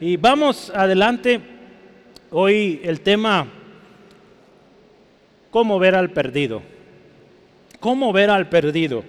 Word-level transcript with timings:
Y 0.00 0.16
vamos 0.16 0.70
adelante. 0.74 1.40
Hoy 2.32 2.80
el 2.82 3.00
tema, 3.00 3.46
¿cómo 5.52 5.78
ver 5.78 5.94
al 5.94 6.10
perdido? 6.10 6.62
¿Cómo 7.78 8.12
ver 8.12 8.28
al 8.28 8.48
perdido? 8.48 9.04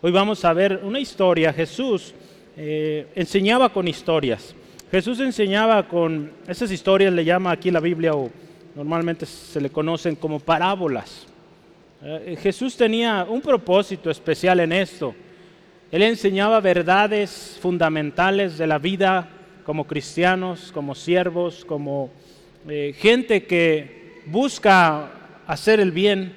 Hoy 0.00 0.12
vamos 0.12 0.44
a 0.44 0.52
ver 0.52 0.80
una 0.84 1.00
historia. 1.00 1.52
Jesús 1.52 2.14
eh, 2.56 3.08
enseñaba 3.16 3.72
con 3.72 3.88
historias. 3.88 4.54
Jesús 4.92 5.18
enseñaba 5.18 5.88
con, 5.88 6.30
esas 6.46 6.70
historias 6.70 7.12
le 7.12 7.24
llama 7.24 7.50
aquí 7.50 7.72
la 7.72 7.80
Biblia 7.80 8.14
o 8.14 8.30
normalmente 8.76 9.26
se 9.26 9.60
le 9.60 9.70
conocen 9.70 10.14
como 10.14 10.38
parábolas. 10.38 11.26
Eh, 12.00 12.38
Jesús 12.40 12.76
tenía 12.76 13.26
un 13.28 13.40
propósito 13.40 14.08
especial 14.08 14.60
en 14.60 14.72
esto. 14.72 15.16
Él 15.96 16.02
enseñaba 16.02 16.60
verdades 16.60 17.56
fundamentales 17.62 18.58
de 18.58 18.66
la 18.66 18.78
vida 18.78 19.30
como 19.64 19.86
cristianos, 19.86 20.70
como 20.70 20.94
siervos, 20.94 21.64
como 21.64 22.10
eh, 22.68 22.94
gente 22.98 23.46
que 23.46 24.20
busca 24.26 25.10
hacer 25.46 25.80
el 25.80 25.92
bien. 25.92 26.36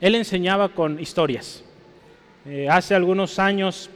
Él 0.00 0.14
enseñaba 0.14 0.68
con 0.68 1.00
historias. 1.00 1.64
Eh, 2.46 2.68
hace 2.70 2.94
algunos 2.94 3.40
años 3.40 3.90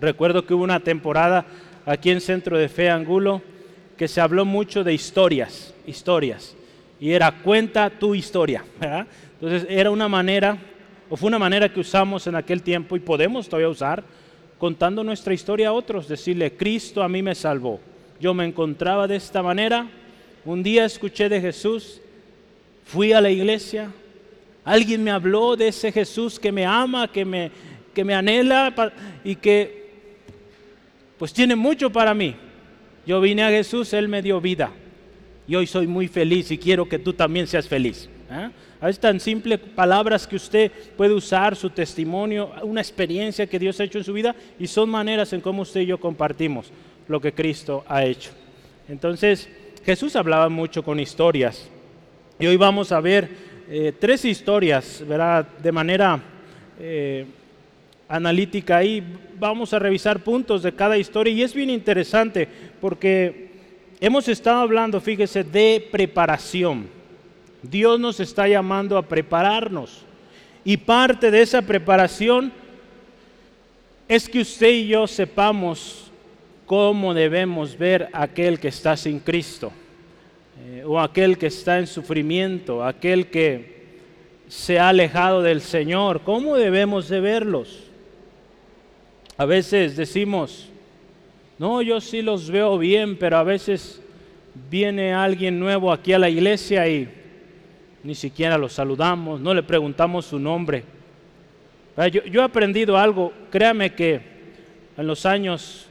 recuerdo 0.00 0.46
que 0.46 0.54
hubo 0.54 0.64
una 0.64 0.80
temporada 0.80 1.44
aquí 1.84 2.08
en 2.08 2.22
Centro 2.22 2.56
de 2.56 2.70
Fe 2.70 2.88
Angulo 2.88 3.42
que 3.98 4.08
se 4.08 4.22
habló 4.22 4.46
mucho 4.46 4.82
de 4.82 4.94
historias, 4.94 5.74
historias. 5.86 6.56
Y 6.98 7.10
era 7.10 7.30
cuenta 7.30 7.90
tu 7.90 8.14
historia. 8.14 8.64
Entonces 9.34 9.66
era 9.68 9.90
una 9.90 10.08
manera, 10.08 10.56
o 11.10 11.16
fue 11.18 11.28
una 11.28 11.38
manera 11.38 11.70
que 11.70 11.80
usamos 11.80 12.26
en 12.26 12.36
aquel 12.36 12.62
tiempo 12.62 12.96
y 12.96 13.00
podemos 13.00 13.46
todavía 13.46 13.68
usar, 13.68 14.02
contando 14.60 15.02
nuestra 15.02 15.32
historia 15.32 15.68
a 15.68 15.72
otros, 15.72 16.06
decirle, 16.06 16.52
Cristo 16.52 17.02
a 17.02 17.08
mí 17.08 17.22
me 17.22 17.34
salvó. 17.34 17.80
Yo 18.20 18.34
me 18.34 18.44
encontraba 18.44 19.08
de 19.08 19.16
esta 19.16 19.42
manera, 19.42 19.88
un 20.44 20.62
día 20.62 20.84
escuché 20.84 21.30
de 21.30 21.40
Jesús, 21.40 22.02
fui 22.84 23.14
a 23.14 23.22
la 23.22 23.30
iglesia, 23.30 23.90
alguien 24.62 25.02
me 25.02 25.10
habló 25.10 25.56
de 25.56 25.68
ese 25.68 25.90
Jesús 25.90 26.38
que 26.38 26.52
me 26.52 26.66
ama, 26.66 27.08
que 27.08 27.24
me, 27.24 27.50
que 27.94 28.04
me 28.04 28.14
anhela 28.14 28.92
y 29.24 29.34
que 29.34 29.80
pues 31.18 31.32
tiene 31.32 31.56
mucho 31.56 31.90
para 31.90 32.12
mí. 32.12 32.36
Yo 33.06 33.18
vine 33.22 33.42
a 33.42 33.48
Jesús, 33.48 33.94
Él 33.94 34.08
me 34.08 34.20
dio 34.20 34.42
vida. 34.42 34.70
Y 35.48 35.54
hoy 35.54 35.66
soy 35.66 35.86
muy 35.86 36.06
feliz 36.06 36.50
y 36.50 36.58
quiero 36.58 36.86
que 36.86 36.98
tú 36.98 37.14
también 37.14 37.46
seas 37.46 37.66
feliz. 37.66 38.10
¿eh? 38.30 38.50
Es 38.88 38.98
tan 38.98 39.20
simple 39.20 39.58
palabras 39.58 40.26
que 40.26 40.36
usted 40.36 40.72
puede 40.96 41.12
usar, 41.12 41.54
su 41.54 41.68
testimonio, 41.68 42.50
una 42.62 42.80
experiencia 42.80 43.46
que 43.46 43.58
Dios 43.58 43.78
ha 43.78 43.84
hecho 43.84 43.98
en 43.98 44.04
su 44.04 44.12
vida 44.14 44.34
y 44.58 44.66
son 44.66 44.88
maneras 44.88 45.32
en 45.34 45.42
cómo 45.42 45.62
usted 45.62 45.82
y 45.82 45.86
yo 45.86 46.00
compartimos 46.00 46.72
lo 47.06 47.20
que 47.20 47.34
Cristo 47.34 47.84
ha 47.86 48.04
hecho. 48.04 48.30
Entonces, 48.88 49.48
Jesús 49.84 50.16
hablaba 50.16 50.48
mucho 50.48 50.82
con 50.82 50.98
historias 50.98 51.68
y 52.38 52.46
hoy 52.46 52.56
vamos 52.56 52.90
a 52.90 53.00
ver 53.00 53.28
eh, 53.68 53.92
tres 53.98 54.24
historias, 54.24 55.04
¿verdad? 55.06 55.46
De 55.62 55.72
manera 55.72 56.18
eh, 56.78 57.26
analítica 58.08 58.78
ahí. 58.78 59.02
Vamos 59.38 59.74
a 59.74 59.78
revisar 59.78 60.20
puntos 60.24 60.62
de 60.62 60.72
cada 60.72 60.96
historia 60.96 61.32
y 61.32 61.42
es 61.42 61.52
bien 61.52 61.68
interesante 61.68 62.48
porque 62.80 63.50
hemos 64.00 64.26
estado 64.28 64.60
hablando, 64.60 65.00
fíjese, 65.00 65.44
de 65.44 65.86
preparación. 65.92 66.99
Dios 67.62 68.00
nos 68.00 68.20
está 68.20 68.48
llamando 68.48 68.96
a 68.96 69.02
prepararnos 69.02 70.02
y 70.64 70.76
parte 70.76 71.30
de 71.30 71.42
esa 71.42 71.62
preparación 71.62 72.52
es 74.08 74.28
que 74.28 74.40
usted 74.40 74.70
y 74.70 74.88
yo 74.88 75.06
sepamos 75.06 76.10
cómo 76.66 77.14
debemos 77.14 77.76
ver 77.76 78.08
a 78.12 78.22
aquel 78.22 78.58
que 78.58 78.68
está 78.68 78.96
sin 78.96 79.20
Cristo 79.20 79.72
eh, 80.64 80.82
o 80.86 81.00
aquel 81.00 81.38
que 81.38 81.46
está 81.46 81.78
en 81.78 81.86
sufrimiento, 81.86 82.84
aquel 82.84 83.28
que 83.28 83.80
se 84.48 84.78
ha 84.78 84.88
alejado 84.88 85.42
del 85.42 85.60
Señor, 85.60 86.22
¿cómo 86.22 86.56
debemos 86.56 87.08
de 87.08 87.20
verlos? 87.20 87.84
A 89.36 89.44
veces 89.44 89.96
decimos, 89.96 90.68
no, 91.58 91.82
yo 91.82 92.00
sí 92.00 92.20
los 92.20 92.50
veo 92.50 92.76
bien, 92.76 93.16
pero 93.16 93.36
a 93.36 93.42
veces 93.42 94.02
viene 94.70 95.14
alguien 95.14 95.60
nuevo 95.60 95.92
aquí 95.92 96.12
a 96.12 96.18
la 96.18 96.28
iglesia 96.28 96.88
y 96.88 97.08
ni 98.02 98.14
siquiera 98.14 98.56
lo 98.56 98.68
saludamos, 98.68 99.40
no 99.40 99.54
le 99.54 99.62
preguntamos 99.62 100.26
su 100.26 100.38
nombre. 100.38 100.84
Yo, 102.12 102.40
he 102.40 102.44
aprendido 102.44 102.96
algo, 102.96 103.32
créame 103.50 103.94
que 103.94 104.20
en 104.96 105.06
los 105.06 105.26
años 105.26 105.86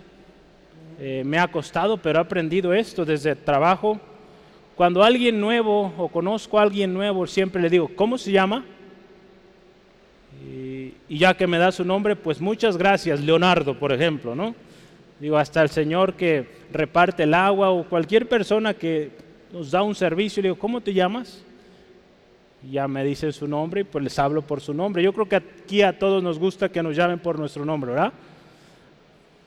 eh, 0.99 1.23
me 1.25 1.37
ha 1.37 1.47
costado, 1.47 1.97
pero 1.97 2.19
he 2.19 2.21
aprendido 2.21 2.73
esto 2.73 3.05
desde 3.05 3.31
el 3.31 3.37
trabajo. 3.37 3.99
Cuando 4.75 5.03
alguien 5.03 5.39
nuevo 5.39 5.93
o 5.97 6.07
conozco 6.07 6.57
a 6.57 6.63
alguien 6.63 6.93
nuevo, 6.93 7.27
siempre 7.27 7.61
le 7.61 7.69
digo, 7.69 7.91
¿cómo 7.95 8.17
se 8.17 8.31
llama? 8.31 8.65
y 11.09 11.17
ya 11.17 11.33
que 11.33 11.47
me 11.47 11.57
da 11.57 11.71
su 11.71 11.83
nombre, 11.83 12.15
pues 12.15 12.39
muchas 12.39 12.77
gracias, 12.77 13.19
Leonardo, 13.19 13.77
por 13.77 13.91
ejemplo, 13.91 14.35
¿no? 14.35 14.55
Digo, 15.19 15.37
hasta 15.37 15.61
el 15.61 15.69
señor 15.69 16.13
que 16.13 16.47
reparte 16.71 17.23
el 17.23 17.33
agua 17.33 17.71
o 17.71 17.83
cualquier 17.83 18.29
persona 18.29 18.73
que 18.73 19.11
nos 19.51 19.71
da 19.71 19.81
un 19.81 19.95
servicio, 19.95 20.41
le 20.41 20.49
digo, 20.49 20.59
¿cómo 20.59 20.79
te 20.79 20.93
llamas? 20.93 21.43
Ya 22.71 22.87
me 22.87 23.03
dicen 23.03 23.31
su 23.31 23.47
nombre 23.47 23.81
y 23.81 23.83
pues 23.83 24.03
les 24.03 24.19
hablo 24.19 24.41
por 24.41 24.59
su 24.59 24.73
nombre. 24.73 25.01
Yo 25.01 25.13
creo 25.13 25.27
que 25.27 25.37
aquí 25.37 25.81
a 25.81 25.97
todos 25.97 26.21
nos 26.21 26.37
gusta 26.37 26.69
que 26.69 26.83
nos 26.83 26.95
llamen 26.95 27.19
por 27.19 27.39
nuestro 27.39 27.63
nombre, 27.63 27.91
¿verdad? 27.91 28.13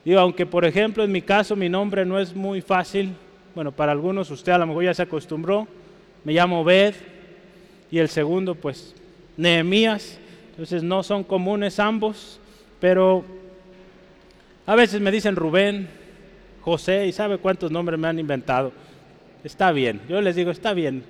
Digo, 0.03 0.19
aunque 0.19 0.45
por 0.45 0.65
ejemplo 0.65 1.03
en 1.03 1.11
mi 1.11 1.21
caso 1.21 1.55
mi 1.55 1.69
nombre 1.69 2.05
no 2.05 2.19
es 2.19 2.35
muy 2.35 2.61
fácil, 2.61 3.13
bueno, 3.55 3.71
para 3.71 3.91
algunos 3.91 4.31
usted 4.31 4.51
a 4.51 4.57
lo 4.57 4.67
mejor 4.67 4.83
ya 4.83 4.93
se 4.93 5.03
acostumbró, 5.03 5.67
me 6.23 6.33
llamo 6.33 6.63
Bed 6.63 6.95
y 7.91 7.99
el 7.99 8.09
segundo 8.09 8.55
pues 8.55 8.95
Nehemías. 9.37 10.19
Entonces 10.51 10.83
no 10.83 11.03
son 11.03 11.23
comunes 11.23 11.79
ambos, 11.79 12.39
pero 12.79 13.23
a 14.65 14.75
veces 14.75 15.01
me 15.01 15.11
dicen 15.11 15.35
Rubén, 15.35 15.89
José, 16.61 17.07
y 17.07 17.11
sabe 17.11 17.37
cuántos 17.37 17.71
nombres 17.71 17.99
me 17.99 18.07
han 18.07 18.19
inventado. 18.19 18.71
Está 19.43 19.71
bien, 19.71 20.01
yo 20.07 20.21
les 20.21 20.35
digo, 20.35 20.51
está 20.51 20.73
bien, 20.73 21.03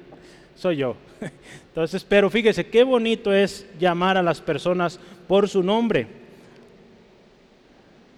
soy 0.56 0.78
yo. 0.78 0.96
Entonces, 1.74 2.06
pero 2.08 2.30
fíjese, 2.30 2.68
qué 2.68 2.84
bonito 2.84 3.34
es 3.34 3.66
llamar 3.80 4.16
a 4.16 4.22
las 4.22 4.40
personas 4.40 5.00
por 5.28 5.50
su 5.50 5.64
nombre. 5.64 6.06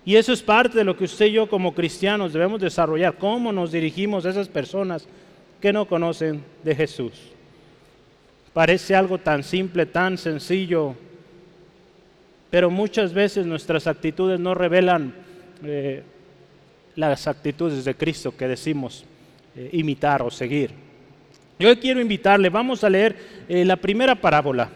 Y 0.04 0.18
eso 0.18 0.34
es 0.34 0.44
parte 0.44 0.78
de 0.78 0.84
lo 0.84 0.98
que 0.98 1.06
usted 1.06 1.28
y 1.28 1.32
yo 1.32 1.48
como 1.48 1.74
cristianos 1.74 2.34
debemos 2.34 2.60
desarrollar, 2.60 3.18
cómo 3.18 3.54
nos 3.54 3.72
dirigimos 3.72 4.26
a 4.26 4.32
esas 4.32 4.50
personas 4.50 5.08
que 5.62 5.72
no 5.72 5.88
conocen 5.88 6.44
de 6.66 6.76
Jesús. 6.76 7.14
Parece 8.52 8.94
algo 8.94 9.20
tan 9.20 9.42
simple, 9.42 9.86
tan 9.86 10.18
sencillo, 10.18 10.94
pero 12.52 12.70
muchas 12.70 13.14
veces 13.14 13.46
nuestras 13.46 13.88
actitudes 13.88 14.38
no 14.38 14.54
revelan 14.54 15.14
eh, 15.64 16.04
las 16.98 17.26
actitudes 17.26 17.86
de 17.86 17.96
Cristo 17.96 18.36
que 18.36 18.50
decimos 18.50 19.06
eh, 19.56 19.70
imitar 19.72 20.22
o 20.22 20.30
seguir. 20.30 20.85
Yo 21.58 21.80
quiero 21.80 22.02
invitarle, 22.02 22.50
vamos 22.50 22.84
a 22.84 22.90
leer 22.90 23.16
eh, 23.48 23.64
la 23.64 23.78
primera 23.78 24.16
parábola, 24.16 24.70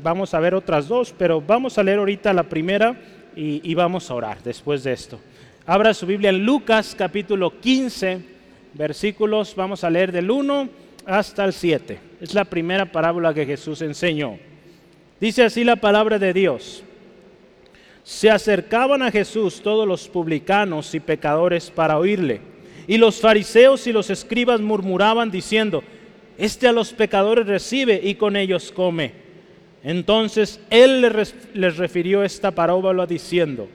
vamos 0.00 0.32
a 0.32 0.38
ver 0.38 0.54
otras 0.54 0.86
dos, 0.86 1.12
pero 1.18 1.40
vamos 1.40 1.76
a 1.76 1.82
leer 1.82 1.98
ahorita 1.98 2.32
la 2.32 2.44
primera 2.44 2.94
y, 3.34 3.68
y 3.68 3.74
vamos 3.74 4.08
a 4.08 4.14
orar 4.14 4.42
después 4.44 4.84
de 4.84 4.92
esto. 4.92 5.18
Abra 5.66 5.92
su 5.92 6.06
Biblia 6.06 6.30
en 6.30 6.44
Lucas 6.44 6.94
capítulo 6.96 7.58
15, 7.58 8.20
versículos, 8.74 9.56
vamos 9.56 9.82
a 9.82 9.90
leer 9.90 10.12
del 10.12 10.30
1 10.30 10.68
hasta 11.06 11.44
el 11.44 11.52
7. 11.52 11.98
Es 12.20 12.34
la 12.34 12.44
primera 12.44 12.86
parábola 12.86 13.34
que 13.34 13.46
Jesús 13.46 13.82
enseñó. 13.82 14.38
Dice 15.20 15.44
así 15.44 15.64
la 15.64 15.76
palabra 15.76 16.18
de 16.18 16.32
Dios. 16.32 16.82
Se 18.02 18.30
acercaban 18.30 19.02
a 19.02 19.10
Jesús 19.10 19.62
todos 19.62 19.86
los 19.86 20.08
publicanos 20.08 20.94
y 20.94 21.00
pecadores 21.00 21.70
para 21.70 21.98
oírle. 21.98 22.40
Y 22.88 22.98
los 22.98 23.20
fariseos 23.20 23.86
y 23.86 23.92
los 23.92 24.10
escribas 24.10 24.60
murmuraban 24.60 25.30
diciendo, 25.30 25.84
Este 26.42 26.66
a 26.66 26.72
los 26.72 26.92
pecadores 26.92 27.46
recibe 27.46 28.00
y 28.02 28.16
con 28.16 28.34
ellos 28.34 28.72
come. 28.72 29.12
Entonces 29.84 30.58
él 30.70 31.00
les 31.54 31.76
refirió 31.76 32.24
esta 32.24 32.50
parábola 32.50 33.06
diciendo, 33.06 33.68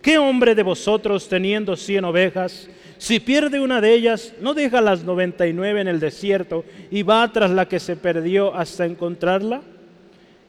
¿qué 0.00 0.16
hombre 0.16 0.54
de 0.54 0.62
vosotros 0.62 1.28
teniendo 1.28 1.76
cien 1.76 2.06
ovejas, 2.06 2.70
si 2.96 3.20
pierde 3.20 3.60
una 3.60 3.82
de 3.82 3.92
ellas, 3.92 4.32
no 4.40 4.54
deja 4.54 4.80
las 4.80 5.04
noventa 5.04 5.46
y 5.46 5.52
nueve 5.52 5.82
en 5.82 5.88
el 5.88 6.00
desierto 6.00 6.64
y 6.90 7.02
va 7.02 7.30
tras 7.30 7.50
la 7.50 7.68
que 7.68 7.78
se 7.78 7.96
perdió 7.96 8.54
hasta 8.54 8.86
encontrarla? 8.86 9.60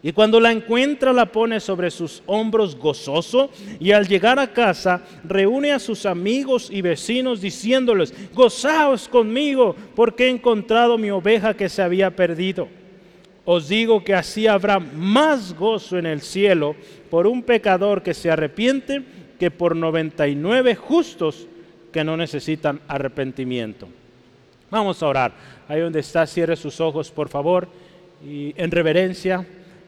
Y 0.08 0.14
cuando 0.14 0.40
la 0.40 0.54
encuentra 0.54 1.12
la 1.12 1.26
pone 1.26 1.60
sobre 1.60 1.92
sus 1.92 2.24
hombros 2.28 2.78
gozoso 2.78 3.50
y 3.78 3.92
al 3.92 4.08
llegar 4.08 4.40
a 4.40 4.54
casa 4.54 5.02
reúne 5.26 5.74
a 5.74 5.80
sus 5.80 6.06
amigos 6.06 6.70
y 6.72 6.82
vecinos 6.82 7.42
diciéndoles, 7.42 8.14
gozaos 8.34 9.10
conmigo 9.10 9.76
porque 9.98 10.28
he 10.28 10.30
encontrado 10.30 10.98
mi 10.98 11.12
oveja 11.12 11.56
que 11.56 11.68
se 11.68 11.82
había 11.82 12.16
perdido. 12.16 12.70
Os 13.44 13.68
digo 13.68 14.02
que 14.02 14.14
así 14.14 14.48
habrá 14.48 14.80
más 14.80 15.54
gozo 15.54 15.98
en 15.98 16.06
el 16.06 16.22
cielo 16.22 16.78
por 17.10 17.28
un 17.28 17.44
pecador 17.44 18.02
que 18.02 18.14
se 18.14 18.32
arrepiente 18.32 19.04
que 19.38 19.52
por 19.52 19.76
99 19.76 20.76
justos 20.76 21.50
que 21.92 22.06
no 22.06 22.16
necesitan 22.16 22.80
arrepentimiento. 22.88 23.90
Vamos 24.72 25.04
a 25.04 25.08
orar. 25.08 25.34
Ahí 25.68 25.82
donde 25.82 26.00
está, 26.00 26.26
cierre 26.26 26.56
sus 26.56 26.80
ojos, 26.80 27.12
por 27.12 27.28
favor, 27.28 27.68
y 28.26 28.54
en 28.56 28.72
reverencia, 28.72 29.46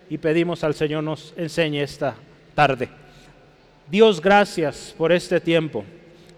y 0.10 0.18
pedimos 0.18 0.64
al 0.64 0.74
Señor 0.74 1.04
nos 1.04 1.34
enseñe 1.38 1.82
esta 1.82 2.16
tarde. 2.56 2.90
Dios, 3.90 4.22
gracias 4.22 4.94
por 4.98 5.12
este 5.12 5.40
tiempo. 5.40 5.86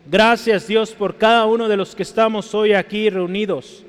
Gracias 0.06 0.68
Dios 0.68 0.92
por 0.92 1.18
cada 1.18 1.46
uno 1.46 1.68
de 1.68 1.78
los 1.78 1.96
que 1.96 2.04
estamos 2.04 2.54
hoy 2.54 2.74
aquí 2.74 3.10
reunidos. 3.10 3.84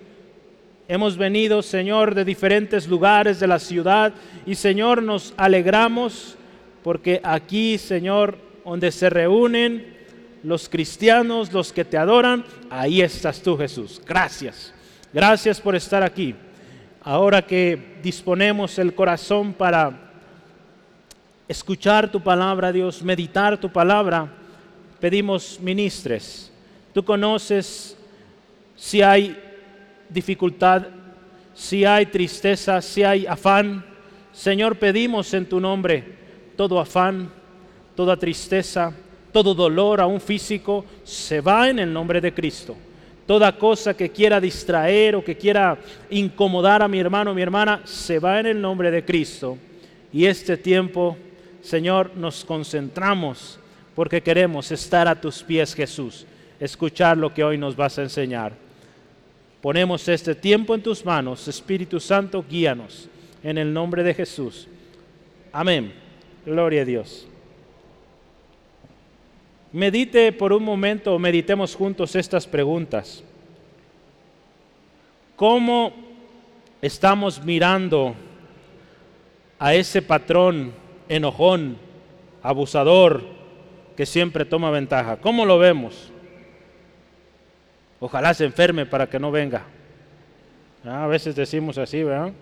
Hemos 0.88 1.16
venido, 1.16 1.62
Señor, 1.62 2.14
de 2.14 2.24
diferentes 2.24 2.86
lugares 2.86 3.40
de 3.40 3.46
la 3.46 3.58
ciudad 3.58 4.12
y, 4.44 4.54
Señor, 4.54 5.02
nos 5.02 5.32
alegramos 5.36 6.36
porque 6.82 7.20
aquí, 7.24 7.78
Señor, 7.78 8.36
donde 8.64 8.90
se 8.92 9.08
reúnen 9.08 9.96
los 10.42 10.68
cristianos, 10.68 11.52
los 11.52 11.72
que 11.72 11.84
te 11.84 11.96
adoran, 11.96 12.44
ahí 12.68 13.00
estás 13.00 13.40
tú, 13.40 13.56
Jesús. 13.56 14.02
Gracias. 14.06 14.74
Gracias 15.12 15.60
por 15.60 15.74
estar 15.76 16.02
aquí. 16.02 16.34
Ahora 17.04 17.42
que 17.42 17.98
disponemos 18.02 18.78
el 18.78 18.94
corazón 18.94 19.52
para 19.52 20.12
escuchar 21.48 22.10
tu 22.10 22.20
palabra, 22.20 22.70
Dios, 22.70 23.02
meditar 23.02 23.58
tu 23.58 23.68
palabra, 23.70 24.28
pedimos 25.00 25.58
ministres. 25.60 26.52
Tú 26.94 27.04
conoces 27.04 27.96
si 28.76 29.02
hay 29.02 29.36
dificultad, 30.08 30.86
si 31.54 31.84
hay 31.84 32.06
tristeza, 32.06 32.80
si 32.80 33.02
hay 33.02 33.26
afán, 33.26 33.84
Señor, 34.32 34.78
pedimos 34.78 35.34
en 35.34 35.48
tu 35.48 35.58
nombre 35.58 36.22
todo 36.56 36.78
afán, 36.78 37.30
toda 37.96 38.16
tristeza, 38.16 38.92
todo 39.32 39.54
dolor, 39.54 40.00
aún 40.00 40.20
físico, 40.20 40.84
se 41.02 41.40
va 41.40 41.68
en 41.68 41.80
el 41.80 41.92
nombre 41.92 42.20
de 42.20 42.32
Cristo. 42.32 42.76
Toda 43.26 43.56
cosa 43.56 43.94
que 43.94 44.10
quiera 44.10 44.40
distraer 44.40 45.14
o 45.16 45.24
que 45.24 45.36
quiera 45.36 45.78
incomodar 46.10 46.82
a 46.82 46.88
mi 46.88 46.98
hermano 46.98 47.30
o 47.30 47.34
mi 47.34 47.42
hermana, 47.42 47.82
se 47.84 48.18
va 48.18 48.40
en 48.40 48.46
el 48.46 48.60
nombre 48.60 48.90
de 48.90 49.04
Cristo. 49.04 49.56
Y 50.12 50.26
este 50.26 50.56
tiempo, 50.56 51.16
Señor, 51.62 52.10
nos 52.16 52.44
concentramos 52.44 53.58
porque 53.94 54.22
queremos 54.22 54.72
estar 54.72 55.06
a 55.06 55.20
tus 55.20 55.42
pies, 55.42 55.74
Jesús, 55.74 56.26
escuchar 56.58 57.16
lo 57.16 57.32
que 57.32 57.44
hoy 57.44 57.58
nos 57.58 57.76
vas 57.76 57.98
a 57.98 58.02
enseñar. 58.02 58.52
Ponemos 59.60 60.08
este 60.08 60.34
tiempo 60.34 60.74
en 60.74 60.82
tus 60.82 61.04
manos. 61.04 61.46
Espíritu 61.46 62.00
Santo, 62.00 62.44
guíanos. 62.48 63.08
En 63.44 63.58
el 63.58 63.72
nombre 63.72 64.02
de 64.02 64.12
Jesús. 64.12 64.66
Amén. 65.52 65.92
Gloria 66.44 66.82
a 66.82 66.84
Dios. 66.84 67.26
Medite 69.72 70.32
por 70.32 70.52
un 70.52 70.62
momento, 70.62 71.18
meditemos 71.18 71.74
juntos 71.74 72.14
estas 72.14 72.46
preguntas. 72.46 73.24
¿Cómo 75.34 75.94
estamos 76.82 77.42
mirando 77.42 78.14
a 79.58 79.74
ese 79.74 80.02
patrón 80.02 80.72
enojón, 81.08 81.78
abusador, 82.42 83.24
que 83.96 84.04
siempre 84.04 84.44
toma 84.44 84.70
ventaja? 84.70 85.16
¿Cómo 85.16 85.46
lo 85.46 85.58
vemos? 85.58 86.12
Ojalá 87.98 88.34
se 88.34 88.44
enferme 88.44 88.84
para 88.84 89.08
que 89.08 89.18
no 89.18 89.30
venga. 89.30 89.64
Ah, 90.84 91.04
a 91.04 91.06
veces 91.06 91.34
decimos 91.34 91.78
así, 91.78 92.02
¿verdad? 92.02 92.32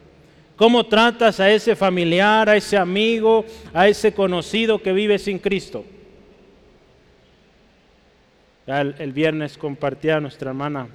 ¿Cómo 0.57 0.85
tratas 0.85 1.39
a 1.39 1.49
ese 1.49 1.77
familiar, 1.77 2.49
a 2.49 2.57
ese 2.57 2.77
amigo, 2.77 3.45
a 3.73 3.87
ese 3.87 4.13
conocido 4.13 4.83
que 4.83 4.93
vive 4.93 5.19
sin 5.19 5.39
Cristo? 5.39 5.85
El, 8.71 9.13
viernes 9.13 9.59
compartía 9.59 10.17
a 10.17 10.21
nuestra 10.21 10.51
hermana 10.51 10.89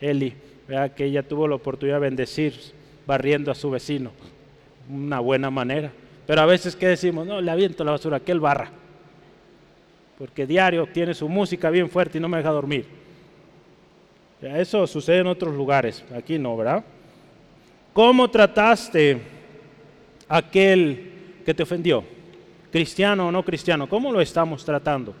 Eli, 0.00 0.34
que 0.96 1.04
ella 1.04 1.22
tuvo 1.22 1.46
la 1.46 1.54
oportunidad 1.54 1.96
de 1.96 2.08
bendecir 2.08 2.54
barriendo 3.06 3.50
a 3.50 3.54
su 3.54 3.70
vecino. 3.70 4.10
Una 4.88 5.20
buena 5.20 5.50
manera. 5.50 5.92
Pero 6.26 6.40
a 6.40 6.46
veces, 6.46 6.74
¿qué 6.74 6.88
decimos? 6.88 7.26
No, 7.26 7.40
le 7.40 7.50
aviento 7.50 7.84
la 7.84 7.92
basura, 7.92 8.20
que 8.20 8.32
él 8.32 8.40
barra. 8.40 8.70
Porque 10.18 10.46
diario 10.46 10.86
tiene 10.86 11.14
su 11.14 11.28
música 11.28 11.70
bien 11.70 11.88
fuerte 11.88 12.18
y 12.18 12.20
no 12.20 12.28
me 12.28 12.38
deja 12.38 12.50
dormir. 12.50 12.86
Eso 14.40 14.86
sucede 14.86 15.18
en 15.18 15.26
otros 15.26 15.54
lugares, 15.54 16.04
aquí 16.14 16.38
no, 16.38 16.56
¿verdad? 16.56 16.84
¿Cómo 17.92 18.28
trataste 18.30 19.20
a 20.28 20.38
aquel 20.38 21.12
que 21.44 21.54
te 21.54 21.62
ofendió? 21.62 22.04
Cristiano 22.70 23.28
o 23.28 23.32
no 23.32 23.44
cristiano, 23.44 23.88
¿cómo 23.88 24.12
lo 24.12 24.20
estamos 24.20 24.64
tratando? 24.64 25.14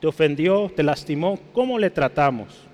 ¿Te 0.00 0.06
ofendió? 0.06 0.70
¿Te 0.74 0.82
lastimó? 0.82 1.38
¿Cómo 1.52 1.78
le 1.78 1.90
tratamos? 1.90 2.64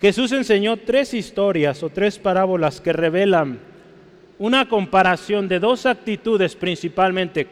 Jesús 0.00 0.32
enseñó 0.32 0.76
tres 0.76 1.14
historias 1.14 1.82
o 1.82 1.90
tres 1.90 2.18
parábolas 2.18 2.80
que 2.80 2.92
revelan 2.92 3.58
una 4.38 4.68
comparación 4.68 5.48
de 5.48 5.58
dos 5.58 5.86
actitudes 5.86 6.54
principalmente. 6.54 7.46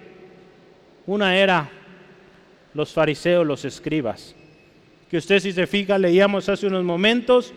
Una 1.06 1.36
era 1.36 1.68
los 2.74 2.92
fariseos, 2.92 3.46
los 3.46 3.64
escribas 3.64 4.36
que 5.10 5.18
usted 5.18 5.38
si 5.38 5.52
se 5.52 5.66
fija, 5.66 5.98
leíamos 5.98 6.48
hace 6.48 6.66
unos 6.66 6.84
momentos, 6.84 7.54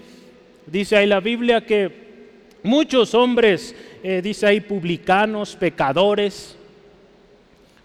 dice 0.67 0.97
ahí 0.97 1.07
la 1.07 1.19
Biblia 1.19 1.65
que 1.65 1.91
muchos 2.61 3.15
hombres, 3.15 3.75
eh, 4.03 4.21
dice 4.21 4.45
ahí 4.45 4.61
publicanos, 4.61 5.55
pecadores, 5.55 6.55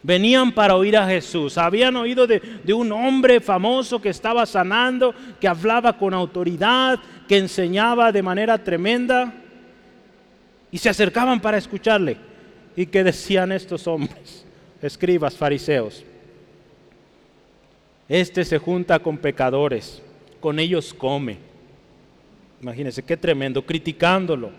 venían 0.04 0.52
para 0.52 0.76
oír 0.76 0.96
a 0.96 1.08
Jesús. 1.08 1.58
Habían 1.58 1.96
oído 1.96 2.26
de, 2.26 2.38
de, 2.62 2.74
un 2.74 2.92
hombre 2.92 3.40
famoso 3.40 4.00
que 4.00 4.10
estaba 4.10 4.46
sanando, 4.46 5.14
que 5.40 5.48
hablaba 5.48 5.96
con 5.96 6.14
autoridad, 6.14 7.00
que 7.26 7.38
enseñaba 7.38 8.12
de 8.12 8.22
manera 8.22 8.62
tremenda, 8.62 9.32
y 10.70 10.78
se 10.78 10.90
acercaban 10.90 11.40
para 11.40 11.56
escucharle. 11.56 12.18
¿Y 12.76 12.86
que 12.86 13.02
decían 13.02 13.50
estos 13.52 13.86
hombres, 13.86 14.44
escribas, 14.82 15.36
fariseos? 15.36 16.04
Este 18.08 18.44
se 18.44 18.58
junta 18.58 18.98
con 18.98 19.16
pecadores, 19.16 20.02
con 20.40 20.58
ellos 20.58 20.92
come. 20.92 21.38
Imagínense 22.60 23.02
qué 23.02 23.16
tremendo, 23.16 23.64
criticándolo. 23.64 24.50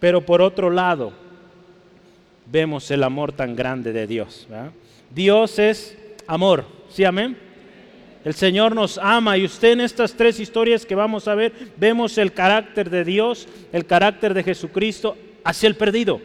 Pero 0.00 0.20
por 0.24 0.42
otro 0.42 0.70
lado, 0.70 1.12
vemos 2.50 2.90
el 2.90 3.02
amor 3.02 3.32
tan 3.32 3.54
grande 3.54 3.92
de 3.92 4.06
Dios. 4.06 4.46
Dios 5.14 5.58
es 5.58 5.96
amor, 6.26 6.64
¿sí 6.88 7.04
amén? 7.04 7.36
El 8.24 8.34
Señor 8.34 8.74
nos 8.74 8.98
ama 8.98 9.38
y 9.38 9.44
usted 9.44 9.72
en 9.72 9.80
estas 9.80 10.14
tres 10.14 10.40
historias 10.40 10.84
que 10.84 10.96
vamos 10.96 11.28
a 11.28 11.34
ver, 11.34 11.52
vemos 11.76 12.18
el 12.18 12.32
carácter 12.32 12.90
de 12.90 13.04
Dios, 13.04 13.46
el 13.72 13.86
carácter 13.86 14.34
de 14.34 14.42
Jesucristo 14.42 15.16
hacia 15.44 15.68
el 15.68 15.76
perdido, 15.76 16.20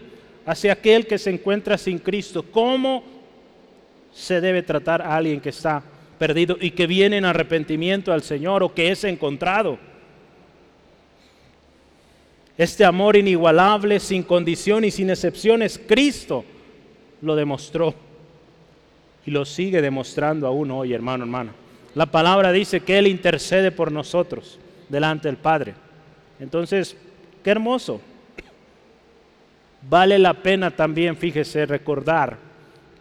hacia 0.46 0.74
aquel 0.74 1.05
que 1.05 1.19
se 1.19 1.29
encuentra 1.29 1.77
sin 1.77 2.00
Cristo. 2.00 2.43
¿Cómo 2.51 3.03
se 4.12 4.41
debe 4.41 4.62
tratar 4.62 5.01
a 5.01 5.15
alguien 5.15 5.39
que 5.39 5.50
está 5.50 5.84
perdido 6.22 6.57
y 6.60 6.72
que 6.72 6.88
viene 6.88 7.17
en 7.17 7.25
arrepentimiento 7.25 8.13
al 8.13 8.22
Señor 8.22 8.62
o 8.63 8.74
que 8.74 8.91
es 8.91 9.03
encontrado. 9.03 9.79
Este 12.62 12.86
amor 12.86 13.18
inigualable, 13.18 14.00
sin 14.00 14.22
condición 14.22 14.86
y 14.86 14.91
sin 14.91 15.10
excepciones, 15.10 15.82
Cristo 15.88 16.46
lo 17.24 17.36
demostró 17.36 17.96
y 19.25 19.32
lo 19.32 19.46
sigue 19.46 19.82
demostrando 19.82 20.46
aún 20.46 20.70
hoy, 20.70 20.94
hermano, 20.94 21.24
hermana. 21.24 21.53
La 21.96 22.06
palabra 22.06 22.51
dice 22.51 22.82
que 22.82 23.00
Él 23.00 23.08
intercede 23.08 23.72
por 23.72 23.91
nosotros 23.91 24.60
delante 24.89 25.27
del 25.27 25.38
Padre. 25.38 25.74
Entonces, 26.39 26.96
qué 27.44 27.50
hermoso. 27.50 28.00
Vale 29.89 30.20
la 30.20 30.36
pena 30.36 30.70
también, 30.70 31.18
fíjese, 31.18 31.65
recordar 31.65 32.38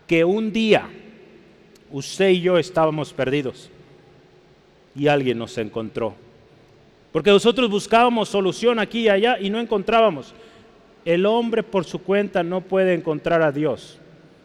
que 0.06 0.24
un 0.24 0.54
día 0.54 0.88
usted 1.90 2.30
y 2.30 2.40
yo 2.40 2.56
estábamos 2.56 3.12
perdidos 3.12 3.68
y 4.96 5.06
alguien 5.08 5.36
nos 5.36 5.58
encontró. 5.58 6.14
Porque 7.12 7.30
nosotros 7.30 7.68
buscábamos 7.68 8.28
solución 8.28 8.78
aquí 8.78 9.00
y 9.00 9.08
allá 9.08 9.38
y 9.40 9.50
no 9.50 9.58
encontrábamos. 9.58 10.34
El 11.04 11.26
hombre 11.26 11.62
por 11.62 11.84
su 11.84 12.00
cuenta 12.00 12.42
no 12.42 12.60
puede 12.60 12.94
encontrar 12.94 13.42
a 13.42 13.52
Dios. 13.52 13.98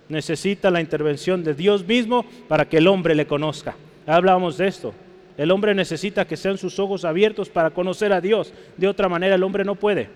Necesita 0.10 0.72
la 0.72 0.82
intervención 0.82 1.44
de 1.44 1.54
Dios 1.54 1.86
mismo 1.86 2.26
para 2.48 2.68
que 2.68 2.78
el 2.78 2.88
hombre 2.88 3.16
le 3.16 3.28
conozca. 3.28 3.76
Hablábamos 4.08 4.58
de 4.58 4.68
esto. 4.68 4.94
El 5.38 5.52
hombre 5.52 5.76
necesita 5.76 6.26
que 6.26 6.38
sean 6.38 6.58
sus 6.58 6.80
ojos 6.80 7.04
abiertos 7.06 7.50
para 7.50 7.72
conocer 7.72 8.14
a 8.14 8.22
Dios. 8.22 8.54
De 8.78 8.88
otra 8.88 9.10
manera 9.10 9.36
el 9.36 9.44
hombre 9.44 9.66
no 9.66 9.76
puede. 9.76 10.10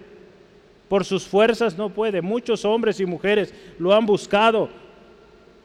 Por 0.87 1.05
sus 1.05 1.27
fuerzas 1.27 1.77
no 1.77 1.89
puede. 1.89 2.21
Muchos 2.21 2.65
hombres 2.65 2.99
y 2.99 3.05
mujeres 3.05 3.53
lo 3.77 3.93
han 3.93 4.05
buscado, 4.05 4.69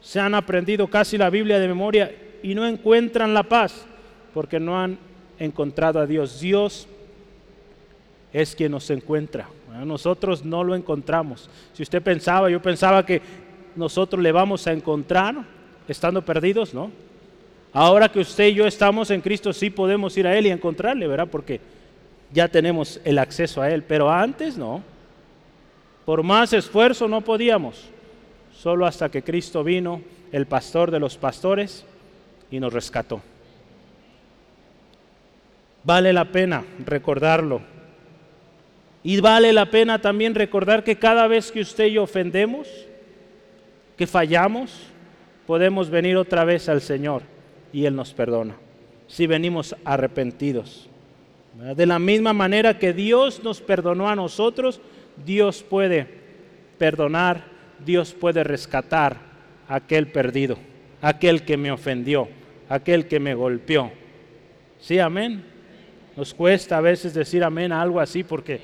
se 0.01 0.21
han 0.21 0.35
aprendido 0.35 0.89
casi 0.89 1.17
la 1.17 1.31
Biblia 1.31 1.59
de 1.59 1.69
memoria 1.69 2.15
y 2.43 2.55
no 2.55 2.67
encuentran 2.67 3.33
la 3.33 3.43
paz 3.43 3.87
porque 4.35 4.61
no 4.61 4.79
han 4.79 4.99
encontrado 5.39 6.01
a 6.01 6.07
Dios. 6.07 6.41
Dios 6.41 6.87
es 8.33 8.55
quien 8.55 8.73
nos 8.73 8.91
encuentra. 8.91 9.49
Nosotros 9.85 10.45
no 10.45 10.63
lo 10.63 10.75
encontramos. 10.75 11.49
Si 11.73 11.83
usted 11.83 12.03
pensaba, 12.03 12.49
yo 12.49 12.61
pensaba 12.63 13.05
que 13.05 13.21
nosotros 13.75 14.23
le 14.23 14.33
vamos 14.33 14.67
a 14.67 14.73
encontrar 14.73 15.37
estando 15.89 16.25
perdidos, 16.25 16.73
¿no? 16.73 16.91
Ahora 17.73 18.09
que 18.09 18.21
usted 18.21 18.49
y 18.49 18.55
yo 18.55 18.67
estamos 18.67 19.11
en 19.11 19.21
Cristo, 19.21 19.53
sí 19.53 19.69
podemos 19.69 20.17
ir 20.17 20.29
a 20.29 20.37
Él 20.37 20.47
y 20.47 20.51
encontrarle, 20.51 21.09
¿verdad? 21.09 21.29
Porque 21.29 21.61
ya 22.33 22.47
tenemos 22.49 23.01
el 23.05 23.19
acceso 23.19 23.61
a 23.61 23.71
Él, 23.71 23.83
pero 23.83 24.11
antes 24.11 24.57
no. 24.57 24.81
Por 26.05 26.23
más 26.23 26.53
esfuerzo 26.53 27.09
no 27.09 27.23
podíamos, 27.23 27.89
solo 28.57 28.87
hasta 28.87 29.09
que 29.09 29.23
Cristo 29.23 29.65
vino, 29.65 30.03
el 30.31 30.47
pastor 30.47 30.93
de 30.93 31.01
los 31.01 31.17
pastores, 31.17 31.85
y 32.51 32.61
nos 32.61 32.73
rescató. 32.73 33.21
Vale 35.85 36.13
la 36.13 36.25
pena 36.25 36.65
recordarlo. 36.85 37.61
Y 39.03 39.21
vale 39.21 39.53
la 39.53 39.67
pena 39.67 40.01
también 40.01 40.35
recordar 40.35 40.83
que 40.83 40.97
cada 40.97 41.27
vez 41.27 41.53
que 41.53 41.61
usted 41.61 41.87
y 41.87 41.93
yo 41.93 42.05
ofendemos, 42.05 42.69
que 43.97 44.07
fallamos, 44.07 44.89
podemos 45.47 45.91
venir 45.91 46.17
otra 46.17 46.45
vez 46.45 46.71
al 46.71 46.81
Señor 46.81 47.23
y 47.71 47.85
Él 47.85 47.95
nos 47.95 48.15
perdona, 48.15 48.57
si 49.07 49.27
venimos 49.27 49.77
arrepentidos. 49.85 50.89
De 51.77 51.87
la 51.87 51.99
misma 51.99 52.33
manera 52.33 52.79
que 52.79 52.93
Dios 52.93 53.45
nos 53.45 53.61
perdonó 53.61 54.09
a 54.09 54.17
nosotros, 54.17 54.81
Dios 55.25 55.63
puede 55.63 56.09
perdonar, 56.79 57.45
Dios 57.85 58.15
puede 58.15 58.43
rescatar 58.43 59.19
a 59.69 59.77
aquel 59.77 60.09
perdido, 60.09 60.57
aquel 61.03 61.45
que 61.45 61.57
me 61.57 61.71
ofendió, 61.71 62.29
aquel 62.69 63.07
que 63.07 63.21
me 63.21 63.35
golpeó. 63.35 63.93
Sí, 64.81 64.99
amén. 64.99 65.54
Nos 66.17 66.33
cuesta 66.33 66.79
a 66.79 66.81
veces 66.81 67.13
decir 67.15 67.43
amén 67.43 67.73
a 67.73 67.83
algo 67.83 68.01
así 68.01 68.23
porque 68.23 68.61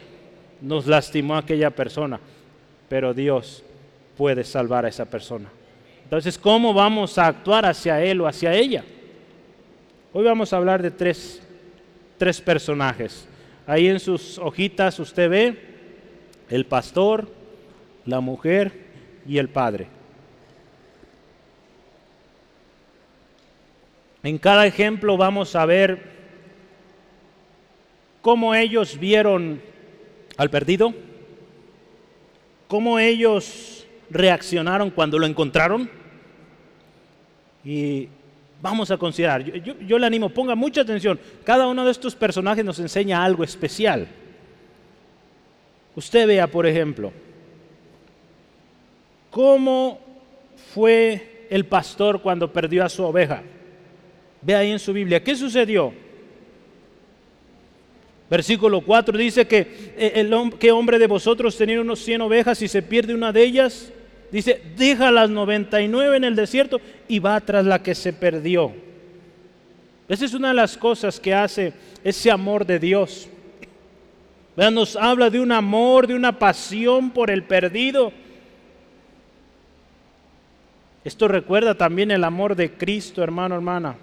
nos 0.61 0.87
lastimó 0.87 1.37
aquella 1.37 1.71
persona, 1.71 2.21
pero 2.89 3.13
Dios 3.13 3.65
puede 4.17 4.45
salvar 4.45 4.85
a 4.85 4.89
esa 4.89 5.05
persona. 5.05 5.49
Entonces, 6.05 6.39
¿cómo 6.39 6.75
vamos 6.75 7.19
a 7.19 7.27
actuar 7.27 7.67
hacia 7.67 8.03
él 8.03 8.21
o 8.21 8.27
hacia 8.27 8.53
ella? 8.53 8.85
Hoy 10.13 10.25
vamos 10.25 10.53
a 10.53 10.57
hablar 10.57 10.83
de 10.83 10.91
tres, 10.91 11.43
tres 12.19 12.41
personajes. 12.41 13.27
Ahí 13.67 13.89
en 13.89 14.01
sus 14.01 14.39
hojitas 14.39 14.99
usted 14.99 15.31
ve 15.31 15.59
el 16.49 16.67
pastor, 16.67 17.29
la 18.05 18.21
mujer 18.21 18.73
y 19.27 19.39
el 19.39 19.49
padre. 19.49 19.87
En 24.23 24.37
cada 24.39 24.67
ejemplo 24.67 25.17
vamos 25.17 25.57
a 25.57 25.65
ver 25.65 26.20
cómo 28.21 28.55
ellos 28.55 28.99
vieron 28.99 29.61
al 30.37 30.51
perdido, 30.51 30.95
cómo 32.69 32.99
ellos 32.99 33.87
reaccionaron 34.11 34.91
cuando 34.91 35.19
lo 35.19 35.27
encontraron. 35.27 35.91
Y 37.65 38.09
vamos 38.61 38.91
a 38.91 38.97
considerar, 38.97 39.43
yo, 39.45 39.99
le 39.99 40.07
animo, 40.07 40.31
ponga 40.31 40.55
mucha 40.55 40.83
atención, 40.83 41.19
cada 41.45 41.67
uno 41.67 41.85
de 41.85 41.91
estos 41.91 42.15
personajes 42.15 42.65
nos 42.65 42.79
enseña 42.79 43.25
algo 43.25 43.45
especial. 43.45 44.09
Usted 45.95 46.27
vea, 46.27 46.47
por 46.47 46.67
ejemplo, 46.67 47.13
cómo 49.31 49.99
fue 50.73 51.47
el 51.51 51.67
pastor 51.67 52.23
cuando 52.23 52.53
perdió 52.53 52.85
a 52.85 52.89
su 52.89 53.05
oveja. 53.05 53.43
Ve 54.43 54.55
ahí 54.55 54.71
en 54.71 54.79
su 54.79 54.93
Biblia, 54.93 55.23
¿qué 55.23 55.35
sucedió? 55.35 55.93
Versículo 58.31 58.81
4 58.81 59.19
dice 59.19 59.49
que 59.49 59.93
eh, 59.97 60.13
el, 60.15 60.33
¿qué 60.61 60.71
hombre 60.71 61.01
de 61.01 61.09
vosotros 61.09 61.57
tenía 61.57 61.81
unos 61.81 61.99
100 61.99 62.21
ovejas 62.21 62.63
y 62.63 62.69
se 62.69 62.81
pierde 62.81 63.13
una 63.13 63.33
de 63.33 63.43
ellas? 63.43 63.93
Dice, 64.31 64.63
deja 64.77 65.11
las 65.11 65.29
99 65.29 66.17
en 66.17 66.23
el 66.23 66.37
desierto 66.37 66.81
y 67.09 67.19
va 67.19 67.41
tras 67.41 67.67
la 67.67 67.83
que 67.83 67.97
se 67.97 68.13
perdió. 68.13 68.73
Esa 70.09 70.25
es 70.25 70.35
una 70.35 70.49
de 70.49 70.55
las 70.55 70.77
cosas 70.77 71.19
que 71.19 71.35
hace 71.35 71.73
ese 72.05 72.31
amor 72.31 72.65
de 72.65 72.79
Dios. 72.79 73.29
Nos 74.57 74.95
habla 74.95 75.31
de 75.31 75.41
un 75.41 75.51
amor, 75.51 76.07
de 76.07 76.15
una 76.15 76.39
pasión 76.39 77.11
por 77.11 77.31
el 77.31 77.43
perdido. 77.43 78.13
Esto 81.03 81.27
recuerda 81.27 81.75
también 81.75 82.13
el 82.13 82.23
amor 82.23 82.55
de 82.55 82.73
Cristo, 82.73 83.25
hermano, 83.25 83.57
hermana. 83.57 83.97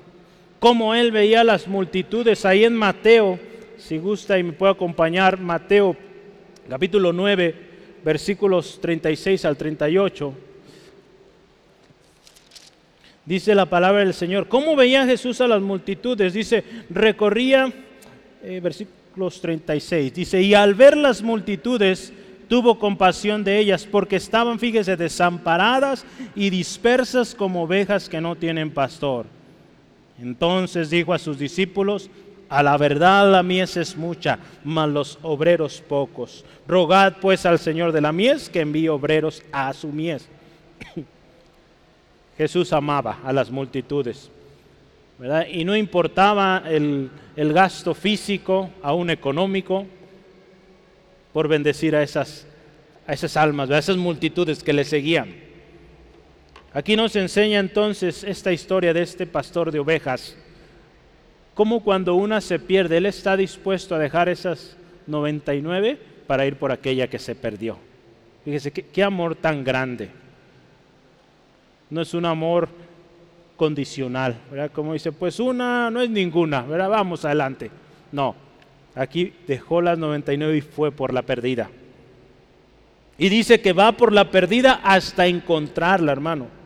Cómo 0.59 0.95
Él 0.95 1.11
veía 1.11 1.43
las 1.45 1.67
multitudes 1.67 2.43
ahí 2.43 2.65
en 2.65 2.75
Mateo 2.75 3.39
si 3.77 3.97
gusta 3.97 4.37
y 4.37 4.43
me 4.43 4.53
puede 4.53 4.73
acompañar, 4.73 5.39
Mateo 5.39 5.95
capítulo 6.69 7.13
9, 7.13 7.55
versículos 8.03 8.79
36 8.81 9.45
al 9.45 9.57
38. 9.57 10.33
Dice 13.25 13.55
la 13.55 13.65
palabra 13.65 13.99
del 13.99 14.13
Señor. 14.13 14.47
¿Cómo 14.47 14.75
veía 14.75 15.05
Jesús 15.05 15.41
a 15.41 15.47
las 15.47 15.61
multitudes? 15.61 16.33
Dice, 16.33 16.63
recorría, 16.89 17.71
eh, 18.43 18.59
versículos 18.61 19.41
36, 19.41 20.13
dice, 20.13 20.41
y 20.41 20.53
al 20.53 20.75
ver 20.75 20.95
las 20.95 21.21
multitudes, 21.21 22.13
tuvo 22.47 22.79
compasión 22.79 23.43
de 23.43 23.59
ellas, 23.59 23.85
porque 23.85 24.15
estaban, 24.15 24.59
fíjese, 24.59 24.95
desamparadas 24.95 26.05
y 26.35 26.49
dispersas 26.49 27.35
como 27.35 27.63
ovejas 27.63 28.07
que 28.07 28.21
no 28.21 28.35
tienen 28.35 28.71
pastor. 28.71 29.25
Entonces 30.19 30.89
dijo 30.89 31.13
a 31.13 31.19
sus 31.19 31.37
discípulos, 31.37 32.09
a 32.49 32.63
la 32.63 32.77
verdad 32.77 33.31
la 33.31 33.43
mies 33.43 33.77
es 33.77 33.95
mucha, 33.95 34.39
mas 34.63 34.89
los 34.89 35.19
obreros 35.21 35.81
pocos. 35.81 36.45
Rogad 36.67 37.15
pues 37.21 37.45
al 37.45 37.59
Señor 37.59 37.91
de 37.91 38.01
la 38.01 38.11
mies 38.11 38.49
que 38.49 38.61
envíe 38.61 38.87
obreros 38.87 39.43
a 39.51 39.73
su 39.73 39.87
mies. 39.89 40.27
Jesús 42.37 42.71
amaba 42.71 43.19
a 43.23 43.33
las 43.33 43.49
multitudes, 43.49 44.29
Y 45.51 45.65
no 45.65 45.75
importaba 45.75 46.63
el, 46.67 47.09
gasto 47.35 47.93
físico, 47.93 48.69
aún 48.81 49.09
económico, 49.09 49.85
por 51.33 51.47
bendecir 51.47 51.95
a 51.95 52.03
esas, 52.03 52.45
a 53.05 53.13
esas 53.13 53.35
almas, 53.35 53.69
a 53.71 53.77
esas 53.77 53.97
multitudes 53.97 54.63
que 54.63 54.73
le 54.73 54.85
seguían. 54.85 55.35
Aquí 56.73 56.95
nos 56.95 57.15
enseña 57.15 57.59
entonces 57.59 58.23
esta 58.23 58.51
historia 58.53 58.93
de 58.93 59.01
este 59.01 59.25
pastor 59.25 59.71
de 59.71 59.79
ovejas 59.79 60.37
como 61.57 61.79
cuando 61.79 62.13
una 62.13 62.39
se 62.39 62.59
pierde, 62.59 62.97
Él 62.97 63.07
está 63.07 63.35
dispuesto 63.35 63.95
a 63.95 63.97
dejar 63.97 64.29
esas 64.29 64.77
99 65.07 65.97
para 66.27 66.45
ir 66.45 66.55
por 66.57 66.71
aquella 66.71 67.07
que 67.07 67.17
se 67.17 67.33
perdió. 67.33 67.79
Fíjese, 68.45 68.71
qué, 68.71 69.03
amor 69.03 69.33
tan 69.33 69.63
grande. 69.63 70.11
No 71.89 72.01
es 72.01 72.13
un 72.13 72.25
amor 72.25 72.69
condicional, 73.55 74.37
¿verdad? 74.51 74.69
Como 74.71 74.93
dice, 74.93 75.11
pues 75.11 75.39
una 75.39 75.89
no 75.89 75.99
es 75.99 76.11
ninguna, 76.11 76.61
¿verdad? 76.61 76.89
Vamos 76.89 77.25
adelante. 77.25 77.71
No, 78.11 78.35
aquí 78.93 79.33
dejó 79.47 79.81
las 79.81 79.97
99 79.97 80.57
y 80.57 80.61
fue 80.61 80.91
por 80.91 81.11
la 81.11 81.23
perdida. 81.23 81.71
Y 83.17 83.29
dice 83.29 83.61
que 83.61 83.73
va 83.73 83.93
por 83.93 84.13
la 84.13 84.29
perdida 84.29 84.79
hasta 84.83 85.25
encontrarla, 85.25 86.11
hermano. 86.11 86.56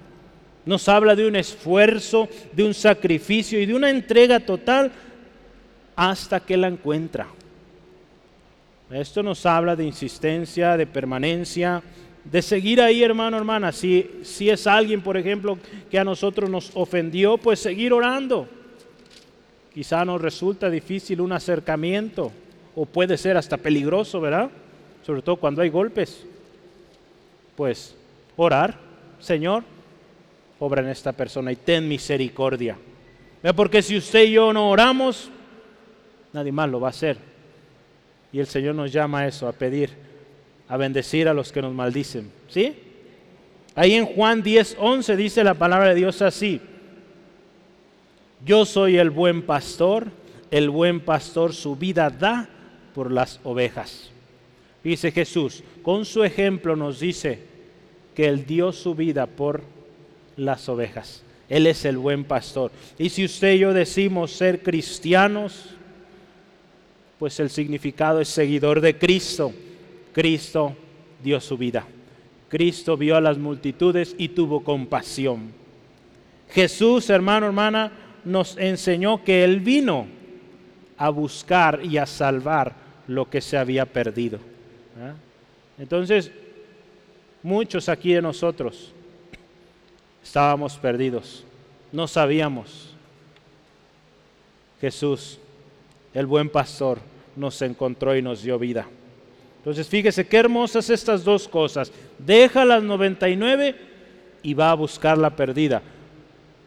Nos 0.66 0.88
habla 0.88 1.16
de 1.16 1.28
un 1.28 1.36
esfuerzo, 1.36 2.30
de 2.54 2.64
un 2.64 2.74
sacrificio 2.74 3.60
y 3.60 3.66
de 3.66 3.74
una 3.74 3.90
entrega 3.90 4.40
total 4.40 4.92
hasta 5.96 6.40
que 6.40 6.58
la 6.58 6.68
encuentra. 6.68 7.28
Esto 8.92 9.24
nos 9.24 9.46
habla 9.46 9.76
de 9.76 9.86
insistencia, 9.86 10.76
de 10.76 10.86
permanencia, 10.86 11.82
de 12.24 12.42
seguir 12.42 12.82
ahí, 12.82 13.04
hermano, 13.04 13.38
hermana. 13.38 13.72
Si, 13.72 14.20
si 14.24 14.50
es 14.50 14.68
alguien, 14.68 15.02
por 15.02 15.18
ejemplo, 15.18 15.58
que 15.90 15.98
a 15.98 16.04
nosotros 16.04 16.50
nos 16.50 16.72
ofendió, 16.74 17.38
pues 17.38 17.60
seguir 17.60 17.94
orando. 17.94 18.48
Quizá 19.74 20.04
nos 20.04 20.22
resulta 20.22 20.70
difícil 20.70 21.22
un 21.22 21.32
acercamiento 21.32 22.32
o 22.76 22.86
puede 22.86 23.18
ser 23.18 23.38
hasta 23.38 23.58
peligroso, 23.58 24.20
¿verdad? 24.20 24.50
Sobre 25.06 25.22
todo 25.22 25.38
cuando 25.38 25.62
hay 25.62 25.70
golpes. 25.70 26.26
Pues 27.56 27.96
orar, 28.36 28.78
Señor, 29.20 29.64
obra 30.62 30.84
en 30.84 30.90
esta 30.90 31.12
persona 31.12 31.52
y 31.52 31.56
ten 31.56 31.88
misericordia. 31.88 32.78
Porque 33.56 33.82
si 33.82 33.98
usted 33.98 34.26
y 34.26 34.34
yo 34.34 34.54
no 34.54 34.70
oramos, 34.70 35.30
nadie 36.32 36.52
más 36.52 36.70
lo 36.70 36.80
va 36.80 36.90
a 36.90 36.92
hacer. 36.92 37.18
Y 38.32 38.40
el 38.40 38.46
Señor 38.46 38.76
nos 38.76 38.92
llama 38.92 39.22
a 39.22 39.28
eso, 39.28 39.48
a 39.48 39.54
pedir, 39.54 39.90
a 40.68 40.78
bendecir 40.78 41.28
a 41.28 41.34
los 41.34 41.52
que 41.52 41.64
nos 41.64 41.74
maldicen. 41.74 42.32
¿Sí? 42.48 42.76
Ahí 43.74 43.96
en 43.96 44.06
Juan 44.06 44.44
10, 44.44 44.78
11 44.80 45.16
dice 45.16 45.44
la 45.44 45.56
palabra 45.56 45.90
de 45.90 45.96
Dios 45.96 46.22
así. 46.22 46.62
Yo 48.46 48.64
soy 48.66 48.98
el 48.98 49.10
buen 49.10 49.42
pastor, 49.42 50.12
el 50.52 50.70
buen 50.70 51.00
pastor 51.00 51.54
su 51.54 51.76
vida 51.76 52.12
da 52.12 52.48
por 52.94 53.12
las 53.12 53.40
ovejas. 53.44 54.12
Dice 54.84 55.12
Jesús, 55.12 55.64
con 55.82 56.06
su 56.06 56.24
ejemplo 56.24 56.76
nos 56.76 57.00
dice 57.00 57.40
que 58.14 58.28
Él 58.28 58.46
dio 58.46 58.72
su 58.72 58.94
vida 58.94 59.26
por 59.26 59.81
las 60.38 60.68
ovejas. 60.70 61.24
Él 61.50 61.68
es 61.68 61.84
el 61.84 61.98
buen 61.98 62.24
pastor. 62.24 62.72
Y 62.98 63.10
si 63.10 63.26
usted 63.26 63.56
y 63.56 63.60
yo 63.60 63.74
decimos 63.74 64.32
ser 64.32 64.64
cristianos, 64.64 65.76
pues 67.20 67.40
el 67.40 67.50
significado 67.50 68.22
es 68.22 68.30
seguidor 68.30 68.80
de 68.80 68.98
Cristo. 68.98 69.52
Cristo 70.14 70.76
dio 71.22 71.42
su 71.42 71.58
vida. 71.58 71.86
Cristo 72.48 72.96
vio 72.98 73.18
a 73.18 73.22
las 73.22 73.38
multitudes 73.38 74.16
y 74.18 74.30
tuvo 74.30 74.64
compasión. 74.64 75.52
Jesús, 76.50 77.10
hermano, 77.10 77.48
hermana, 77.48 77.92
nos 78.24 78.58
enseñó 78.58 79.24
que 79.24 79.44
Él 79.44 79.60
vino 79.60 80.08
a 80.98 81.10
buscar 81.10 81.82
y 81.84 81.98
a 81.98 82.06
salvar 82.06 82.76
lo 83.08 83.30
que 83.30 83.42
se 83.42 83.58
había 83.58 83.86
perdido. 83.86 84.40
Entonces, 85.78 86.32
muchos 87.44 87.90
aquí 87.90 88.14
de 88.14 88.22
nosotros 88.22 88.94
estábamos 90.24 90.78
perdidos, 90.78 91.44
no 91.92 92.08
sabíamos. 92.08 92.90
Jesús, 94.80 95.40
el 96.14 96.26
buen 96.26 96.50
pastor, 96.50 97.00
nos 97.36 97.62
encontró 97.62 98.16
y 98.16 98.22
nos 98.22 98.42
dio 98.42 98.58
vida. 98.58 98.88
Entonces, 99.58 99.88
fíjese 99.88 100.26
qué 100.26 100.38
hermosas 100.38 100.90
estas 100.90 101.24
dos 101.24 101.48
cosas. 101.48 101.92
Deja 102.18 102.66
las 102.66 102.82
99 102.82 103.76
y 104.42 104.54
va 104.56 104.72
a 104.72 104.76
buscar 104.76 105.20
la 105.20 105.36
perdida. 105.36 105.84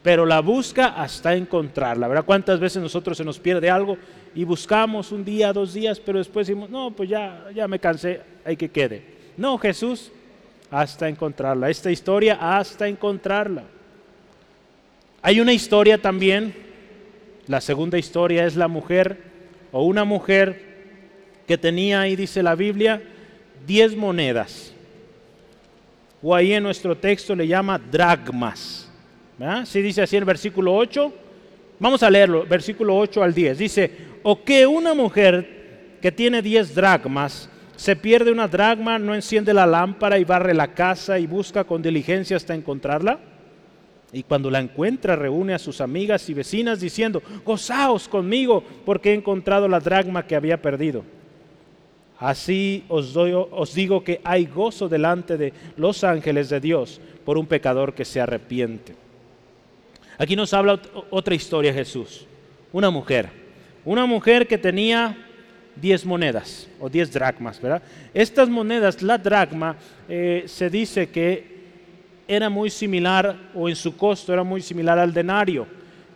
Pero 0.02 0.25
la 0.25 0.40
busca 0.40 0.88
hasta 0.88 1.34
encontrarla. 1.34 2.06
¿Verdad? 2.06 2.25
¿Cuántas 2.25 2.61
veces 2.61 2.80
nosotros 2.80 3.16
se 3.16 3.25
nos 3.25 3.40
pierde 3.40 3.68
algo 3.68 3.96
y 4.32 4.44
buscamos 4.44 5.11
un 5.11 5.25
día, 5.25 5.52
dos 5.52 5.75
días, 5.75 5.99
pero 5.99 6.18
después 6.18 6.46
decimos, 6.46 6.70
no, 6.70 6.92
pues 6.92 7.08
ya, 7.08 7.46
ya 7.52 7.66
me 7.66 7.80
cansé, 7.80 8.20
hay 8.44 8.56
que 8.56 8.68
quede? 8.68 9.02
No, 9.37 9.58
Jesús, 9.58 10.12
hasta 10.75 11.09
encontrarla. 11.09 11.71
Esta 11.71 11.93
historia 11.93 12.37
hasta 12.40 12.88
encontrarla. 12.88 13.62
Hay 15.23 15.40
una 15.40 15.52
historia 15.52 16.02
también, 16.02 16.52
la 17.47 17.61
segunda 17.61 17.97
historia 17.97 18.45
es 18.45 18.57
la 18.57 18.66
mujer 18.66 19.19
o 19.71 19.85
una 19.85 20.04
mujer 20.04 20.75
que 21.47 21.57
tenía, 21.57 22.00
ahí 22.00 22.16
dice 22.16 22.43
la 22.43 22.57
Biblia, 22.57 23.00
diez 23.64 23.97
monedas. 23.97 24.73
O 26.21 26.35
ahí 26.35 26.52
en 26.52 26.64
nuestro 26.64 26.97
texto 26.97 27.37
le 27.37 27.47
llama 27.47 27.78
dragmas. 27.78 28.90
Si 29.66 29.81
dice 29.81 30.02
así 30.02 30.16
el 30.16 30.25
versículo 30.25 30.75
8, 30.75 31.12
vamos 31.78 32.02
a 32.02 32.11
leerlo, 32.11 32.47
versículo 32.47 32.99
8 32.99 33.23
al 33.23 33.33
10. 33.33 33.59
Dice, 33.59 33.90
o 34.25 34.43
que 34.43 34.66
una 34.66 34.93
mujer 34.93 35.99
que 36.02 36.11
tiene 36.11 36.43
diez 36.43 36.75
dragmas, 36.75 37.49
se 37.76 37.97
pierde 37.97 38.31
una 38.31 38.49
dragma, 38.49 38.99
no 38.99 39.14
enciende 39.14 39.52
la 39.52 39.66
lámpara 39.66 40.19
y 40.19 40.25
barre 40.25 40.54
la 40.54 40.75
casa 40.75 41.19
y 41.19 41.26
busca 41.26 41.64
con 41.64 41.83
diligencia 41.83 42.37
hasta 42.37 42.54
encontrarla. 42.54 43.19
Y 44.12 44.23
cuando 44.23 44.50
la 44.50 44.61
encuentra, 44.61 45.16
reúne 45.16 45.54
a 45.54 45.59
sus 45.59 45.81
amigas 45.81 46.28
y 46.28 46.35
vecinas 46.35 46.81
diciendo, 46.81 47.21
gozaos 47.45 48.09
conmigo 48.09 48.62
porque 48.85 49.11
he 49.11 49.14
encontrado 49.14 49.66
la 49.66 49.81
dragma 49.81 50.26
que 50.26 50.37
había 50.37 50.62
perdido. 50.62 51.02
Así 52.19 52.85
os, 52.88 53.12
doy, 53.12 53.33
os 53.35 53.75
digo 53.75 54.04
que 54.04 54.21
hay 54.23 54.47
gozo 54.47 54.88
delante 54.88 55.37
de 55.37 55.52
los 55.76 56.04
ángeles 56.04 56.49
de 56.49 56.61
Dios 56.61 57.00
por 57.25 57.37
un 57.37 57.47
pecador 57.47 57.95
que 57.95 58.04
se 58.04 58.21
arrepiente. 58.21 58.95
Aquí 60.16 60.37
nos 60.37 60.54
habla 60.54 60.81
otra 61.11 61.35
historia 61.35 61.73
Jesús. 61.73 62.25
Una 62.73 62.90
mujer. 62.90 63.31
Una 63.85 64.07
mujer 64.07 64.47
que 64.47 64.59
tenía 64.59 65.24
diez 65.76 66.04
monedas 66.04 66.69
o 66.81 66.88
diez 66.88 67.12
dracmas, 67.12 67.61
¿verdad? 67.61 67.83
Estas 68.12 68.49
monedas, 68.49 69.02
la 69.02 69.19
dracma, 69.19 69.76
eh, 70.09 70.45
se 70.47 70.71
dice 70.71 71.09
que 71.09 71.54
era 72.26 72.49
muy 72.49 72.71
similar 72.71 73.37
o 73.54 73.69
en 73.69 73.76
su 73.76 73.97
costo 73.97 74.33
era 74.33 74.43
muy 74.43 74.62
similar 74.62 74.99
al 74.99 75.12
denario. 75.12 75.66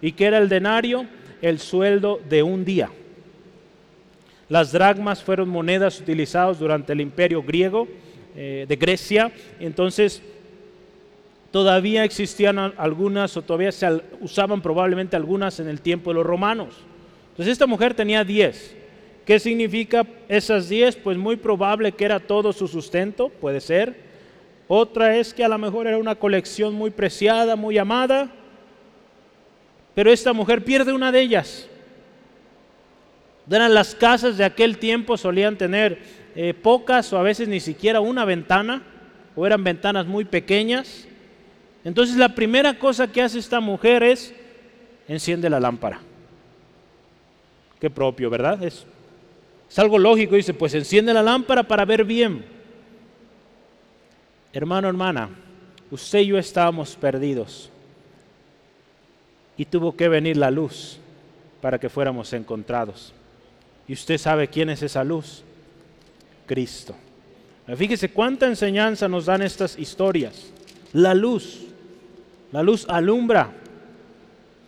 ¿Y 0.00 0.12
que 0.12 0.27
era 0.27 0.38
el 0.38 0.49
denario? 0.49 1.07
El 1.43 1.59
sueldo 1.59 2.21
de 2.29 2.43
un 2.43 2.65
día. 2.65 2.91
Las 4.49 4.73
dracmas 4.73 5.23
fueron 5.23 5.49
monedas 5.49 6.00
utilizadas 6.00 6.59
durante 6.59 6.93
el 6.93 7.00
imperio 7.00 7.43
griego 7.43 7.87
eh, 8.35 8.65
de 8.67 8.77
Grecia. 8.77 9.31
Entonces, 9.61 10.23
todavía 11.50 12.05
existían 12.05 12.59
algunas 12.59 13.37
o 13.37 13.43
todavía 13.43 13.73
se 13.73 14.03
usaban 14.21 14.62
probablemente 14.62 15.17
algunas 15.17 15.61
en 15.61 15.69
el 15.69 15.81
tiempo 15.81 16.11
de 16.11 16.15
los 16.15 16.27
romanos. 16.27 16.75
Entonces, 17.31 17.53
esta 17.53 17.67
mujer 17.67 17.95
tenía 17.95 18.25
10. 18.25 18.78
¿Qué 19.29 19.39
significa 19.39 20.07
esas 20.27 20.71
10? 20.71 20.97
Pues 20.97 21.19
muy 21.19 21.37
probable 21.37 21.93
que 21.93 22.07
era 22.07 22.19
todo 22.19 22.51
su 22.51 22.67
sustento, 22.67 23.29
puede 23.29 23.61
ser. 23.61 23.95
Otra 24.69 25.17
es 25.17 25.35
que 25.35 25.45
a 25.45 25.49
lo 25.49 25.59
mejor 25.59 25.87
era 25.87 25.99
una 25.99 26.14
colección 26.14 26.73
muy 26.73 26.88
preciada, 26.88 27.55
muy 27.55 27.77
amada. 27.77 28.31
Pero 29.95 30.11
esta 30.11 30.33
mujer 30.33 30.64
pierde 30.64 30.95
una 30.95 31.12
de 31.12 31.21
ellas. 31.21 31.69
Eran 33.51 33.75
las 33.75 33.95
casas 33.95 34.38
de 34.38 34.45
aquel 34.45 34.79
tiempo, 34.79 35.19
solían 35.19 35.59
tener 35.59 35.99
eh, 36.35 36.55
pocas 36.55 37.12
o 37.12 37.19
a 37.19 37.23
veces 37.23 37.49
ni 37.49 37.61
siquiera 37.61 38.01
una 38.01 38.25
ventana, 38.25 38.83
o 39.37 39.47
eran 39.47 39.62
ventanas 39.62 40.07
muy 40.07 40.25
pequeñas. 40.25 41.07
Entonces 41.85 42.17
la 42.17 42.35
primera 42.35 42.79
cosa 42.79 43.12
que 43.12 43.21
hace 43.21 43.38
esta 43.38 43.61
mujer 43.61 44.05
es 44.05 44.35
enciende 45.07 45.51
la 45.51 45.61
lámpara. 45.61 46.01
Qué 47.79 47.91
propio, 47.91 48.31
¿verdad? 48.31 48.62
Es, 48.62 48.87
es 49.70 49.78
algo 49.78 49.98
lógico, 49.98 50.35
dice, 50.35 50.54
pues 50.54 50.74
enciende 50.74 51.12
la 51.12 51.22
lámpara 51.22 51.62
para 51.62 51.85
ver 51.85 52.04
bien. 52.04 52.44
Hermano, 54.52 54.88
hermana, 54.88 55.28
usted 55.90 56.20
y 56.20 56.26
yo 56.26 56.38
estábamos 56.38 56.96
perdidos 56.96 57.70
y 59.57 59.64
tuvo 59.64 59.94
que 59.94 60.09
venir 60.09 60.37
la 60.37 60.50
luz 60.50 60.98
para 61.61 61.78
que 61.78 61.88
fuéramos 61.88 62.33
encontrados. 62.33 63.12
Y 63.87 63.92
usted 63.92 64.18
sabe 64.18 64.48
quién 64.48 64.70
es 64.70 64.83
esa 64.83 65.04
luz. 65.04 65.42
Cristo. 66.46 66.94
Fíjese 67.76 68.11
cuánta 68.11 68.46
enseñanza 68.46 69.09
nos 69.09 69.26
dan 69.26 69.42
estas 69.42 69.78
historias. 69.78 70.50
La 70.92 71.14
luz. 71.14 71.66
La 72.50 72.62
luz 72.62 72.87
alumbra 72.88 73.52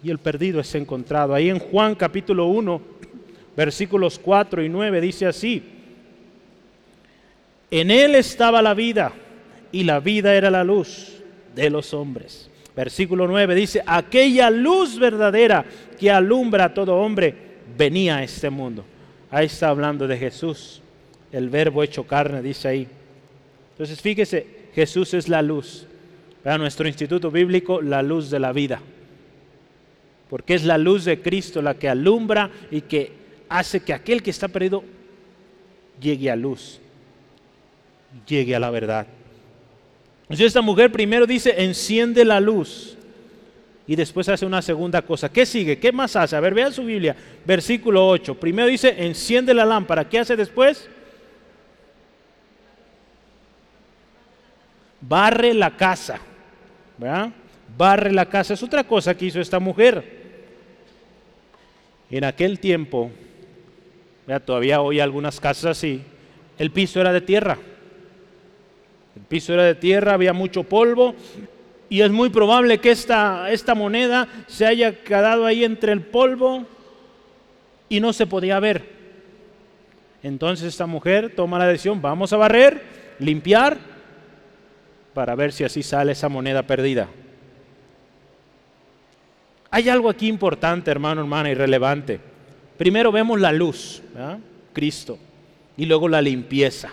y 0.02 0.10
el 0.10 0.18
perdido 0.18 0.60
es 0.60 0.74
encontrado. 0.74 1.34
Ahí 1.34 1.48
en 1.48 1.58
Juan 1.58 1.94
capítulo 1.94 2.46
1, 2.46 2.80
versículos 3.56 4.18
4 4.18 4.62
y 4.62 4.68
9 4.68 5.00
dice 5.00 5.26
así. 5.26 5.62
En 7.70 7.90
él 7.90 8.14
estaba 8.14 8.62
la 8.62 8.74
vida 8.74 9.12
y 9.72 9.84
la 9.84 10.00
vida 10.00 10.34
era 10.34 10.50
la 10.50 10.64
luz 10.64 11.22
de 11.54 11.70
los 11.70 11.94
hombres. 11.94 12.50
Versículo 12.74 13.26
9 13.26 13.54
dice, 13.54 13.82
aquella 13.86 14.50
luz 14.50 14.98
verdadera 14.98 15.64
que 15.98 16.10
alumbra 16.10 16.66
a 16.66 16.74
todo 16.74 16.96
hombre 16.96 17.34
venía 17.76 18.16
a 18.16 18.22
este 18.22 18.50
mundo. 18.50 18.84
Ahí 19.30 19.46
está 19.46 19.68
hablando 19.68 20.08
de 20.08 20.16
Jesús, 20.16 20.82
el 21.30 21.48
verbo 21.48 21.82
hecho 21.82 22.04
carne, 22.04 22.42
dice 22.42 22.68
ahí. 22.68 22.88
Entonces 23.72 24.00
fíjese, 24.00 24.46
Jesús 24.74 25.14
es 25.14 25.28
la 25.28 25.42
luz. 25.42 25.86
Para 26.42 26.58
nuestro 26.58 26.88
instituto 26.88 27.30
bíblico, 27.30 27.82
la 27.82 28.02
luz 28.02 28.30
de 28.30 28.40
la 28.40 28.52
vida. 28.52 28.80
Porque 30.28 30.54
es 30.54 30.64
la 30.64 30.78
luz 30.78 31.04
de 31.04 31.20
Cristo 31.20 31.60
la 31.60 31.74
que 31.74 31.88
alumbra 31.88 32.50
y 32.70 32.82
que 32.82 33.19
hace 33.50 33.80
que 33.80 33.92
aquel 33.92 34.22
que 34.22 34.30
está 34.30 34.48
perdido 34.48 34.82
llegue 36.00 36.30
a 36.30 36.36
luz, 36.36 36.80
llegue 38.26 38.54
a 38.54 38.60
la 38.60 38.70
verdad. 38.70 39.06
Entonces 40.22 40.46
esta 40.46 40.62
mujer 40.62 40.90
primero 40.92 41.26
dice, 41.26 41.62
enciende 41.62 42.24
la 42.24 42.40
luz 42.40 42.96
y 43.86 43.96
después 43.96 44.28
hace 44.28 44.46
una 44.46 44.62
segunda 44.62 45.02
cosa. 45.02 45.28
¿Qué 45.30 45.44
sigue? 45.44 45.80
¿Qué 45.80 45.90
más 45.90 46.14
hace? 46.14 46.36
A 46.36 46.40
ver, 46.40 46.54
vean 46.54 46.72
su 46.72 46.84
Biblia, 46.84 47.16
versículo 47.44 48.08
8. 48.08 48.38
Primero 48.38 48.68
dice, 48.68 48.94
enciende 48.96 49.52
la 49.52 49.64
lámpara. 49.64 50.08
¿Qué 50.08 50.20
hace 50.20 50.36
después? 50.36 50.88
Barre 55.00 55.52
la 55.54 55.76
casa. 55.76 56.20
¿verdad? 56.96 57.30
Barre 57.76 58.12
la 58.12 58.26
casa. 58.26 58.54
Es 58.54 58.62
otra 58.62 58.84
cosa 58.84 59.16
que 59.16 59.24
hizo 59.24 59.40
esta 59.40 59.58
mujer. 59.58 60.20
En 62.08 62.22
aquel 62.22 62.60
tiempo, 62.60 63.10
todavía 64.44 64.80
hoy 64.80 65.00
algunas 65.00 65.40
casas 65.40 65.78
así, 65.78 66.02
el 66.58 66.70
piso 66.70 67.00
era 67.00 67.12
de 67.12 67.20
tierra. 67.20 67.58
El 69.16 69.22
piso 69.22 69.54
era 69.54 69.64
de 69.64 69.74
tierra, 69.74 70.14
había 70.14 70.32
mucho 70.32 70.62
polvo 70.64 71.14
y 71.88 72.02
es 72.02 72.10
muy 72.10 72.30
probable 72.30 72.78
que 72.78 72.90
esta, 72.90 73.50
esta 73.50 73.74
moneda 73.74 74.28
se 74.46 74.66
haya 74.66 75.02
quedado 75.02 75.46
ahí 75.46 75.64
entre 75.64 75.92
el 75.92 76.02
polvo 76.02 76.64
y 77.88 78.00
no 78.00 78.12
se 78.12 78.26
podía 78.26 78.60
ver. 78.60 79.00
Entonces 80.22 80.68
esta 80.68 80.86
mujer 80.86 81.34
toma 81.34 81.58
la 81.58 81.66
decisión, 81.66 82.00
vamos 82.00 82.32
a 82.32 82.36
barrer, 82.36 82.82
limpiar, 83.18 83.78
para 85.14 85.34
ver 85.34 85.52
si 85.52 85.64
así 85.64 85.82
sale 85.82 86.12
esa 86.12 86.28
moneda 86.28 86.62
perdida. 86.62 87.08
Hay 89.70 89.88
algo 89.88 90.08
aquí 90.08 90.28
importante, 90.28 90.90
hermano, 90.90 91.20
hermana, 91.20 91.50
y 91.50 91.54
relevante. 91.54 92.20
Primero 92.80 93.12
vemos 93.12 93.38
la 93.38 93.52
luz, 93.52 94.00
Cristo, 94.72 95.18
y 95.76 95.84
luego 95.84 96.08
la 96.08 96.22
limpieza. 96.22 96.90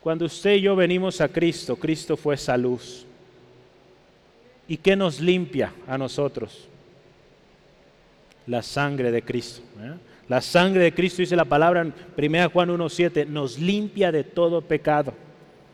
Cuando 0.00 0.24
usted 0.24 0.54
y 0.54 0.62
yo 0.62 0.74
venimos 0.74 1.20
a 1.20 1.28
Cristo, 1.28 1.76
Cristo 1.76 2.16
fue 2.16 2.36
esa 2.36 2.56
luz. 2.56 3.04
¿Y 4.66 4.78
qué 4.78 4.96
nos 4.96 5.20
limpia 5.20 5.74
a 5.86 5.98
nosotros? 5.98 6.66
La 8.46 8.62
sangre 8.62 9.10
de 9.10 9.20
Cristo. 9.20 9.60
La 10.26 10.40
sangre 10.40 10.84
de 10.84 10.94
Cristo, 10.94 11.20
dice 11.20 11.36
la 11.36 11.44
palabra 11.44 11.82
en 11.82 11.92
1 12.16 12.48
Juan 12.48 12.70
1.7, 12.70 13.26
nos 13.26 13.58
limpia 13.58 14.10
de 14.10 14.24
todo 14.24 14.62
pecado. 14.62 15.12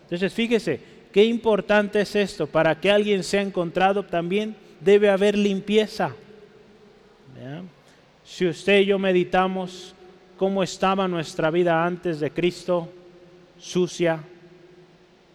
Entonces 0.03 0.33
fíjese, 0.33 0.81
qué 1.13 1.25
importante 1.25 2.01
es 2.01 2.17
esto. 2.17 2.49
Para 2.49 2.81
que 2.81 2.91
alguien 2.91 3.23
sea 3.23 3.43
encontrado 3.43 4.05
también 4.05 4.57
debe 4.81 5.09
haber 5.09 5.39
limpieza. 5.39 6.17
Si 8.25 8.47
usted 8.47 8.81
y 8.81 8.87
yo 8.87 8.99
meditamos 8.99 9.95
cómo 10.37 10.63
estaba 10.63 11.09
nuestra 11.09 11.51
vida 11.51 11.85
antes 11.85 12.21
de 12.21 12.31
Cristo, 12.31 12.89
sucia, 13.59 14.21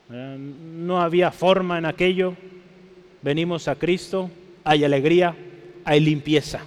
no 0.09 1.01
había 1.01 1.31
forma 1.31 1.77
en 1.77 1.85
aquello, 1.85 2.35
venimos 3.21 3.67
a 3.67 3.75
Cristo, 3.75 4.29
hay 4.63 4.83
alegría, 4.83 5.35
hay 5.83 5.99
limpieza. 5.99 6.61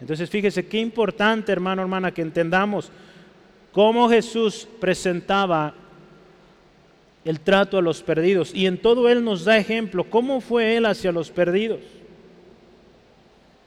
Entonces 0.00 0.28
fíjese 0.30 0.66
qué 0.66 0.78
importante, 0.78 1.52
hermano, 1.52 1.82
hermana, 1.82 2.12
que 2.12 2.22
entendamos 2.22 2.90
cómo 3.72 4.08
Jesús 4.08 4.68
presentaba 4.80 5.74
el 7.24 7.40
trato 7.40 7.78
a 7.78 7.82
los 7.82 8.02
perdidos. 8.02 8.54
Y 8.54 8.66
en 8.66 8.78
todo 8.78 9.08
Él 9.08 9.24
nos 9.24 9.44
da 9.44 9.56
ejemplo, 9.56 10.04
cómo 10.04 10.40
fue 10.40 10.76
Él 10.76 10.86
hacia 10.86 11.12
los 11.12 11.30
perdidos. 11.30 11.80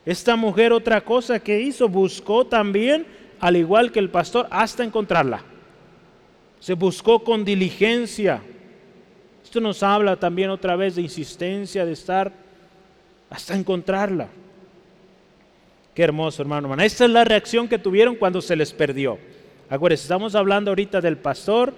Esta 0.05 0.35
mujer 0.35 0.71
otra 0.71 1.01
cosa 1.01 1.39
que 1.39 1.59
hizo, 1.59 1.89
buscó 1.89 2.45
también, 2.45 3.05
al 3.39 3.55
igual 3.55 3.91
que 3.91 3.99
el 3.99 4.09
pastor, 4.09 4.47
hasta 4.51 4.83
encontrarla. 4.83 5.41
Se 6.59 6.73
buscó 6.73 7.23
con 7.23 7.43
diligencia. 7.43 8.41
Esto 9.43 9.59
nos 9.59 9.81
habla 9.81 10.15
también 10.15 10.49
otra 10.49 10.75
vez 10.75 10.95
de 10.95 11.01
insistencia, 11.01 11.85
de 11.85 11.93
estar 11.93 12.31
hasta 13.29 13.55
encontrarla. 13.55 14.29
Qué 15.95 16.03
hermoso, 16.03 16.41
hermano, 16.41 16.67
hermana. 16.67 16.85
Esta 16.85 17.05
es 17.05 17.11
la 17.11 17.23
reacción 17.23 17.67
que 17.67 17.79
tuvieron 17.79 18.15
cuando 18.15 18.41
se 18.41 18.55
les 18.55 18.73
perdió. 18.73 19.17
Acuérdense, 19.69 20.03
estamos 20.03 20.35
hablando 20.35 20.71
ahorita 20.71 21.01
del 21.01 21.17
pastor, 21.17 21.73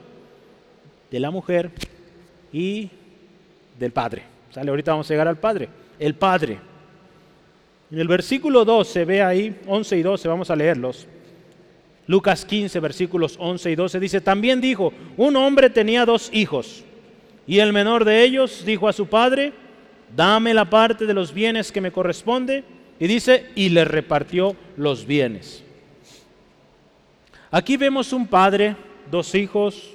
de 1.09 1.19
la 1.19 1.31
mujer 1.31 1.71
y 2.51 2.89
del 3.79 3.91
padre. 3.91 4.23
¿Sale? 4.51 4.69
Ahorita 4.69 4.91
vamos 4.91 5.09
a 5.09 5.13
llegar 5.13 5.27
al 5.27 5.37
padre. 5.37 5.69
El 5.99 6.15
padre. 6.15 6.59
En 7.89 7.99
el 7.99 8.07
versículo 8.07 8.65
12, 8.65 9.05
ve 9.05 9.21
ahí, 9.21 9.55
11 9.65 9.97
y 9.97 10.01
12, 10.01 10.27
vamos 10.27 10.49
a 10.49 10.55
leerlos. 10.55 11.07
Lucas 12.05 12.45
15, 12.45 12.79
versículos 12.79 13.35
11 13.39 13.71
y 13.71 13.75
12 13.75 13.99
dice, 13.99 14.21
también 14.21 14.59
dijo, 14.59 14.93
un 15.15 15.35
hombre 15.35 15.69
tenía 15.69 16.05
dos 16.05 16.29
hijos, 16.33 16.83
y 17.45 17.59
el 17.59 17.73
menor 17.73 18.05
de 18.05 18.23
ellos 18.23 18.63
dijo 18.65 18.87
a 18.87 18.93
su 18.93 19.07
padre, 19.07 19.53
dame 20.15 20.53
la 20.53 20.69
parte 20.69 21.05
de 21.05 21.13
los 21.13 21.33
bienes 21.33 21.71
que 21.71 21.81
me 21.81 21.91
corresponde, 21.91 22.63
y 22.99 23.07
dice, 23.07 23.47
y 23.55 23.69
le 23.69 23.85
repartió 23.85 24.55
los 24.75 25.05
bienes. 25.05 25.63
Aquí 27.51 27.77
vemos 27.77 28.11
un 28.11 28.27
padre, 28.27 28.75
dos 29.09 29.33
hijos, 29.35 29.93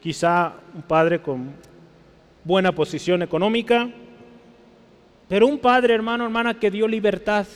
quizá 0.00 0.54
un 0.74 0.82
padre 0.82 1.20
con 1.20 1.52
buena 2.44 2.72
posición 2.72 3.22
económica, 3.22 3.90
pero 5.32 5.46
un 5.46 5.58
padre, 5.58 5.94
hermano, 5.94 6.24
hermana, 6.24 6.52
que 6.52 6.70
dio 6.70 6.86
libertad 6.86 7.46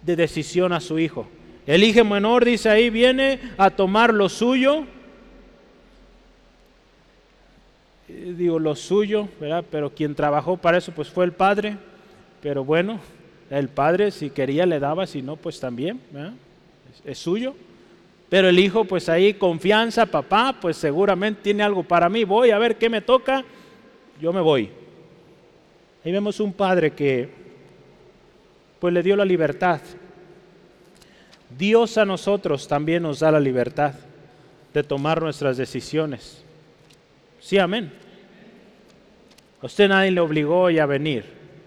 de 0.00 0.14
decisión 0.14 0.72
a 0.72 0.78
su 0.78 0.96
hijo. 0.96 1.26
El 1.66 1.82
hijo 1.82 2.04
menor, 2.04 2.44
dice 2.44 2.68
ahí, 2.68 2.88
viene 2.88 3.40
a 3.58 3.68
tomar 3.70 4.14
lo 4.14 4.28
suyo. 4.28 4.84
Eh, 8.08 8.32
digo, 8.38 8.60
lo 8.60 8.76
suyo, 8.76 9.28
¿verdad? 9.40 9.64
Pero 9.72 9.90
quien 9.90 10.14
trabajó 10.14 10.56
para 10.56 10.78
eso, 10.78 10.92
pues 10.92 11.08
fue 11.08 11.24
el 11.24 11.32
padre. 11.32 11.76
Pero 12.40 12.64
bueno, 12.64 13.00
el 13.50 13.68
padre 13.68 14.12
si 14.12 14.30
quería 14.30 14.66
le 14.66 14.78
daba, 14.78 15.08
si 15.08 15.22
no, 15.22 15.34
pues 15.34 15.58
también, 15.58 15.98
es 17.04 17.18
suyo. 17.18 17.56
Pero 18.28 18.50
el 18.50 18.58
hijo, 18.60 18.84
pues 18.84 19.08
ahí 19.08 19.34
confianza, 19.34 20.06
papá, 20.06 20.56
pues 20.60 20.76
seguramente 20.76 21.42
tiene 21.42 21.64
algo 21.64 21.82
para 21.82 22.08
mí, 22.08 22.22
voy 22.22 22.52
a 22.52 22.58
ver 22.58 22.76
qué 22.76 22.88
me 22.88 23.00
toca, 23.00 23.44
yo 24.20 24.32
me 24.32 24.40
voy. 24.40 24.70
Ahí 26.04 26.12
vemos 26.12 26.40
un 26.40 26.52
padre 26.52 26.92
que 26.92 27.28
pues 28.78 28.94
le 28.94 29.02
dio 29.02 29.16
la 29.16 29.24
libertad. 29.24 29.80
Dios 31.56 31.98
a 31.98 32.04
nosotros 32.04 32.66
también 32.66 33.02
nos 33.02 33.20
da 33.20 33.30
la 33.30 33.40
libertad 33.40 33.94
de 34.72 34.82
tomar 34.82 35.20
nuestras 35.20 35.56
decisiones. 35.56 36.42
Sí, 37.40 37.58
amén. 37.58 37.92
usted 39.62 39.88
nadie 39.88 40.10
le 40.10 40.20
obligó 40.20 40.68
a 40.68 40.86
venir, 40.86 41.24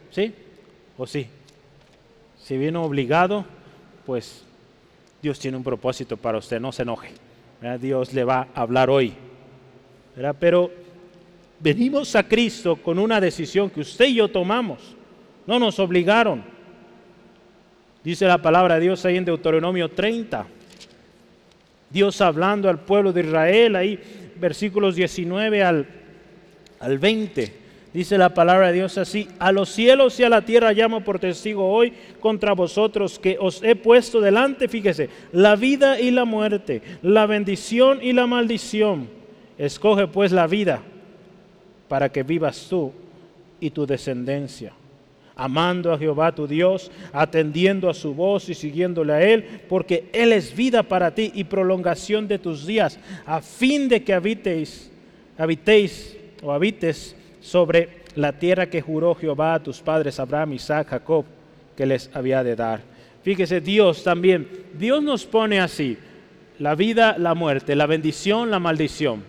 ¿sí? 0.10 0.34
¿O 0.98 1.06
sí? 1.06 1.28
Si 2.42 2.58
vino 2.58 2.84
obligado, 2.84 3.46
pues 4.06 4.44
Dios 5.22 5.40
tiene 5.40 5.58
un 5.58 5.64
propósito 5.64 6.18
para 6.18 6.38
usted, 6.38 6.60
no 6.60 6.72
se 6.72 6.82
enoje. 6.82 7.12
Dios 7.80 8.14
le 8.14 8.24
va 8.24 8.48
a 8.54 8.62
hablar 8.62 8.90
hoy. 8.90 9.14
Pero 10.40 10.72
venimos 11.64 12.14
a 12.18 12.28
Cristo 12.28 12.76
con 12.76 13.00
una 13.00 13.22
decisión 13.22 13.70
que 13.70 13.80
usted 13.80 14.06
y 14.08 14.16
yo 14.16 14.28
tomamos. 14.28 14.80
No 15.48 15.58
nos 15.58 15.80
obligaron. 15.80 16.44
Dice 18.04 18.26
la 18.26 18.42
palabra 18.42 18.76
de 18.76 18.82
Dios 18.82 19.06
ahí 19.06 19.16
en 19.16 19.24
Deuteronomio 19.24 19.90
30. 19.90 20.46
Dios 21.90 22.20
hablando 22.20 22.70
al 22.70 22.80
pueblo 22.80 23.14
de 23.14 23.22
Israel, 23.22 23.78
ahí 23.78 23.98
versículos 24.36 24.96
19 24.96 25.64
al, 25.64 25.88
al 26.82 27.00
20. 27.00 27.64
Dice 27.94 28.18
la 28.18 28.34
palabra 28.34 28.68
de 28.68 28.74
Dios 28.74 28.98
así, 28.98 29.30
a 29.40 29.52
los 29.52 29.70
cielos 29.70 30.20
y 30.20 30.24
a 30.24 30.30
la 30.30 30.42
tierra 30.42 30.74
llamo 30.74 31.02
por 31.02 31.20
testigo 31.20 31.70
hoy 31.70 31.94
contra 32.20 32.54
vosotros 32.54 33.20
que 33.20 33.38
os 33.40 33.64
he 33.64 33.76
puesto 33.76 34.20
delante, 34.20 34.68
fíjese, 34.68 35.10
la 35.32 35.56
vida 35.56 36.02
y 36.02 36.12
la 36.12 36.26
muerte, 36.26 36.82
la 37.04 37.26
bendición 37.26 38.00
y 38.02 38.12
la 38.12 38.26
maldición. 38.28 39.08
Escoge 39.58 40.08
pues 40.08 40.32
la 40.32 40.48
vida 40.48 40.82
para 41.94 42.10
que 42.10 42.24
vivas 42.24 42.66
tú 42.68 42.92
y 43.60 43.70
tu 43.70 43.86
descendencia, 43.86 44.74
amando 45.36 45.94
a 45.94 45.98
Jehová 46.00 46.34
tu 46.34 46.48
Dios, 46.48 46.90
atendiendo 47.12 47.88
a 47.88 47.94
su 47.94 48.16
voz 48.16 48.50
y 48.50 48.56
siguiéndole 48.56 49.14
a 49.14 49.22
Él, 49.22 49.62
porque 49.70 50.10
Él 50.12 50.34
es 50.34 50.56
vida 50.56 50.82
para 50.82 51.14
ti 51.14 51.32
y 51.36 51.44
prolongación 51.44 52.28
de 52.28 52.40
tus 52.40 52.66
días, 52.66 52.98
a 53.28 53.42
fin 53.42 53.88
de 53.90 54.04
que 54.04 54.12
habitéis, 54.12 54.90
habitéis 55.38 56.18
o 56.42 56.52
habites 56.52 57.16
sobre 57.42 57.90
la 58.16 58.40
tierra 58.40 58.72
que 58.72 58.82
juró 58.82 59.14
Jehová 59.14 59.54
a 59.54 59.62
tus 59.62 59.80
padres, 59.80 60.20
Abraham, 60.20 60.54
Isaac, 60.54 60.88
Jacob, 60.88 61.26
que 61.78 61.86
les 61.86 62.10
había 62.16 62.44
de 62.44 62.56
dar. 62.56 62.82
Fíjese, 63.22 63.62
Dios 63.62 64.04
también, 64.04 64.48
Dios 64.80 65.04
nos 65.04 65.28
pone 65.28 65.60
así, 65.60 65.96
la 66.58 66.74
vida, 66.74 67.20
la 67.20 67.36
muerte, 67.36 67.76
la 67.76 67.86
bendición, 67.86 68.50
la 68.50 68.58
maldición. 68.58 69.22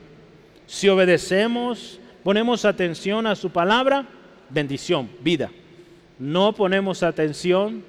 Si 0.67 0.89
obedecemos, 0.89 2.01
ponemos 2.25 2.65
atención 2.65 3.27
a 3.29 3.37
su 3.37 3.51
palabra, 3.51 4.07
bendición, 4.51 5.09
vida. 5.21 5.51
No 6.19 6.55
ponemos 6.55 7.03
atención, 7.03 7.85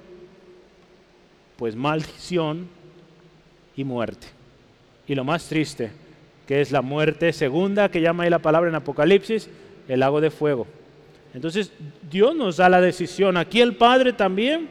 pues 1.56 1.76
maldición 1.76 2.68
y 3.76 3.84
muerte. 3.84 4.28
Y 5.08 5.16
lo 5.16 5.24
más 5.24 5.48
triste, 5.48 5.92
que 6.46 6.62
es 6.62 6.72
la 6.72 6.82
muerte 6.82 7.32
segunda, 7.34 7.90
que 7.90 8.02
llama 8.02 8.24
ahí 8.24 8.30
la 8.30 8.40
palabra 8.40 8.70
en 8.70 8.76
Apocalipsis, 8.76 9.50
el 9.88 10.02
lago 10.02 10.20
de 10.20 10.30
fuego. 10.32 10.68
Entonces 11.34 11.72
Dios 12.10 12.36
nos 12.36 12.58
da 12.58 12.68
la 12.68 12.82
decisión. 12.82 13.38
Aquí 13.38 13.62
el 13.62 13.76
Padre 13.76 14.12
también, 14.14 14.68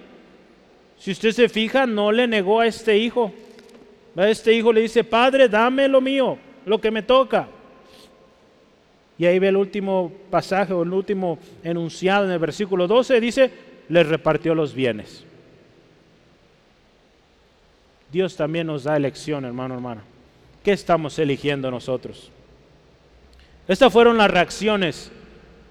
si 0.99 1.11
usted 1.13 1.33
se 1.33 1.49
fija, 1.49 1.87
no 1.87 2.13
le 2.13 2.27
negó 2.27 2.61
a 2.61 2.67
este 2.67 2.99
hijo. 2.99 3.33
A 4.17 4.29
este 4.29 4.53
hijo 4.53 4.73
le 4.73 4.83
dice, 4.83 5.05
Padre, 5.05 5.49
dame 5.49 5.89
lo 5.89 6.01
mío, 6.01 6.39
lo 6.67 6.81
que 6.81 6.91
me 6.91 7.03
toca. 7.03 7.49
Y 9.17 9.27
ahí 9.27 9.39
ve 9.39 9.49
el 9.49 9.57
último 9.57 10.13
pasaje 10.31 10.73
o 10.73 10.83
el 10.83 10.93
último 10.93 11.39
enunciado 11.63 12.25
en 12.25 12.33
el 12.33 12.39
versículo 12.39 12.87
12, 12.89 13.21
dice, 13.21 13.51
le 13.89 14.03
repartió 14.03 14.55
los 14.55 14.75
bienes. 14.75 15.25
Dios 18.11 18.37
también 18.37 18.67
nos 18.67 18.85
da 18.85 18.97
elección, 18.97 19.45
hermano, 19.45 19.75
hermana. 19.75 20.03
¿Qué 20.63 20.73
estamos 20.73 21.19
eligiendo 21.19 21.71
nosotros? 21.71 22.31
Estas 23.69 23.93
fueron 23.93 24.19
las 24.19 24.31
reacciones 24.31 25.11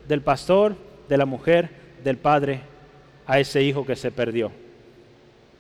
del 0.08 0.22
pastor, 0.22 0.76
de 1.10 1.18
la 1.18 1.26
mujer, 1.26 1.70
del 2.04 2.18
padre 2.18 2.62
a 3.26 3.40
ese 3.40 3.64
hijo 3.64 3.86
que 3.86 3.96
se 3.96 4.12
perdió. 4.12 4.52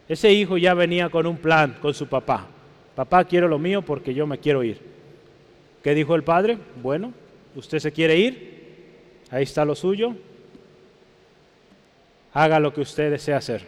Ese 0.08 0.32
hijo 0.32 0.58
ya 0.58 0.74
venía 0.74 1.10
con 1.10 1.26
un 1.26 1.38
plan 1.38 1.78
con 1.82 1.93
su 1.93 2.08
papá. 2.08 2.48
Papá, 2.96 3.24
quiero 3.24 3.48
lo 3.48 3.58
mío 3.58 3.82
porque 3.82 4.13
yo 4.13 4.28
me 4.28 4.38
quiero 4.38 4.63
ir. 4.63 4.80
¿Qué 5.82 5.96
dijo 5.96 6.15
el 6.15 6.24
padre? 6.24 6.58
Bueno, 6.82 7.13
usted 7.56 7.80
se 7.80 7.92
quiere 7.92 8.18
ir, 8.18 9.24
ahí 9.30 9.44
está 9.44 9.66
lo 9.66 9.76
suyo, 9.76 10.16
haga 12.34 12.60
lo 12.60 12.74
que 12.74 12.82
usted 12.82 13.12
desea 13.12 13.38
hacer. 13.38 13.62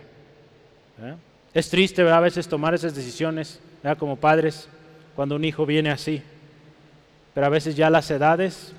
¿Eh? 1.02 1.16
Es 1.54 1.70
triste 1.70 2.02
a 2.02 2.20
veces 2.20 2.48
tomar 2.48 2.74
esas 2.74 2.96
decisiones 2.96 3.60
como 3.98 4.16
padres 4.16 4.68
cuando 5.16 5.36
un 5.36 5.46
hijo 5.46 5.66
viene 5.66 5.92
así 5.92 6.22
pero 7.36 7.48
a 7.48 7.50
veces 7.50 7.76
ya 7.76 7.90
las 7.90 8.10
edades 8.10 8.74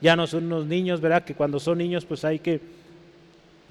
ya 0.00 0.16
no 0.16 0.26
son 0.26 0.46
unos 0.46 0.66
niños, 0.66 1.00
¿verdad? 1.00 1.22
Que 1.22 1.34
cuando 1.34 1.60
son 1.60 1.78
niños 1.78 2.04
pues 2.04 2.24
hay 2.24 2.40
que, 2.40 2.60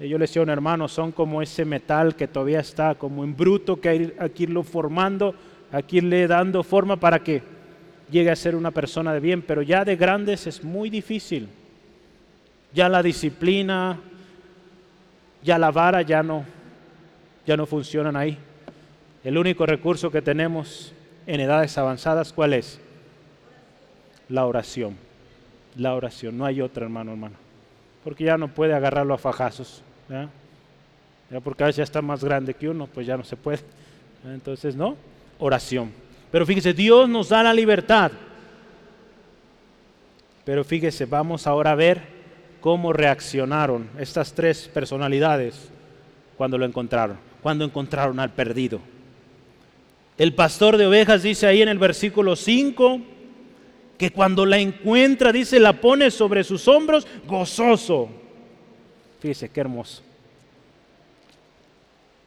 yo 0.00 0.16
les 0.16 0.30
decía 0.30 0.40
un 0.40 0.48
hermano, 0.48 0.88
son 0.88 1.12
como 1.12 1.42
ese 1.42 1.66
metal 1.66 2.16
que 2.16 2.26
todavía 2.26 2.60
está 2.60 2.94
como 2.94 3.22
en 3.22 3.36
bruto, 3.36 3.78
que 3.80 3.88
hay, 3.90 4.12
que 4.34 4.44
irlo 4.44 4.62
formando, 4.62 5.34
aquí 5.70 5.98
irle 5.98 6.26
dando 6.26 6.62
forma 6.62 6.96
para 6.96 7.18
que 7.18 7.42
llegue 8.10 8.30
a 8.30 8.36
ser 8.36 8.54
una 8.54 8.70
persona 8.70 9.12
de 9.12 9.20
bien, 9.20 9.42
pero 9.42 9.62
ya 9.62 9.84
de 9.84 9.96
grandes 9.96 10.46
es 10.46 10.62
muy 10.62 10.90
difícil. 10.90 11.48
Ya 12.72 12.88
la 12.88 13.02
disciplina, 13.02 13.98
ya 15.42 15.58
la 15.58 15.70
vara 15.70 16.02
ya 16.02 16.22
no, 16.22 16.44
ya 17.46 17.56
no 17.56 17.66
funcionan 17.66 18.16
ahí. 18.16 18.38
El 19.24 19.36
único 19.36 19.66
recurso 19.66 20.10
que 20.10 20.22
tenemos 20.22 20.92
en 21.26 21.40
edades 21.40 21.76
avanzadas, 21.78 22.32
¿cuál 22.32 22.54
es? 22.54 22.80
La 24.28 24.46
oración. 24.46 24.96
La 25.76 25.94
oración. 25.94 26.38
No 26.38 26.44
hay 26.44 26.60
otra, 26.60 26.84
hermano, 26.84 27.12
hermano. 27.12 27.36
Porque 28.04 28.24
ya 28.24 28.38
no 28.38 28.48
puede 28.48 28.72
agarrarlo 28.72 29.14
a 29.14 29.18
fajazos. 29.18 29.82
Ya 30.08 31.40
porque 31.40 31.62
a 31.62 31.66
veces 31.66 31.76
ya 31.78 31.84
está 31.84 32.02
más 32.02 32.24
grande 32.24 32.54
que 32.54 32.68
uno, 32.68 32.86
pues 32.86 33.06
ya 33.06 33.16
no 33.16 33.22
se 33.22 33.36
puede. 33.36 33.60
Entonces, 34.24 34.74
no, 34.74 34.96
oración. 35.38 35.92
Pero 36.30 36.46
fíjese, 36.46 36.72
Dios 36.72 37.08
nos 37.08 37.28
da 37.28 37.42
la 37.42 37.54
libertad. 37.54 38.12
Pero 40.44 40.64
fíjese, 40.64 41.06
vamos 41.06 41.46
ahora 41.46 41.72
a 41.72 41.76
ver 41.76 42.02
cómo 42.60 42.92
reaccionaron 42.92 43.88
estas 43.98 44.32
tres 44.32 44.68
personalidades 44.72 45.70
cuando 46.36 46.58
lo 46.58 46.64
encontraron, 46.64 47.18
cuando 47.42 47.64
encontraron 47.64 48.20
al 48.20 48.30
perdido. 48.30 48.80
El 50.18 50.34
pastor 50.34 50.76
de 50.76 50.86
ovejas 50.86 51.22
dice 51.22 51.46
ahí 51.46 51.62
en 51.62 51.68
el 51.68 51.78
versículo 51.78 52.36
5 52.36 53.00
que 53.96 54.10
cuando 54.10 54.46
la 54.46 54.58
encuentra, 54.58 55.32
dice, 55.32 55.60
la 55.60 55.74
pone 55.74 56.10
sobre 56.10 56.42
sus 56.42 56.66
hombros 56.68 57.06
gozoso. 57.26 58.08
Fíjese 59.20 59.50
qué 59.50 59.60
hermoso. 59.60 60.02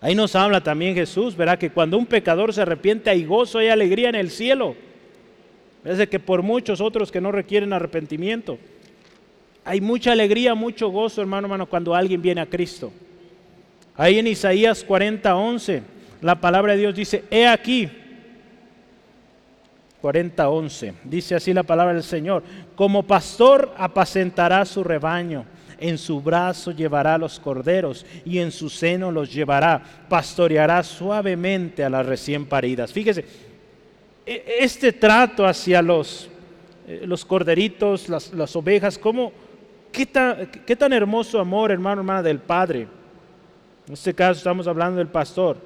Ahí 0.04 0.16
nos 0.16 0.36
habla 0.36 0.62
también 0.62 0.96
Jesús, 0.96 1.34
verá 1.34 1.58
que 1.58 1.70
cuando 1.70 1.98
un 1.98 2.06
pecador 2.06 2.54
se 2.54 2.62
arrepiente 2.62 3.10
hay 3.10 3.24
gozo 3.24 3.62
y 3.62 3.70
alegría 3.70 4.10
en 4.10 4.16
el 4.16 4.32
cielo. 4.32 4.76
Parece 5.82 6.10
que 6.10 6.20
por 6.20 6.44
muchos 6.44 6.82
otros 6.82 7.10
que 7.10 7.22
no 7.22 7.32
requieren 7.32 7.72
arrepentimiento. 7.72 8.58
Hay 9.64 9.80
mucha 9.80 10.12
alegría, 10.12 10.56
mucho 10.56 10.90
gozo, 10.90 11.22
hermano, 11.22 11.46
hermano, 11.46 11.68
cuando 11.68 11.96
alguien 11.96 12.22
viene 12.22 12.42
a 12.42 12.46
Cristo. 12.46 12.92
Ahí 13.96 14.20
en 14.20 14.28
Isaías 14.28 14.84
40, 14.84 15.38
11, 15.38 15.84
la 16.20 16.36
palabra 16.36 16.74
de 16.74 16.80
Dios 16.80 16.96
dice, 16.96 17.24
he 17.32 17.48
aquí, 17.48 17.90
40, 20.02 20.50
11, 20.50 20.94
dice 21.06 21.36
así 21.36 21.54
la 21.54 21.64
palabra 21.64 21.94
del 21.94 22.04
Señor, 22.04 22.44
como 22.76 23.04
pastor 23.04 23.74
apacentará 23.78 24.66
su 24.66 24.84
rebaño 24.84 25.46
en 25.84 25.98
su 25.98 26.22
brazo 26.22 26.72
llevará 26.72 27.18
los 27.18 27.42
corderos 27.42 28.06
y 28.24 28.40
en 28.40 28.52
su 28.52 28.70
seno 28.70 29.12
los 29.12 29.34
llevará. 29.34 29.84
Pastoreará 30.08 30.82
suavemente 30.82 31.84
a 31.84 31.90
las 31.90 32.06
recién 32.06 32.46
paridas. 32.46 32.94
Fíjese, 32.94 33.26
e, 34.26 34.60
este 34.62 34.94
trato 34.94 35.46
hacia 35.46 35.82
los, 35.82 36.30
eh, 36.88 37.04
los 37.06 37.26
corderitos, 37.26 38.08
las, 38.08 38.56
ovejas, 38.56 38.98
¿cómo, 38.98 39.34
qué, 39.92 40.06
tan, 40.06 40.48
qué 40.66 40.74
tan 40.78 40.94
hermoso 40.94 41.38
amor, 41.38 41.70
hermano, 41.70 42.00
hermana, 42.00 42.24
del 42.24 42.40
Padre. 42.40 42.88
En 43.86 43.94
este 43.94 44.14
caso 44.14 44.38
estamos 44.38 44.66
hablando 44.68 45.00
del 45.00 45.10
pastor. 45.10 45.58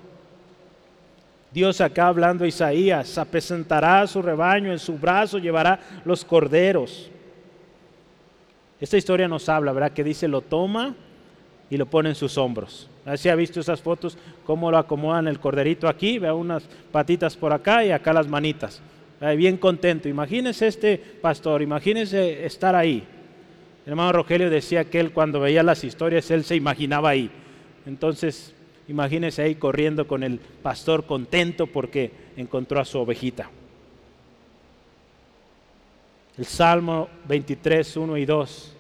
Dios 1.52 1.80
acá 1.80 2.08
hablando 2.08 2.44
a 2.44 2.48
Isaías, 2.48 3.20
apresentará 3.20 4.08
su 4.08 4.24
rebaño, 4.24 4.72
en 4.72 4.80
su 4.80 4.98
brazo 4.98 5.38
llevará 5.38 5.80
los 6.06 6.26
corderos. 6.26 7.12
Esta 8.80 8.98
historia 8.98 9.28
nos 9.28 9.50
habla, 9.50 9.72
¿verdad? 9.74 9.92
Que 9.92 10.04
dice, 10.04 10.28
lo 10.28 10.42
toma 10.42 10.96
y 11.70 11.78
lo 11.78 11.86
pone 11.86 12.10
en 12.10 12.16
sus 12.16 12.38
hombros. 12.38 12.90
Así 13.06 13.30
ha 13.30 13.36
visto 13.36 13.60
esas 13.60 13.82
fotos, 13.82 14.18
cómo 14.46 14.70
lo 14.70 14.78
acomodan 14.78 15.28
el 15.28 15.40
corderito 15.40 15.88
aquí, 15.88 16.20
vea 16.20 16.34
unas 16.34 16.64
patitas 16.92 17.36
por 17.36 17.54
acá 17.54 17.84
y 17.84 17.92
acá 17.92 18.14
las 18.14 18.28
manitas. 18.28 18.82
Bien 19.36 19.58
contento. 19.58 20.08
Imagínese 20.08 20.68
este 20.68 20.98
pastor, 20.98 21.62
imagínese 21.62 22.46
estar 22.46 22.76
ahí. 22.76 23.04
El 23.86 23.92
hermano 23.92 24.12
Rogelio 24.12 24.50
decía 24.50 24.86
que 24.86 25.00
él 25.00 25.12
cuando 25.12 25.40
veía 25.40 25.64
las 25.64 25.84
historias, 25.84 26.30
él 26.30 26.44
se 26.44 26.56
imaginaba 26.56 27.10
ahí. 27.10 27.32
Entonces, 27.86 28.54
imagínese 28.88 29.42
ahí 29.42 29.56
corriendo 29.56 30.08
con 30.08 30.24
el 30.24 30.40
pastor 30.40 31.06
contento 31.06 31.66
porque 31.68 32.12
encontró 32.36 32.80
a 32.80 32.86
su 32.86 33.00
ovejita. 33.00 33.50
El 36.38 36.46
Salmo 36.46 37.10
23, 37.28 37.98
1 37.98 38.18
y 38.18 38.26
2. 38.26 38.74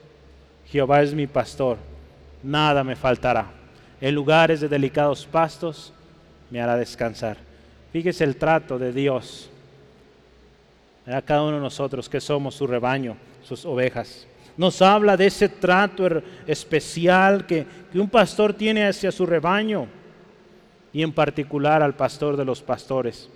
Jehová 0.67 1.01
es 1.01 1.13
mi 1.13 1.25
pastor, 1.25 1.77
nada 2.43 2.83
me 2.83 2.95
faltará. 2.95 3.47
En 3.99 4.13
lugares 4.13 4.61
de 4.61 4.67
delicados 4.67 5.25
pastos 5.25 5.91
me 6.51 6.61
hará 6.61 6.75
descansar. 6.75 7.37
Fíjese 7.91 8.25
el 8.25 8.35
trato 8.35 8.77
de 8.77 8.91
Dios 8.93 9.49
a 11.07 11.21
cada 11.21 11.43
uno 11.43 11.55
de 11.55 11.63
nosotros 11.63 12.07
que 12.07 12.21
somos 12.21 12.53
su 12.53 12.67
rebaño, 12.67 13.15
sus 13.41 13.65
ovejas. 13.65 14.27
Nos 14.55 14.81
habla 14.81 15.17
de 15.17 15.27
ese 15.27 15.49
trato 15.49 16.05
er, 16.05 16.23
especial 16.45 17.47
que, 17.47 17.65
que 17.91 17.99
un 17.99 18.09
pastor 18.09 18.53
tiene 18.53 18.85
hacia 18.85 19.11
su 19.11 19.25
rebaño 19.25 19.87
y 20.93 21.01
en 21.01 21.13
particular 21.13 21.81
al 21.81 21.95
pastor 21.95 22.37
de 22.37 22.45
los 22.45 22.61
pastores, 22.61 23.29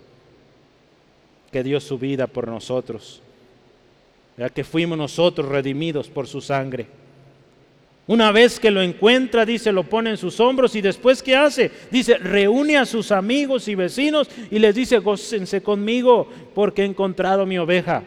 que 1.51 1.63
dio 1.63 1.79
su 1.79 1.97
vida 1.97 2.27
por 2.27 2.47
nosotros 2.47 3.21
ya 4.41 4.49
que 4.49 4.63
fuimos 4.63 4.97
nosotros 4.97 5.47
redimidos 5.47 6.09
por 6.09 6.25
su 6.25 6.41
sangre. 6.41 6.87
Una 8.07 8.31
vez 8.31 8.59
que 8.59 8.71
lo 8.71 8.81
encuentra, 8.81 9.45
dice, 9.45 9.71
lo 9.71 9.83
pone 9.83 10.09
en 10.09 10.17
sus 10.17 10.39
hombros 10.39 10.75
y 10.75 10.81
después 10.81 11.21
¿qué 11.21 11.35
hace? 11.35 11.69
Dice, 11.91 12.17
reúne 12.17 12.75
a 12.75 12.87
sus 12.87 13.11
amigos 13.11 13.67
y 13.67 13.75
vecinos 13.75 14.27
y 14.49 14.57
les 14.57 14.73
dice, 14.73 14.97
gócense 14.97 15.61
conmigo 15.61 16.27
porque 16.55 16.81
he 16.81 16.85
encontrado 16.85 17.45
mi 17.45 17.59
oveja. 17.59 18.01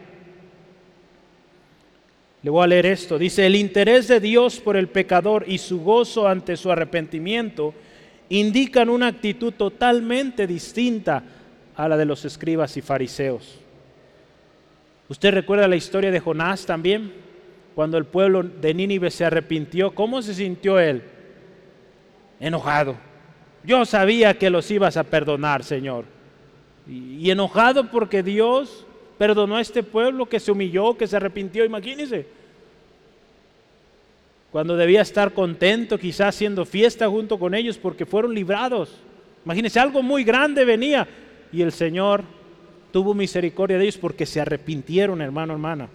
Le 2.43 2.49
voy 2.49 2.65
a 2.65 2.67
leer 2.67 2.87
esto. 2.87 3.17
Dice, 3.17 3.45
el 3.45 3.55
interés 3.55 4.09
de 4.09 4.19
Dios 4.19 4.59
por 4.59 4.75
el 4.75 4.89
pecador 4.89 5.45
y 5.47 5.57
su 5.57 5.79
gozo 5.79 6.27
ante 6.27 6.57
su 6.57 6.69
arrepentimiento 6.69 7.73
indican 8.27 8.89
una 8.89 9.07
actitud 9.07 9.53
totalmente 9.53 10.47
distinta 10.47 11.23
a 11.77 11.87
la 11.87 11.95
de 11.95 12.03
los 12.03 12.25
escribas 12.25 12.75
y 12.75 12.81
fariseos. 12.81 13.64
Usted 15.07 15.33
recuerda 15.33 15.67
la 15.67 15.75
historia 15.75 16.11
de 16.11 16.19
Jonás 16.19 16.65
también, 16.65 17.13
cuando 17.75 17.97
el 17.97 18.05
pueblo 18.05 18.41
de 18.43 18.73
Nínive 18.73 19.11
se 19.11 19.25
arrepintió, 19.25 19.93
¿cómo 19.93 20.21
se 20.21 20.33
sintió 20.33 20.79
él? 20.79 21.03
Enojado. 22.39 22.95
Yo 23.63 23.85
sabía 23.85 24.37
que 24.37 24.49
los 24.49 24.69
ibas 24.71 24.97
a 24.97 25.03
perdonar, 25.03 25.63
Señor. 25.63 26.05
Y, 26.87 27.29
enojado 27.29 27.89
porque 27.89 28.23
Dios 28.23 28.85
perdonó 29.17 29.57
a 29.57 29.61
este 29.61 29.83
pueblo 29.83 30.27
que 30.27 30.39
se 30.39 30.51
humilló, 30.51 30.97
que 30.97 31.07
se 31.07 31.17
arrepintió, 31.17 31.65
imagínense. 31.65 32.27
Cuando 34.51 34.77
debía 34.77 35.01
estar 35.01 35.33
contento, 35.33 35.97
quizás 35.97 36.35
haciendo 36.35 36.65
fiesta 36.65 37.09
junto 37.09 37.37
con 37.37 37.53
ellos 37.53 37.77
porque 37.77 38.05
fueron 38.05 38.33
librados. 38.33 38.97
Imagínense, 39.43 39.79
algo 39.79 40.01
muy 40.01 40.23
grande 40.23 40.63
venía 40.63 41.07
y 41.51 41.61
el 41.61 41.71
Señor 41.71 42.23
tuvo 42.95 43.13
misericordia 43.13 43.77
de 43.77 43.83
ellos 43.83 43.97
porque 43.97 44.25
se 44.25 44.39
arrepintieron, 44.39 45.21
hermano, 45.21 45.51
hermana. 45.51 45.89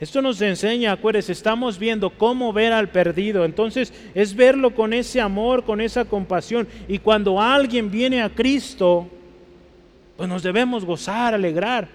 Esto 0.00 0.20
nos 0.20 0.42
enseña, 0.42 0.90
acuérdense, 0.90 1.30
estamos 1.30 1.78
viendo 1.78 2.10
cómo 2.10 2.52
ver 2.52 2.72
al 2.72 2.88
perdido. 2.88 3.44
Entonces 3.44 3.94
es 4.12 4.34
verlo 4.34 4.74
con 4.74 4.92
ese 4.92 5.20
amor, 5.20 5.62
con 5.62 5.80
esa 5.80 6.04
compasión. 6.04 6.66
Y 6.88 6.98
cuando 6.98 7.40
alguien 7.40 7.92
viene 7.92 8.20
a 8.22 8.28
Cristo, 8.28 9.08
pues 10.16 10.28
nos 10.28 10.42
debemos 10.42 10.84
gozar, 10.84 11.32
alegrar. 11.32 11.86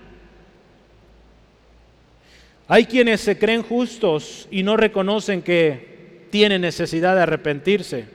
Hay 2.70 2.86
quienes 2.86 3.20
se 3.20 3.38
creen 3.38 3.64
justos 3.64 4.48
y 4.50 4.64
no 4.64 4.78
reconocen 4.78 5.42
que 5.42 6.30
tienen 6.32 6.62
necesidad 6.62 7.16
de 7.16 7.24
arrepentirse 7.24 8.06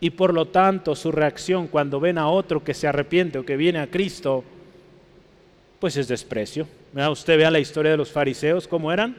y 0.00 0.10
por 0.10 0.34
lo 0.34 0.46
tanto 0.46 0.94
su 0.94 1.10
reacción 1.10 1.68
cuando 1.68 2.00
ven 2.00 2.18
a 2.18 2.28
otro 2.28 2.62
que 2.62 2.74
se 2.74 2.86
arrepiente 2.86 3.38
o 3.38 3.46
que 3.46 3.56
viene 3.56 3.78
a 3.78 3.90
Cristo, 3.90 4.44
pues 5.78 5.96
es 5.96 6.08
desprecio. 6.08 6.66
Usted 7.10 7.36
vea 7.36 7.50
la 7.50 7.58
historia 7.58 7.90
de 7.90 7.96
los 7.96 8.10
fariseos, 8.10 8.66
¿cómo 8.66 8.92
eran? 8.92 9.16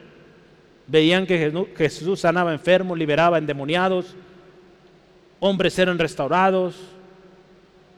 Veían 0.86 1.26
que 1.26 1.66
Jesús 1.76 2.20
sanaba 2.20 2.52
enfermos, 2.52 2.98
liberaba 2.98 3.38
endemoniados, 3.38 4.14
hombres 5.40 5.78
eran 5.78 5.98
restaurados. 5.98 6.76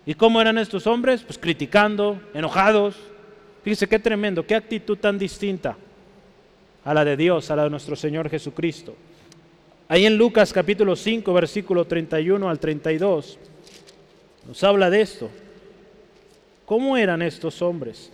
¿Y 0.07 0.15
cómo 0.15 0.41
eran 0.41 0.59
estos 0.59 0.87
hombres? 0.87 1.23
Pues 1.23 1.39
criticando, 1.39 2.21
enojados. 2.35 2.97
Fíjese 3.63 3.87
qué 3.87 3.99
tremendo, 3.99 4.47
qué 4.47 4.55
actitud 4.55 4.97
tan 4.99 5.19
distinta 5.19 5.77
a 6.85 6.95
la 6.95 7.05
de 7.05 7.17
Dios, 7.17 7.51
a 7.51 7.57
la 7.57 7.65
de 7.65 7.71
nuestro 7.71 7.95
Señor 7.95 8.29
Jesucristo. 8.29 8.97
Ahí 9.91 10.07
en 10.07 10.17
Lucas 10.17 10.53
capítulo 10.53 10.95
5, 10.95 11.33
versículo 11.33 11.85
31 11.85 12.49
al 12.49 12.61
32, 12.61 13.41
nos 14.47 14.63
habla 14.63 14.89
de 14.89 15.01
esto. 15.01 15.29
¿Cómo 16.65 16.97
eran 16.97 17.23
estos 17.23 17.61
hombres? 17.61 18.13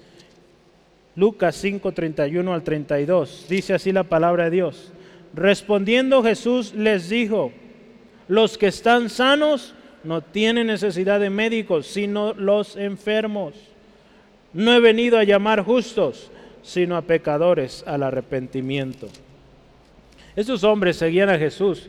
Lucas 1.17 1.55
5, 1.57 1.93
31 1.93 2.55
al 2.55 2.63
32, 2.63 3.45
dice 3.51 3.75
así 3.75 3.93
la 3.93 4.05
palabra 4.05 4.45
de 4.45 4.53
Dios. 4.53 4.91
Respondiendo 5.35 6.23
Jesús 6.23 6.73
les 6.73 7.11
dijo, 7.11 7.53
los 8.27 8.57
que 8.57 8.69
están 8.69 9.11
sanos 9.11 9.75
no 10.03 10.23
tienen 10.23 10.69
necesidad 10.69 11.21
de 11.21 11.29
médicos, 11.29 11.87
sino 11.87 12.33
los 12.33 12.77
enfermos. 12.77 13.53
No 14.55 14.73
he 14.73 14.81
venido 14.81 15.19
a 15.19 15.25
llamar 15.25 15.63
justos, 15.63 16.31
sino 16.63 16.97
a 16.97 17.03
pecadores 17.03 17.85
al 17.87 18.03
arrepentimiento. 18.03 19.11
Estos 20.37 20.63
hombres 20.65 20.97
seguían 20.97 21.31
a 21.31 21.39
Jesús 21.39 21.89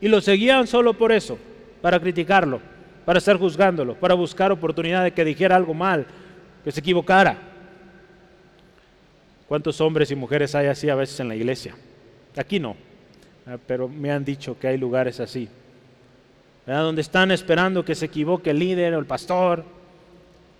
Y 0.00 0.08
lo 0.08 0.20
seguían 0.20 0.66
solo 0.66 0.94
por 0.94 1.10
eso, 1.10 1.36
para 1.82 1.98
criticarlo, 1.98 2.60
para 3.04 3.18
estar 3.18 3.36
juzgándolo, 3.36 3.94
para 3.94 4.14
buscar 4.14 4.52
oportunidad 4.52 5.02
de 5.04 5.12
que 5.12 5.24
dijera 5.24 5.56
algo 5.56 5.74
mal, 5.74 6.06
que 6.64 6.70
se 6.70 6.80
equivocara. 6.80 7.38
¿Cuántos 9.48 9.80
hombres 9.80 10.10
y 10.10 10.16
mujeres 10.16 10.54
hay 10.54 10.66
así 10.66 10.88
a 10.88 10.94
veces 10.94 11.18
en 11.20 11.28
la 11.28 11.36
iglesia? 11.36 11.74
Aquí 12.36 12.60
no, 12.60 12.76
ah, 13.46 13.56
pero 13.66 13.88
me 13.88 14.10
han 14.10 14.24
dicho 14.24 14.58
que 14.58 14.68
hay 14.68 14.76
lugares 14.76 15.18
así, 15.20 15.48
donde 16.66 17.00
están 17.00 17.30
esperando 17.30 17.84
que 17.84 17.94
se 17.94 18.06
equivoque 18.06 18.50
el 18.50 18.58
líder 18.58 18.94
o 18.94 18.98
el 18.98 19.06
pastor 19.06 19.64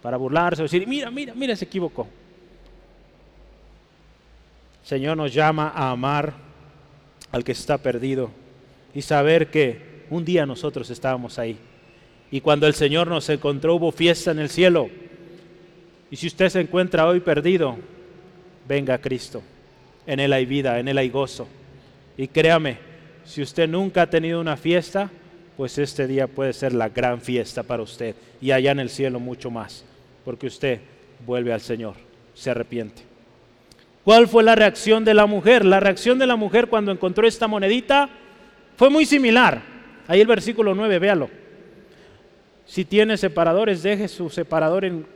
para 0.01 0.16
burlarse 0.16 0.62
o 0.62 0.64
decir, 0.64 0.87
mira, 0.87 1.11
mira, 1.11 1.35
mira, 1.35 1.57
se 1.57 1.64
equivocó. 1.64 2.07
Señor 4.85 5.16
nos 5.16 5.35
llama 5.35 5.73
a 5.75 5.90
amar 5.90 6.46
al 7.33 7.45
que 7.45 7.53
está 7.53 7.79
perdido 7.79 8.31
y 8.95 9.03
saber 9.03 9.51
que 9.51 10.05
un 10.11 10.25
día 10.25 10.47
nosotros 10.47 10.91
estábamos 10.91 11.39
ahí. 11.39 11.59
Y 12.31 12.41
cuando 12.41 12.67
el 12.67 12.75
Señor 12.75 13.09
nos 13.09 13.29
encontró 13.29 13.75
hubo 13.75 13.93
fiesta 13.93 14.31
en 14.31 14.39
el 14.39 14.49
cielo. 14.49 14.89
Y 16.11 16.17
si 16.17 16.27
usted 16.27 16.49
se 16.49 16.61
encuentra 16.61 17.07
hoy 17.07 17.21
perdido, 17.21 17.77
venga 18.69 18.95
a 18.95 19.01
Cristo. 19.01 19.43
En 20.07 20.21
Él 20.21 20.33
hay 20.33 20.47
vida, 20.47 20.79
en 20.79 20.89
Él 20.89 20.99
hay 20.99 21.11
gozo. 21.11 21.47
Y 22.17 22.29
créame, 22.29 22.79
si 23.25 23.43
usted 23.43 23.69
nunca 23.69 24.03
ha 24.03 24.11
tenido 24.11 24.41
una 24.41 24.57
fiesta, 24.57 25.11
pues 25.57 25.79
este 25.79 26.07
día 26.07 26.27
puede 26.27 26.53
ser 26.53 26.73
la 26.73 26.89
gran 26.89 27.21
fiesta 27.21 27.62
para 27.62 27.83
usted. 27.83 28.15
Y 28.41 28.51
allá 28.51 28.73
en 28.73 28.81
el 28.81 28.91
cielo 28.91 29.21
mucho 29.21 29.51
más, 29.51 29.85
porque 30.25 30.47
usted 30.47 30.81
vuelve 31.25 31.53
al 31.53 31.61
Señor, 31.61 31.95
se 32.35 32.51
arrepiente. 32.51 33.03
¿Cuál 34.07 34.29
fue 34.29 34.45
la 34.45 34.55
reacción 34.55 35.05
de 35.05 35.14
la 35.14 35.27
mujer? 35.27 35.64
La 35.64 35.81
reacción 35.81 36.16
de 36.16 36.29
la 36.29 36.37
mujer 36.37 36.69
cuando 36.69 36.92
encontró 36.92 37.27
esta 37.27 37.49
monedita 37.49 38.09
fue 38.77 38.88
muy 38.88 39.05
similar. 39.05 39.61
Ahí 40.07 40.21
el 40.21 40.29
versículo 40.29 40.77
9, 40.77 41.01
véalo. 41.01 41.29
Si 42.64 42.85
tiene 42.85 43.16
separadores, 43.16 43.83
deje 43.83 44.07
su 44.07 44.31
separador 44.31 44.85
en 44.85 45.07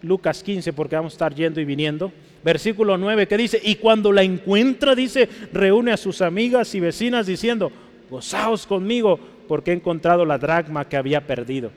Lucas 0.00 0.44
15 0.44 0.72
porque 0.74 0.94
vamos 0.94 1.14
a 1.14 1.16
estar 1.16 1.34
yendo 1.34 1.60
y 1.60 1.64
viniendo. 1.64 2.12
Versículo 2.44 2.96
9 2.96 3.26
que 3.26 3.36
dice, 3.36 3.60
y 3.60 3.74
cuando 3.74 4.12
la 4.12 4.22
encuentra, 4.22 4.94
dice, 4.94 5.28
reúne 5.52 5.90
a 5.90 5.96
sus 5.96 6.22
amigas 6.22 6.72
y 6.76 6.78
vecinas 6.78 7.26
diciendo, 7.26 7.72
gozaos 8.08 8.64
conmigo 8.64 9.18
porque 9.48 9.72
he 9.72 9.74
encontrado 9.74 10.24
la 10.24 10.38
dracma 10.38 10.88
que 10.88 10.96
había 10.96 11.26
perdido. 11.26 11.72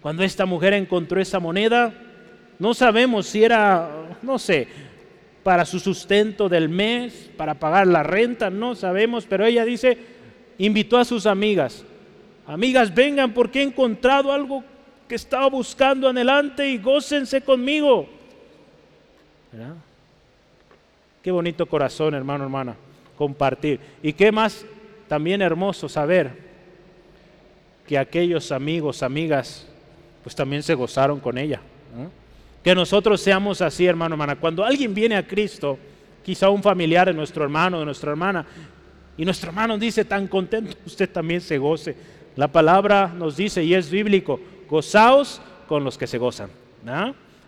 Cuando 0.00 0.22
esta 0.22 0.46
mujer 0.46 0.72
encontró 0.72 1.20
esa 1.20 1.38
moneda, 1.38 1.92
no 2.58 2.72
sabemos 2.72 3.26
si 3.26 3.44
era, 3.44 3.90
no 4.22 4.38
sé, 4.38 4.68
para 5.44 5.66
su 5.66 5.78
sustento 5.78 6.48
del 6.48 6.68
mes, 6.68 7.30
para 7.36 7.54
pagar 7.54 7.86
la 7.86 8.02
renta, 8.02 8.50
no 8.50 8.74
sabemos, 8.74 9.26
pero 9.28 9.44
ella 9.44 9.64
dice, 9.64 9.98
invitó 10.58 10.96
a 10.96 11.04
sus 11.04 11.26
amigas, 11.26 11.84
amigas, 12.46 12.92
vengan 12.92 13.32
porque 13.32 13.60
he 13.60 13.62
encontrado 13.62 14.32
algo 14.32 14.64
que 15.06 15.14
estaba 15.14 15.46
buscando 15.48 16.08
adelante 16.08 16.66
y 16.68 16.78
gócense 16.78 17.42
conmigo. 17.42 18.08
Qué 21.22 21.30
bonito 21.30 21.66
corazón, 21.66 22.14
hermano, 22.14 22.44
hermana, 22.44 22.74
compartir. 23.16 23.78
Y 24.02 24.14
qué 24.14 24.32
más 24.32 24.64
también 25.08 25.42
hermoso 25.42 25.88
saber 25.88 26.32
que 27.86 27.98
aquellos 27.98 28.50
amigos, 28.50 29.02
amigas, 29.02 29.66
pues 30.22 30.34
también 30.34 30.62
se 30.62 30.74
gozaron 30.74 31.20
con 31.20 31.36
ella. 31.36 31.60
Que 32.64 32.74
nosotros 32.74 33.20
seamos 33.20 33.60
así, 33.60 33.84
hermano, 33.84 34.14
hermana. 34.14 34.36
Cuando 34.36 34.64
alguien 34.64 34.94
viene 34.94 35.16
a 35.16 35.26
Cristo, 35.26 35.78
quizá 36.24 36.48
un 36.48 36.62
familiar 36.62 37.06
de 37.06 37.12
nuestro 37.12 37.44
hermano, 37.44 37.78
de 37.78 37.84
nuestra 37.84 38.10
hermana, 38.10 38.46
y 39.18 39.24
nuestro 39.26 39.50
hermano 39.50 39.76
dice, 39.76 40.06
tan 40.06 40.26
contento, 40.26 40.74
usted 40.86 41.10
también 41.10 41.42
se 41.42 41.58
goce. 41.58 41.94
La 42.36 42.48
palabra 42.48 43.12
nos 43.14 43.36
dice, 43.36 43.62
y 43.62 43.74
es 43.74 43.90
bíblico, 43.90 44.40
gozaos 44.68 45.42
con 45.68 45.84
los 45.84 45.98
que 45.98 46.06
se 46.06 46.16
gozan. 46.16 46.48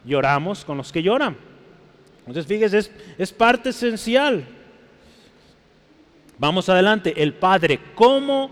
Lloramos 0.04 0.66
con 0.66 0.76
los 0.76 0.92
que 0.92 1.02
lloran. 1.02 1.34
Entonces, 2.20 2.46
fíjese, 2.46 2.78
es, 2.78 2.92
es 3.16 3.32
parte 3.32 3.70
esencial. 3.70 4.44
Vamos 6.38 6.68
adelante, 6.68 7.14
el 7.22 7.32
padre, 7.32 7.80
¿cómo 7.94 8.50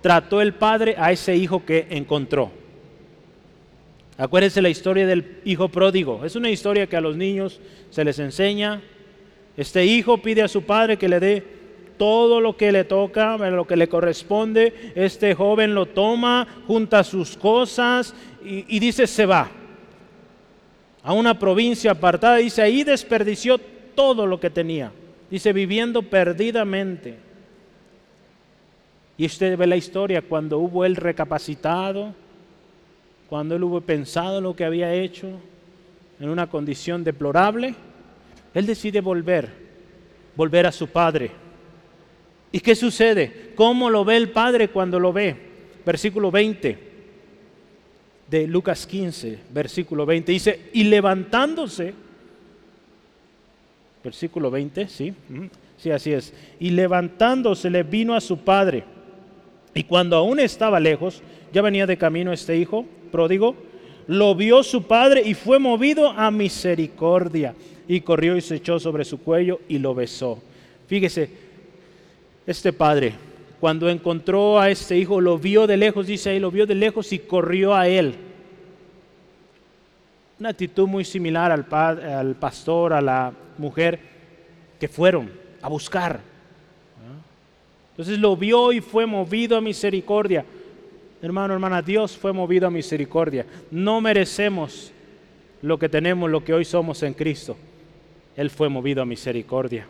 trató 0.00 0.40
el 0.40 0.54
padre 0.54 0.94
a 0.96 1.10
ese 1.10 1.34
hijo 1.34 1.64
que 1.64 1.88
encontró? 1.90 2.52
Acuérdense 4.16 4.62
la 4.62 4.68
historia 4.68 5.06
del 5.06 5.40
hijo 5.44 5.68
pródigo. 5.68 6.24
Es 6.24 6.36
una 6.36 6.50
historia 6.50 6.86
que 6.86 6.96
a 6.96 7.00
los 7.00 7.16
niños 7.16 7.60
se 7.90 8.04
les 8.04 8.18
enseña. 8.20 8.80
Este 9.56 9.84
hijo 9.84 10.18
pide 10.18 10.42
a 10.42 10.48
su 10.48 10.62
padre 10.62 10.96
que 10.96 11.08
le 11.08 11.18
dé 11.18 11.42
todo 11.96 12.40
lo 12.40 12.56
que 12.56 12.70
le 12.70 12.84
toca, 12.84 13.36
lo 13.36 13.66
que 13.66 13.76
le 13.76 13.88
corresponde. 13.88 14.92
Este 14.94 15.34
joven 15.34 15.74
lo 15.74 15.86
toma, 15.86 16.46
junta 16.66 17.02
sus 17.02 17.36
cosas 17.36 18.14
y, 18.44 18.78
dice 18.78 19.06
se 19.06 19.26
va 19.26 19.50
a 21.02 21.12
una 21.12 21.36
provincia 21.36 21.90
apartada. 21.90 22.36
Dice 22.36 22.62
ahí 22.62 22.84
desperdició 22.84 23.58
todo 23.58 24.26
lo 24.26 24.38
que 24.38 24.50
tenía. 24.50 24.92
Dice 25.28 25.52
viviendo 25.52 26.02
perdidamente. 26.02 27.16
Y 29.16 29.26
usted 29.26 29.56
ve 29.56 29.66
la 29.66 29.76
historia 29.76 30.22
cuando 30.22 30.58
hubo 30.58 30.84
él 30.84 30.94
recapacitado 30.94 32.14
cuando 33.28 33.56
él 33.56 33.64
hubo 33.64 33.80
pensado 33.80 34.40
lo 34.40 34.54
que 34.54 34.64
había 34.64 34.94
hecho 34.94 35.28
en 36.20 36.28
una 36.28 36.48
condición 36.48 37.04
deplorable, 37.04 37.74
él 38.54 38.66
decide 38.66 39.00
volver, 39.00 39.50
volver 40.36 40.66
a 40.66 40.72
su 40.72 40.88
padre. 40.88 41.30
¿Y 42.52 42.60
qué 42.60 42.74
sucede? 42.74 43.52
¿Cómo 43.56 43.90
lo 43.90 44.04
ve 44.04 44.16
el 44.16 44.30
padre 44.30 44.68
cuando 44.68 45.00
lo 45.00 45.12
ve? 45.12 45.36
Versículo 45.84 46.30
20 46.30 46.94
de 48.28 48.46
Lucas 48.46 48.86
15, 48.86 49.38
versículo 49.50 50.06
20, 50.06 50.32
dice, 50.32 50.70
y 50.72 50.84
levantándose, 50.84 51.94
versículo 54.02 54.50
20, 54.50 54.88
sí, 54.88 55.14
sí, 55.76 55.90
así 55.90 56.12
es, 56.12 56.32
y 56.58 56.70
levantándose 56.70 57.70
le 57.70 57.82
vino 57.82 58.14
a 58.14 58.20
su 58.20 58.38
padre, 58.38 58.84
y 59.74 59.84
cuando 59.84 60.16
aún 60.16 60.40
estaba 60.40 60.80
lejos, 60.80 61.22
ya 61.52 61.62
venía 61.62 61.86
de 61.86 61.98
camino 61.98 62.32
este 62.32 62.56
hijo, 62.56 62.86
pródigo, 63.14 63.54
lo 64.08 64.34
vio 64.34 64.64
su 64.64 64.82
padre 64.82 65.22
y 65.24 65.34
fue 65.34 65.60
movido 65.60 66.10
a 66.10 66.32
misericordia. 66.32 67.54
Y 67.86 68.00
corrió 68.00 68.36
y 68.36 68.40
se 68.40 68.56
echó 68.56 68.80
sobre 68.80 69.04
su 69.04 69.20
cuello 69.20 69.60
y 69.68 69.78
lo 69.78 69.94
besó. 69.94 70.42
Fíjese, 70.88 71.30
este 72.44 72.72
padre, 72.72 73.14
cuando 73.60 73.88
encontró 73.88 74.58
a 74.58 74.68
este 74.68 74.98
hijo, 74.98 75.20
lo 75.20 75.38
vio 75.38 75.68
de 75.68 75.76
lejos, 75.76 76.08
dice 76.08 76.30
ahí, 76.30 76.40
lo 76.40 76.50
vio 76.50 76.66
de 76.66 76.74
lejos 76.74 77.12
y 77.12 77.20
corrió 77.20 77.72
a 77.72 77.86
él. 77.86 78.16
Una 80.40 80.48
actitud 80.48 80.88
muy 80.88 81.04
similar 81.04 81.52
al, 81.52 81.64
al 81.72 82.34
pastor, 82.34 82.94
a 82.94 83.00
la 83.00 83.32
mujer 83.58 84.00
que 84.80 84.88
fueron 84.88 85.30
a 85.62 85.68
buscar. 85.68 86.20
Entonces 87.90 88.18
lo 88.18 88.36
vio 88.36 88.72
y 88.72 88.80
fue 88.80 89.06
movido 89.06 89.56
a 89.56 89.60
misericordia. 89.60 90.44
Hermano, 91.24 91.54
hermana, 91.54 91.80
Dios 91.80 92.18
fue 92.18 92.34
movido 92.34 92.66
a 92.66 92.70
misericordia. 92.70 93.46
No 93.70 93.98
merecemos 94.02 94.92
lo 95.62 95.78
que 95.78 95.88
tenemos, 95.88 96.30
lo 96.30 96.44
que 96.44 96.52
hoy 96.52 96.66
somos 96.66 97.02
en 97.02 97.14
Cristo. 97.14 97.56
Él 98.36 98.50
fue 98.50 98.68
movido 98.68 99.00
a 99.00 99.06
misericordia. 99.06 99.86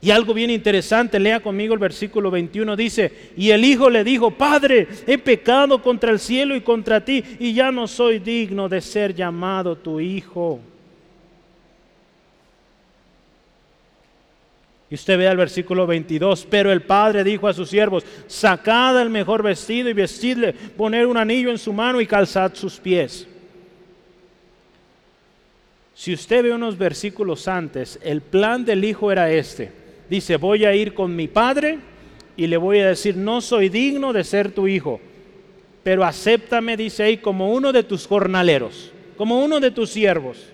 Y 0.00 0.10
algo 0.10 0.34
bien 0.34 0.50
interesante, 0.50 1.20
lea 1.20 1.38
conmigo 1.38 1.74
el 1.74 1.78
versículo 1.78 2.28
21, 2.32 2.74
dice, 2.74 3.30
y 3.36 3.50
el 3.50 3.64
hijo 3.64 3.88
le 3.88 4.02
dijo, 4.02 4.32
Padre, 4.32 4.88
he 5.06 5.16
pecado 5.16 5.80
contra 5.80 6.10
el 6.10 6.18
cielo 6.18 6.56
y 6.56 6.62
contra 6.62 7.04
ti, 7.04 7.22
y 7.38 7.54
ya 7.54 7.70
no 7.70 7.86
soy 7.86 8.18
digno 8.18 8.68
de 8.68 8.80
ser 8.80 9.14
llamado 9.14 9.76
tu 9.76 10.00
hijo. 10.00 10.58
Y 14.90 14.94
usted 14.94 15.18
ve 15.18 15.26
el 15.26 15.36
versículo 15.36 15.86
22, 15.86 16.46
pero 16.48 16.70
el 16.70 16.82
padre 16.82 17.24
dijo 17.24 17.48
a 17.48 17.54
sus 17.54 17.70
siervos, 17.70 18.04
sacad 18.26 19.00
el 19.00 19.10
mejor 19.10 19.42
vestido 19.42 19.88
y 19.88 19.94
vestidle, 19.94 20.52
poner 20.52 21.06
un 21.06 21.16
anillo 21.16 21.50
en 21.50 21.58
su 21.58 21.72
mano 21.72 22.00
y 22.00 22.06
calzad 22.06 22.54
sus 22.54 22.78
pies. 22.78 23.26
Si 25.94 26.12
usted 26.12 26.42
ve 26.42 26.52
unos 26.52 26.76
versículos 26.76 27.48
antes, 27.48 27.98
el 28.02 28.20
plan 28.20 28.64
del 28.64 28.84
hijo 28.84 29.10
era 29.12 29.30
este. 29.30 29.70
Dice, 30.10 30.36
voy 30.36 30.64
a 30.64 30.74
ir 30.74 30.92
con 30.92 31.14
mi 31.14 31.28
padre 31.28 31.78
y 32.36 32.46
le 32.46 32.56
voy 32.56 32.80
a 32.80 32.88
decir, 32.88 33.16
no 33.16 33.40
soy 33.40 33.68
digno 33.68 34.12
de 34.12 34.24
ser 34.24 34.50
tu 34.50 34.66
hijo, 34.66 35.00
pero 35.82 36.04
acéptame, 36.04 36.76
dice 36.76 37.04
ahí, 37.04 37.16
como 37.18 37.52
uno 37.52 37.72
de 37.72 37.84
tus 37.84 38.06
jornaleros, 38.06 38.92
como 39.16 39.42
uno 39.42 39.60
de 39.60 39.70
tus 39.70 39.90
siervos. 39.90 40.48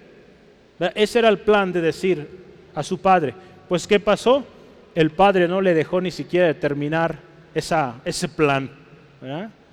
Ese 0.94 1.18
era 1.18 1.28
el 1.28 1.38
plan 1.38 1.72
de 1.72 1.80
decir 1.80 2.28
a 2.74 2.82
su 2.82 2.98
padre, 2.98 3.34
pues 3.70 3.86
¿qué 3.86 4.00
pasó? 4.00 4.44
El 4.96 5.10
padre 5.10 5.46
no 5.46 5.60
le 5.60 5.74
dejó 5.74 6.00
ni 6.00 6.10
siquiera 6.10 6.48
determinar 6.48 7.20
esa, 7.54 8.00
ese 8.04 8.28
plan. 8.28 8.68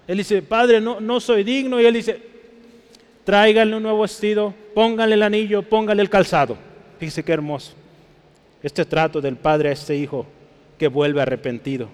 Él 0.08 0.18
dice, 0.18 0.44
padre, 0.44 0.80
no, 0.80 1.00
no 1.00 1.20
soy 1.20 1.44
digno. 1.44 1.82
Y 1.82 1.86
él 1.88 1.96
dice, 1.96 2.22
tráiganle 3.24 3.76
un 3.76 3.82
nuevo 3.82 4.02
vestido, 4.02 4.54
pónganle 4.76 5.16
el 5.16 5.24
anillo, 5.24 5.64
pónganle 5.64 6.04
el 6.04 6.12
calzado. 6.12 6.60
Fíjese 7.00 7.24
qué 7.24 7.32
hermoso. 7.32 7.74
Este 8.62 8.86
trato 8.86 9.20
del 9.20 9.36
padre 9.36 9.70
a 9.70 9.72
este 9.72 9.96
hijo 9.96 10.28
que 10.78 10.90
vuelve 10.90 11.20
arrepentido. 11.20 11.90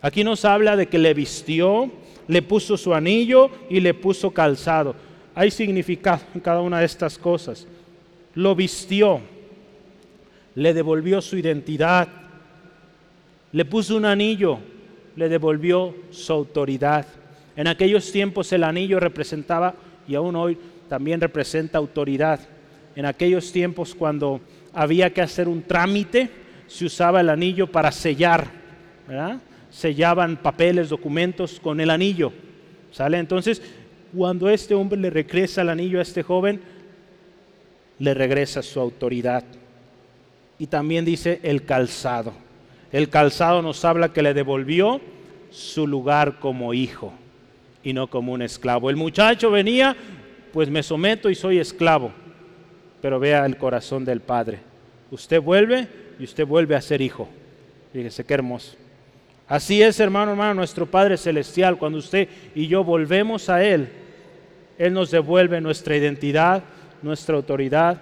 Aquí 0.00 0.22
nos 0.22 0.44
habla 0.44 0.76
de 0.76 0.86
que 0.86 0.98
le 1.00 1.12
vistió, 1.12 1.90
le 2.28 2.42
puso 2.42 2.76
su 2.76 2.94
anillo 2.94 3.50
y 3.68 3.80
le 3.80 3.94
puso 3.94 4.30
calzado. 4.30 4.94
Hay 5.34 5.50
significado 5.50 6.22
en 6.36 6.40
cada 6.40 6.60
una 6.60 6.78
de 6.78 6.86
estas 6.86 7.18
cosas. 7.18 7.66
Lo 8.32 8.54
vistió, 8.54 9.20
le 10.54 10.74
devolvió 10.74 11.20
su 11.20 11.36
identidad, 11.36 12.08
le 13.52 13.64
puso 13.64 13.96
un 13.96 14.04
anillo, 14.04 14.58
le 15.16 15.28
devolvió 15.28 15.94
su 16.10 16.32
autoridad. 16.32 17.06
En 17.56 17.66
aquellos 17.66 18.10
tiempos 18.10 18.52
el 18.52 18.64
anillo 18.64 18.98
representaba, 18.98 19.74
y 20.08 20.14
aún 20.14 20.36
hoy 20.36 20.58
también 20.88 21.20
representa 21.20 21.78
autoridad. 21.78 22.40
En 22.96 23.06
aquellos 23.06 23.52
tiempos 23.52 23.94
cuando 23.94 24.40
había 24.72 25.12
que 25.12 25.22
hacer 25.22 25.48
un 25.48 25.62
trámite, 25.62 26.30
se 26.66 26.86
usaba 26.86 27.20
el 27.20 27.28
anillo 27.28 27.66
para 27.66 27.92
sellar, 27.92 28.46
sellaban 29.70 30.36
papeles, 30.36 30.88
documentos 30.88 31.60
con 31.60 31.80
el 31.80 31.90
anillo. 31.90 32.32
¿Sale? 32.90 33.18
Entonces, 33.18 33.62
cuando 34.14 34.50
este 34.50 34.74
hombre 34.74 35.00
le 35.00 35.10
regresa 35.10 35.62
el 35.62 35.70
anillo 35.70 35.98
a 35.98 36.02
este 36.02 36.22
joven, 36.22 36.60
le 37.98 38.14
regresa 38.14 38.62
su 38.62 38.80
autoridad. 38.80 39.44
Y 40.62 40.68
también 40.68 41.04
dice 41.04 41.40
el 41.42 41.64
calzado. 41.64 42.32
El 42.92 43.08
calzado 43.08 43.62
nos 43.62 43.84
habla 43.84 44.12
que 44.12 44.22
le 44.22 44.32
devolvió 44.32 45.00
su 45.50 45.88
lugar 45.88 46.38
como 46.38 46.72
hijo 46.72 47.12
y 47.82 47.92
no 47.92 48.06
como 48.06 48.32
un 48.32 48.42
esclavo. 48.42 48.88
El 48.88 48.94
muchacho 48.94 49.50
venía, 49.50 49.96
pues 50.52 50.70
me 50.70 50.84
someto 50.84 51.28
y 51.28 51.34
soy 51.34 51.58
esclavo. 51.58 52.12
Pero 53.00 53.18
vea 53.18 53.44
el 53.44 53.56
corazón 53.56 54.04
del 54.04 54.20
Padre. 54.20 54.60
Usted 55.10 55.42
vuelve 55.42 55.88
y 56.20 56.22
usted 56.22 56.46
vuelve 56.46 56.76
a 56.76 56.80
ser 56.80 57.00
hijo. 57.00 57.28
Fíjese 57.92 58.22
qué 58.22 58.34
hermoso. 58.34 58.76
Así 59.48 59.82
es, 59.82 59.98
hermano, 59.98 60.30
hermano, 60.30 60.54
nuestro 60.54 60.86
Padre 60.86 61.16
Celestial. 61.16 61.76
Cuando 61.76 61.98
usted 61.98 62.28
y 62.54 62.68
yo 62.68 62.84
volvemos 62.84 63.48
a 63.48 63.64
Él, 63.64 63.88
Él 64.78 64.92
nos 64.92 65.10
devuelve 65.10 65.60
nuestra 65.60 65.96
identidad, 65.96 66.62
nuestra 67.02 67.34
autoridad 67.34 68.00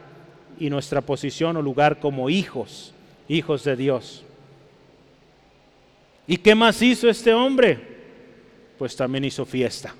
y 0.60 0.70
nuestra 0.70 1.00
posición 1.00 1.56
o 1.56 1.62
lugar 1.62 1.98
como 1.98 2.30
hijos, 2.30 2.94
hijos 3.28 3.64
de 3.64 3.74
Dios. 3.74 4.22
¿Y 6.26 6.36
qué 6.36 6.54
más 6.54 6.80
hizo 6.82 7.08
este 7.08 7.34
hombre? 7.34 7.80
Pues 8.78 8.94
también 8.94 9.24
hizo 9.24 9.44
fiesta. 9.44 9.94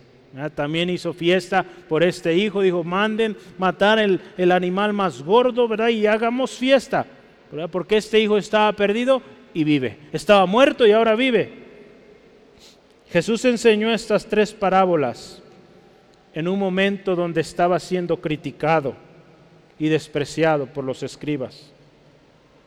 También 0.55 0.91
hizo 0.91 1.13
fiesta 1.13 1.65
por 1.89 2.05
este 2.05 2.37
hijo. 2.37 2.61
Dijo, 2.61 2.85
manden 2.85 3.37
matar 3.59 3.99
el, 3.99 4.21
el 4.37 4.53
animal 4.53 4.93
más 4.93 5.23
gordo, 5.23 5.67
¿verdad? 5.67 5.89
Y 5.89 6.07
hagamos 6.07 6.53
fiesta. 6.53 7.05
¿verdad? 7.51 7.69
Porque 7.69 7.97
este 7.97 8.21
hijo 8.21 8.37
estaba 8.39 8.71
perdido 8.75 9.23
y 9.53 9.65
vive. 9.65 9.97
Estaba 10.13 10.47
muerto 10.47 10.87
y 10.87 10.93
ahora 10.93 11.17
vive. 11.17 11.53
Jesús 13.11 13.45
enseñó 13.45 13.93
estas 13.93 14.27
tres 14.27 14.53
parábolas 14.53 15.43
en 16.33 16.47
un 16.47 16.59
momento 16.59 17.17
donde 17.17 17.41
estaba 17.41 17.81
siendo 17.81 18.19
criticado 18.19 18.95
y 19.81 19.89
despreciado 19.89 20.67
por 20.67 20.85
los 20.85 21.03
escribas. 21.03 21.73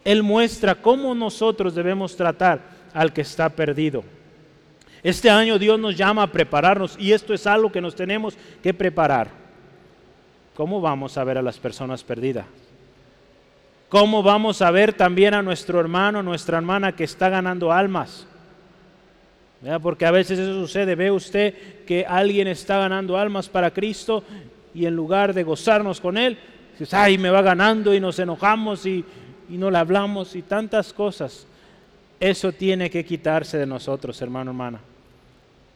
Él 0.03 0.23
muestra 0.23 0.75
cómo 0.75 1.15
nosotros 1.15 1.75
debemos 1.75 2.17
tratar 2.17 2.59
al 2.93 3.13
que 3.13 3.21
está 3.21 3.47
perdido. 3.49 4.03
Este 5.03 5.29
año 5.29 5.59
Dios 5.59 5.79
nos 5.79 5.95
llama 5.95 6.23
a 6.23 6.31
prepararnos 6.31 6.95
y 6.99 7.13
esto 7.13 7.33
es 7.33 7.45
algo 7.45 7.71
que 7.71 7.79
nos 7.79 7.95
tenemos 7.95 8.35
que 8.61 8.73
preparar. 8.73 9.29
¿Cómo 10.55 10.81
vamos 10.81 11.17
a 11.17 11.23
ver 11.23 11.37
a 11.37 11.41
las 11.41 11.59
personas 11.59 12.03
perdidas? 12.03 12.45
¿Cómo 13.89 14.23
vamos 14.23 14.61
a 14.63 14.71
ver 14.71 14.91
también 14.91 15.35
a 15.35 15.43
nuestro 15.43 15.79
hermano, 15.79 16.23
nuestra 16.23 16.57
hermana 16.57 16.95
que 16.95 17.03
está 17.03 17.29
ganando 17.29 17.71
almas? 17.71 18.25
Porque 19.81 20.05
a 20.05 20.11
veces 20.11 20.39
eso 20.39 20.53
sucede. 20.53 20.95
Ve 20.95 21.11
usted 21.11 21.85
que 21.85 22.05
alguien 22.07 22.47
está 22.47 22.79
ganando 22.79 23.17
almas 23.17 23.47
para 23.49 23.71
Cristo 23.71 24.23
y 24.73 24.87
en 24.87 24.95
lugar 24.95 25.33
de 25.33 25.43
gozarnos 25.43 26.01
con 26.01 26.17
Él, 26.17 26.37
dice, 26.79 26.95
ay, 26.95 27.17
me 27.17 27.29
va 27.29 27.41
ganando 27.41 27.93
y 27.93 27.99
nos 27.99 28.17
enojamos 28.19 28.85
y, 28.85 29.03
y 29.49 29.57
no 29.57 29.69
le 29.69 29.77
hablamos 29.77 30.35
y 30.35 30.41
tantas 30.41 30.93
cosas. 30.93 31.45
Eso 32.19 32.51
tiene 32.51 32.89
que 32.89 33.03
quitarse 33.03 33.57
de 33.57 33.65
nosotros, 33.65 34.21
hermano, 34.21 34.51
hermana. 34.51 34.79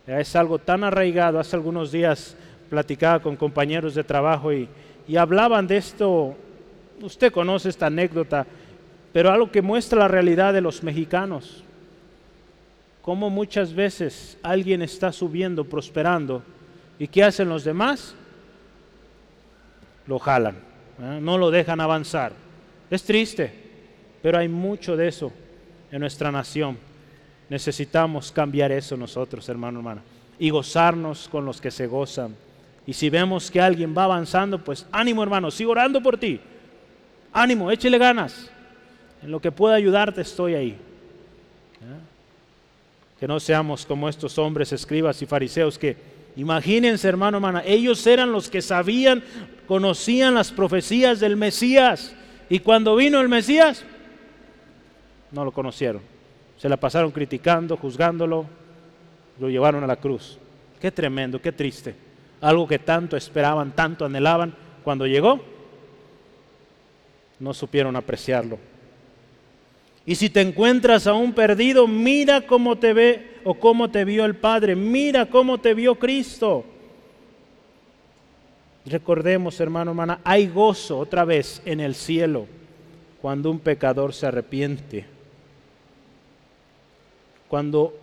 Es 0.08 0.36
algo 0.36 0.58
tan 0.60 0.84
arraigado. 0.84 1.40
Hace 1.40 1.56
algunos 1.56 1.92
días 1.92 2.36
platicaba 2.70 3.20
con 3.20 3.36
compañeros 3.36 3.96
de 3.96 4.04
trabajo 4.04 4.54
y, 4.54 4.70
y 5.08 5.18
hablaban 5.18 5.68
de 5.68 5.78
esto. 5.78 6.36
Usted 7.02 7.32
conoce 7.32 7.70
esta 7.70 7.88
anécdota, 7.88 8.46
pero 9.12 9.32
algo 9.32 9.52
que 9.52 9.62
muestra 9.62 10.00
la 10.00 10.08
realidad 10.08 10.54
de 10.54 10.62
los 10.62 10.84
mexicanos. 10.84 11.64
Cómo 13.02 13.30
muchas 13.30 13.74
veces 13.74 14.38
alguien 14.44 14.82
está 14.82 15.12
subiendo, 15.12 15.64
prosperando, 15.64 16.44
y 17.00 17.08
¿qué 17.08 17.24
hacen 17.24 17.48
los 17.48 17.64
demás? 17.64 18.16
Lo 20.08 20.20
jalan, 20.20 20.56
¿eh? 21.00 21.20
no 21.22 21.38
lo 21.38 21.52
dejan 21.52 21.80
avanzar. 21.80 22.34
Es 22.90 23.04
triste, 23.04 23.52
pero 24.22 24.38
hay 24.38 24.48
mucho 24.48 24.96
de 24.96 25.08
eso 25.08 25.32
en 25.92 26.00
nuestra 26.00 26.32
nación. 26.32 26.78
Necesitamos 27.50 28.32
cambiar 28.32 28.72
eso 28.72 28.98
nosotros, 28.98 29.48
hermano, 29.50 29.80
hermano, 29.80 30.02
y 30.38 30.50
gozarnos 30.50 31.28
con 31.30 31.46
los 31.46 31.62
que 31.62 31.72
se 31.72 31.88
gozan. 31.88 32.36
Y 32.86 32.94
si 32.94 33.10
vemos 33.10 33.52
que 33.52 33.60
alguien 33.60 33.94
va 33.98 34.06
avanzando, 34.06 34.64
pues 34.64 34.86
ánimo, 34.92 35.24
hermano, 35.24 35.52
sigo 35.52 35.72
orando 35.72 36.02
por 36.02 36.18
ti. 36.18 36.40
Ánimo, 37.34 37.70
échele 37.72 37.98
ganas. 37.98 38.50
En 39.22 39.32
lo 39.32 39.42
que 39.42 39.52
pueda 39.52 39.76
ayudarte 39.76 40.22
estoy 40.22 40.56
ahí. 40.56 40.78
Que 43.20 43.28
no 43.28 43.40
seamos 43.40 43.86
como 43.86 44.08
estos 44.08 44.38
hombres, 44.38 44.72
escribas 44.72 45.22
y 45.22 45.26
fariseos 45.26 45.78
que, 45.78 45.98
imagínense, 46.38 47.08
hermano, 47.08 47.38
hermana, 47.38 47.64
ellos 47.66 48.06
eran 48.08 48.32
los 48.32 48.50
que 48.50 48.62
sabían, 48.62 49.24
conocían 49.68 50.36
las 50.36 50.52
profecías 50.52 51.20
del 51.20 51.36
Mesías. 51.36 52.16
Y 52.50 52.60
cuando 52.60 52.96
vino 52.96 53.20
el 53.20 53.28
Mesías, 53.28 53.84
no 55.32 55.44
lo 55.44 55.52
conocieron. 55.52 56.02
Se 56.58 56.70
la 56.70 56.78
pasaron 56.78 57.12
criticando, 57.12 57.76
juzgándolo, 57.76 58.46
lo 59.40 59.50
llevaron 59.50 59.84
a 59.84 59.88
la 59.88 59.98
cruz. 59.98 60.40
Qué 60.80 60.92
tremendo, 60.92 61.42
qué 61.42 61.52
triste. 61.52 61.96
Algo 62.42 62.68
que 62.68 62.80
tanto 62.80 63.18
esperaban, 63.18 63.72
tanto 63.72 64.06
anhelaban, 64.06 64.56
cuando 64.84 65.06
llegó, 65.06 65.40
no 67.40 67.54
supieron 67.54 67.96
apreciarlo. 67.96 68.58
Y 70.08 70.16
si 70.16 70.32
te 70.32 70.42
encuentras 70.42 71.06
a 71.06 71.14
un 71.14 71.34
perdido, 71.34 71.88
mira 71.88 72.48
cómo 72.48 72.78
te 72.78 72.94
ve 72.94 73.36
o 73.44 73.54
cómo 73.54 73.92
te 73.92 74.06
vio 74.06 74.26
el 74.26 74.36
Padre, 74.36 74.76
mira 74.76 75.28
cómo 75.28 75.60
te 75.60 75.76
vio 75.76 75.96
Cristo. 75.96 76.66
Recordemos, 78.86 79.60
hermano, 79.60 79.92
hermana, 79.92 80.20
hay 80.24 80.48
gozo 80.48 80.98
otra 80.98 81.26
vez 81.26 81.62
en 81.66 81.82
el 81.82 81.94
cielo 81.94 82.48
cuando 83.22 83.52
un 83.52 83.60
pecador 83.60 84.14
se 84.14 84.26
arrepiente 84.26 85.18
cuando 87.48 87.98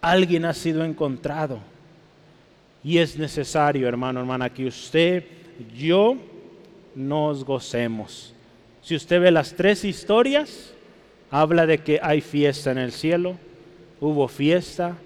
alguien 0.00 0.44
ha 0.44 0.54
sido 0.54 0.84
encontrado. 0.84 1.58
Y 2.84 2.98
es 2.98 3.18
necesario, 3.18 3.88
hermano, 3.88 4.20
hermana, 4.20 4.52
que 4.52 4.66
usted, 4.66 5.24
yo, 5.76 6.16
nos 6.94 7.44
gocemos. 7.44 8.32
Si 8.82 8.94
usted 8.94 9.20
ve 9.20 9.30
las 9.30 9.54
tres 9.54 9.84
historias, 9.84 10.72
habla 11.30 11.66
de 11.66 11.78
que 11.78 12.00
hay 12.02 12.20
fiesta 12.20 12.70
en 12.70 12.78
el 12.78 12.92
cielo, 12.92 13.36
hubo 14.00 14.28
fiesta, 14.28 14.96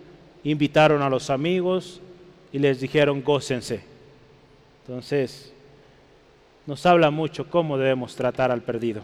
invitaron 0.45 1.03
a 1.03 1.11
los 1.11 1.31
amigos 1.31 2.01
y 2.53 2.59
les 2.59 2.81
dijeron 2.81 3.23
gócense. 3.23 3.81
Entonces, 4.83 5.53
nos 6.67 6.85
habla 6.87 7.11
mucho 7.11 7.49
cómo 7.49 7.79
debemos 7.79 8.15
tratar 8.17 8.51
al 8.51 8.63
perdido. 8.63 9.03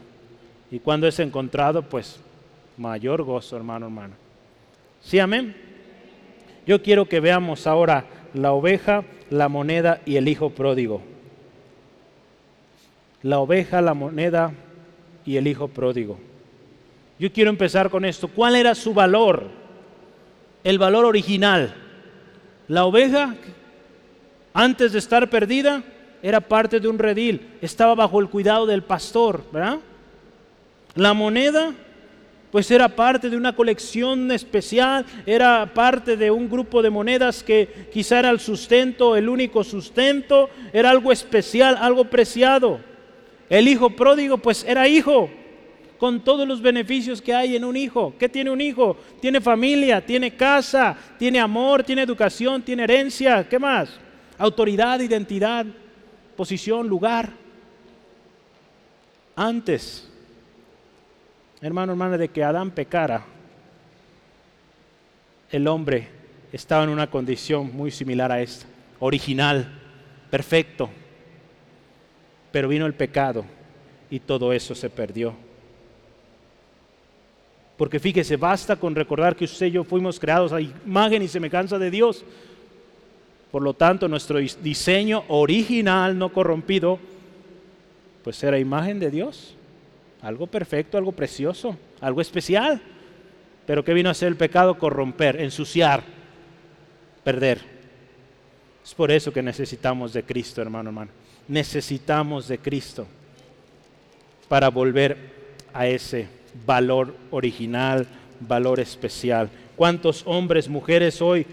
Y 0.70 0.78
cuando 0.78 1.06
es 1.06 1.18
encontrado, 1.20 1.82
pues 1.82 2.20
mayor 2.76 3.22
gozo, 3.22 3.56
hermano, 3.56 3.86
hermano. 3.86 4.14
¿Sí, 5.00 5.18
amén? 5.18 5.56
Yo 6.66 6.82
quiero 6.82 7.08
que 7.08 7.20
veamos 7.20 7.66
ahora 7.66 8.04
la 8.34 8.52
oveja, 8.52 9.04
la 9.30 9.48
moneda 9.48 10.00
y 10.04 10.16
el 10.16 10.28
hijo 10.28 10.50
pródigo. 10.50 11.00
La 13.22 13.38
oveja, 13.38 13.80
la 13.80 13.94
moneda 13.94 14.52
y 15.24 15.36
el 15.36 15.46
hijo 15.46 15.68
pródigo. 15.68 16.18
Yo 17.18 17.32
quiero 17.32 17.50
empezar 17.50 17.90
con 17.90 18.04
esto. 18.04 18.28
¿Cuál 18.28 18.56
era 18.56 18.74
su 18.74 18.92
valor? 18.92 19.44
El 20.62 20.78
valor 20.78 21.04
original. 21.04 21.74
La 22.68 22.84
oveja, 22.84 23.34
antes 24.52 24.92
de 24.92 24.98
estar 24.98 25.30
perdida, 25.30 25.82
era 26.22 26.40
parte 26.40 26.80
de 26.80 26.88
un 26.88 26.98
redil, 26.98 27.56
estaba 27.60 27.94
bajo 27.94 28.18
el 28.18 28.28
cuidado 28.28 28.66
del 28.66 28.82
pastor, 28.82 29.44
¿verdad? 29.52 29.78
La 30.94 31.12
moneda 31.14 31.72
pues 32.50 32.70
era 32.70 32.88
parte 32.88 33.28
de 33.28 33.36
una 33.36 33.54
colección 33.54 34.32
especial, 34.32 35.04
era 35.26 35.72
parte 35.74 36.16
de 36.16 36.30
un 36.30 36.48
grupo 36.48 36.80
de 36.80 36.90
monedas 36.90 37.42
que 37.42 37.88
quizá 37.92 38.20
era 38.20 38.30
el 38.30 38.40
sustento, 38.40 39.14
el 39.14 39.28
único 39.28 39.62
sustento, 39.62 40.48
era 40.72 40.90
algo 40.90 41.12
especial, 41.12 41.76
algo 41.78 42.06
preciado. 42.06 42.80
El 43.50 43.68
hijo 43.68 43.90
pródigo 43.90 44.38
pues 44.38 44.64
era 44.64 44.88
hijo, 44.88 45.28
con 45.99 46.20
todos 46.20 46.47
los 46.47 46.61
beneficios 46.61 47.22
que 47.22 47.34
hay 47.34 47.57
en 47.57 47.64
un 47.64 47.76
hijo. 47.76 48.14
¿Qué 48.18 48.28
tiene 48.28 48.51
un 48.51 48.61
hijo? 48.61 48.97
Tiene 49.20 49.40
familia, 49.40 50.05
tiene 50.05 50.34
casa, 50.36 50.97
tiene 51.18 51.40
amor, 51.40 51.82
tiene 51.82 52.03
educación, 52.03 52.62
tiene 52.62 52.84
herencia. 52.84 53.49
¿Qué 53.49 53.59
más? 53.59 53.90
Autoridad, 54.38 55.01
identidad, 55.01 55.66
posición, 56.36 56.86
lugar. 56.86 57.30
Antes, 59.34 60.09
hermano, 61.61 61.92
hermana, 61.92 62.16
de 62.16 62.28
que 62.28 62.42
Adán 62.42 62.70
pecara, 62.70 63.24
el 65.51 65.66
hombre 65.68 66.09
estaba 66.53 66.84
en 66.84 66.90
una 66.90 67.11
condición 67.11 67.74
muy 67.74 67.90
similar 67.90 68.32
a 68.32 68.40
esta, 68.40 68.66
original, 68.99 69.70
perfecto. 70.30 70.90
Pero 72.53 72.68
vino 72.68 72.86
el 72.86 72.94
pecado 72.94 73.44
y 74.11 74.20
todo 74.20 74.53
eso 74.53 74.74
se 74.74 74.88
perdió. 74.88 75.45
Porque 77.77 78.01
fíjese, 78.01 78.37
basta 78.37 78.77
con 78.77 78.95
recordar 78.95 79.37
que 79.37 79.45
usted 79.45 79.66
y 79.66 79.72
yo 79.72 79.85
fuimos 79.85 80.18
creados 80.18 80.53
a 80.53 80.61
imagen 80.61 81.22
y 81.22 81.29
semejanza 81.29 81.79
de 81.79 81.91
Dios. 81.91 82.24
Por 83.51 83.62
lo 83.62 83.74
tanto, 83.74 84.09
nuestro 84.09 84.39
diseño 84.39 85.24
original, 85.29 86.18
no 86.18 86.33
corrompido, 86.33 86.99
pues 88.24 88.43
era 88.43 88.59
imagen 88.59 88.99
de 88.99 89.11
Dios. 89.11 89.55
Algo 90.22 90.47
perfecto, 90.47 90.97
algo 90.97 91.12
precioso, 91.12 91.77
algo 92.01 92.20
especial. 92.20 92.81
Pero 93.66 93.85
¿qué 93.85 93.93
vino 93.93 94.09
a 94.09 94.12
hacer 94.12 94.29
el 94.29 94.37
pecado? 94.37 94.79
Corromper, 94.79 95.41
ensuciar, 95.41 96.03
perder. 97.22 97.61
Es 98.83 98.95
por 98.95 99.11
eso 99.11 99.33
que 99.33 99.43
necesitamos 99.43 100.12
de 100.12 100.22
Cristo, 100.22 100.62
hermano, 100.62 100.91
hermano. 100.91 101.11
Necesitamos 101.49 102.49
de 102.49 102.59
Cristo 102.59 103.07
para 104.49 104.70
volver 104.70 105.16
a 105.72 105.87
ese 105.87 106.36
valor 106.64 107.14
original, 107.30 108.07
valor 108.40 108.80
especial. 108.80 109.50
¿Cuántos 109.76 110.22
hombres, 110.26 110.68
mujeres 110.68 111.20
hoy 111.20 111.46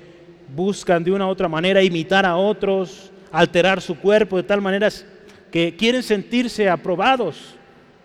buscan 0.55 1.03
de 1.03 1.11
una 1.11 1.27
u 1.27 1.29
otra 1.29 1.47
manera 1.47 1.83
imitar 1.83 2.25
a 2.25 2.35
otros, 2.35 3.11
alterar 3.31 3.81
su 3.81 3.95
cuerpo 3.97 4.37
de 4.37 4.43
tal 4.43 4.61
manera 4.61 4.89
que 5.51 5.75
quieren 5.75 6.03
sentirse 6.03 6.69
aprobados 6.69 7.55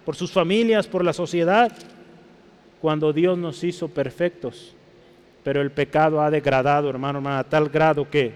por 0.04 0.16
sus 0.16 0.32
familias, 0.32 0.86
por 0.86 1.04
la 1.04 1.12
sociedad, 1.12 1.70
cuando 2.80 3.12
Dios 3.12 3.38
nos 3.38 3.62
hizo 3.62 3.88
perfectos? 3.88 4.74
Pero 5.44 5.62
el 5.62 5.70
pecado 5.70 6.20
ha 6.20 6.30
degradado, 6.30 6.90
hermano, 6.90 7.22
a 7.28 7.44
tal 7.44 7.68
grado 7.68 8.08
que 8.10 8.32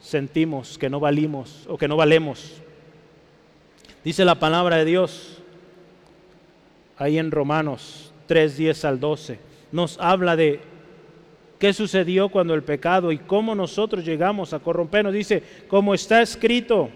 sentimos 0.00 0.76
que 0.76 0.90
no 0.90 1.00
valimos 1.00 1.64
o 1.68 1.78
que 1.78 1.88
no 1.88 1.96
valemos. 1.96 2.60
Dice 4.04 4.24
la 4.24 4.34
palabra 4.34 4.76
de 4.76 4.84
Dios 4.84 5.33
ahí 6.96 7.18
en 7.18 7.30
Romanos 7.30 8.12
3, 8.26 8.56
10 8.56 8.84
al 8.84 9.00
12. 9.00 9.38
Nos 9.72 9.98
habla 9.98 10.36
de 10.36 10.60
qué 11.58 11.72
sucedió 11.72 12.28
cuando 12.28 12.54
el 12.54 12.62
pecado 12.62 13.12
y 13.12 13.18
cómo 13.18 13.54
nosotros 13.54 14.04
llegamos 14.04 14.52
a 14.52 14.58
corrompernos. 14.58 15.12
Dice, 15.12 15.42
como 15.68 15.94
está 15.94 16.22
escrito, 16.22 16.90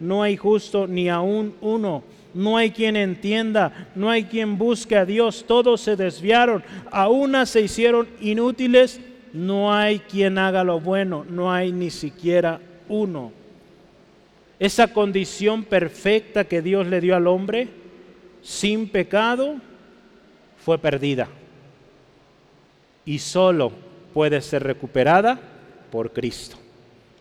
no 0.00 0.22
hay 0.22 0.36
justo 0.36 0.86
ni 0.86 1.08
aún 1.08 1.54
uno. 1.60 2.02
No 2.34 2.56
hay 2.56 2.72
quien 2.72 2.96
entienda, 2.96 3.90
no 3.94 4.10
hay 4.10 4.24
quien 4.24 4.58
busque 4.58 4.96
a 4.96 5.04
Dios. 5.04 5.44
Todos 5.46 5.80
se 5.80 5.94
desviaron, 5.94 6.64
a 6.90 7.08
una 7.08 7.46
se 7.46 7.60
hicieron 7.60 8.08
inútiles. 8.20 9.00
No 9.32 9.72
hay 9.72 10.00
quien 10.00 10.38
haga 10.38 10.64
lo 10.64 10.80
bueno, 10.80 11.24
no 11.28 11.52
hay 11.52 11.72
ni 11.72 11.90
siquiera 11.90 12.60
uno. 12.88 13.32
Esa 14.58 14.92
condición 14.92 15.64
perfecta 15.64 16.44
que 16.44 16.62
Dios 16.62 16.86
le 16.86 17.00
dio 17.00 17.16
al 17.16 17.26
hombre, 17.26 17.68
sin 18.44 18.88
pecado 18.88 19.56
fue 20.62 20.78
perdida 20.78 21.28
y 23.06 23.18
solo 23.18 23.72
puede 24.12 24.40
ser 24.42 24.62
recuperada 24.62 25.40
por 25.90 26.12
Cristo, 26.12 26.56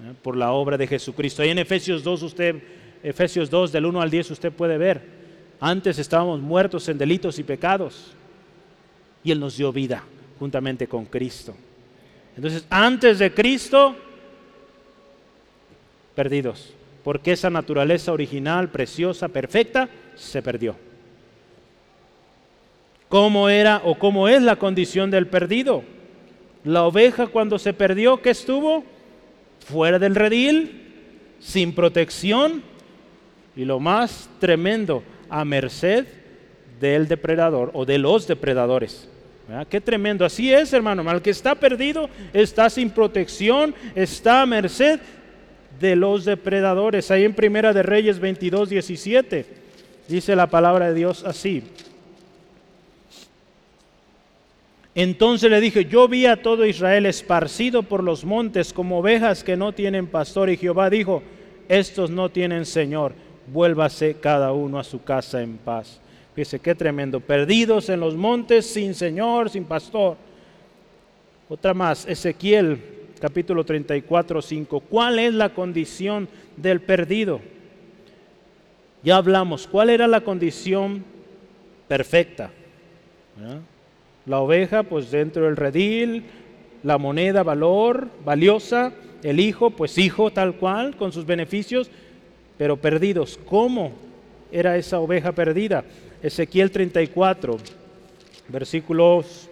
¿eh? 0.02 0.14
por 0.22 0.36
la 0.36 0.52
obra 0.52 0.78
de 0.78 0.86
Jesucristo. 0.86 1.42
Ahí 1.42 1.50
en 1.50 1.60
Efesios 1.60 2.04
2 2.04 2.24
usted 2.24 2.56
Efesios 3.02 3.50
2 3.50 3.72
del 3.72 3.86
1 3.86 4.02
al 4.02 4.10
10 4.10 4.32
usted 4.32 4.52
puede 4.52 4.78
ver, 4.78 5.02
antes 5.60 5.98
estábamos 5.98 6.42
muertos 6.42 6.88
en 6.90 6.98
delitos 6.98 7.40
y 7.40 7.44
pecados 7.44 8.14
y 9.24 9.32
él 9.32 9.40
nos 9.40 9.58
dio 9.58 9.72
vida 9.72 10.04
juntamente 10.40 10.88
con 10.88 11.06
Cristo. 11.06 11.56
Entonces, 12.36 12.66
antes 12.70 13.20
de 13.20 13.34
Cristo 13.34 13.96
perdidos, 16.16 16.74
porque 17.04 17.32
esa 17.32 17.50
naturaleza 17.50 18.12
original, 18.12 18.70
preciosa, 18.70 19.30
perfecta 19.30 19.90
se 20.16 20.42
perdió 20.42 20.76
cómo 23.14 23.48
era 23.48 23.80
o 23.86 23.94
cómo 23.94 24.28
es 24.28 24.42
la 24.42 24.56
condición 24.56 25.12
del 25.12 25.28
perdido. 25.28 25.84
La 26.64 26.82
oveja 26.82 27.28
cuando 27.28 27.60
se 27.60 27.72
perdió, 27.72 28.20
¿qué 28.24 28.32
estuvo? 28.32 28.84
Fuera 29.68 30.00
del 30.00 30.16
redil, 30.16 30.82
sin 31.40 31.76
protección 31.76 32.64
y 33.56 33.66
lo 33.66 33.80
más 33.80 34.28
tremendo, 34.40 35.04
a 35.30 35.46
merced 35.46 36.08
del 36.80 37.08
depredador 37.08 37.70
o 37.76 37.86
de 37.86 38.00
los 38.00 38.26
depredadores. 38.26 39.08
Qué 39.70 39.80
tremendo. 39.80 40.26
Así 40.26 40.52
es, 40.52 40.74
hermano. 40.74 41.08
Al 41.08 41.22
que 41.22 41.30
está 41.30 41.54
perdido 41.54 42.10
está 42.34 42.68
sin 42.72 42.90
protección, 42.90 43.76
está 43.94 44.42
a 44.42 44.48
merced 44.48 45.00
de 45.80 45.96
los 45.96 46.26
depredadores. 46.26 47.12
Ahí 47.12 47.26
en 47.26 47.36
Primera 47.36 47.74
de 47.74 47.84
Reyes 47.84 48.18
22, 48.18 48.70
17 48.70 49.46
dice 50.08 50.36
la 50.36 50.48
palabra 50.48 50.88
de 50.88 50.96
Dios 50.96 51.24
así. 51.24 51.62
Entonces 54.96 55.50
le 55.50 55.60
dije, 55.60 55.86
yo 55.86 56.08
vi 56.08 56.28
a 56.28 56.42
todo 56.42 56.66
Israel 56.66 57.08
esparcido 57.08 57.84
por 57.84 58.04
los 58.04 58.24
montes 58.24 58.74
como 58.74 59.00
ovejas 59.00 59.44
que 59.44 59.58
no 59.58 59.72
tienen 59.72 60.08
pastor. 60.08 60.50
Y 60.50 60.58
Jehová 60.58 60.90
dijo, 60.90 61.24
estos 61.68 62.12
no 62.12 62.30
tienen 62.30 62.66
Señor, 62.66 63.14
vuélvase 63.48 64.16
cada 64.16 64.52
uno 64.52 64.78
a 64.78 64.84
su 64.84 65.04
casa 65.04 65.42
en 65.42 65.58
paz. 65.58 66.00
Fíjese 66.36 66.60
qué 66.60 66.76
tremendo, 66.76 67.20
perdidos 67.20 67.90
en 67.90 68.00
los 68.00 68.16
montes, 68.16 68.66
sin 68.66 68.94
Señor, 68.94 69.50
sin 69.50 69.66
pastor. 69.66 70.18
Otra 71.50 71.74
más, 71.74 72.08
Ezequiel 72.08 72.80
capítulo 73.20 73.64
34, 73.64 74.42
5. 74.42 74.80
¿Cuál 74.82 75.18
es 75.20 75.34
la 75.34 75.54
condición 75.54 76.28
del 76.58 76.82
perdido? 76.82 77.40
Ya 79.04 79.18
hablamos, 79.18 79.68
¿cuál 79.68 79.90
era 79.90 80.08
la 80.08 80.22
condición 80.22 81.04
perfecta? 81.88 82.52
La 84.26 84.40
oveja, 84.40 84.84
pues 84.84 85.12
dentro 85.12 85.46
del 85.46 85.58
redil, 85.58 86.24
la 86.84 86.98
moneda, 86.98 87.44
valor, 87.44 88.08
valiosa, 88.24 88.94
el 89.24 89.40
hijo, 89.40 89.72
pues 89.72 89.98
hijo 89.98 90.32
tal 90.32 90.56
cual, 90.56 90.96
con 90.96 91.12
sus 91.12 91.26
beneficios, 91.26 91.90
pero 92.58 92.78
perdidos. 92.78 93.40
¿Cómo 93.46 93.92
era 94.52 94.78
esa 94.78 95.00
oveja 95.00 95.32
perdida? 95.32 95.84
Ezequiel 96.22 96.72
34, 96.72 97.58
versículos 98.50 99.50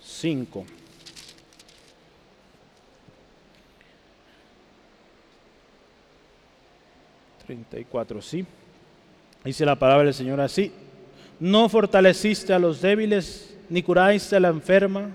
5. 0.00 0.64
cuatro, 7.90 8.22
sí. 8.22 8.46
Dice 9.44 9.66
la 9.66 9.74
palabra 9.74 10.04
del 10.04 10.14
Señor 10.14 10.40
así 10.40 10.72
no 11.40 11.70
fortaleciste 11.70 12.52
a 12.52 12.58
los 12.58 12.82
débiles, 12.82 13.56
ni 13.70 13.82
curaste 13.82 14.36
a 14.36 14.40
la 14.40 14.48
enferma, 14.48 15.08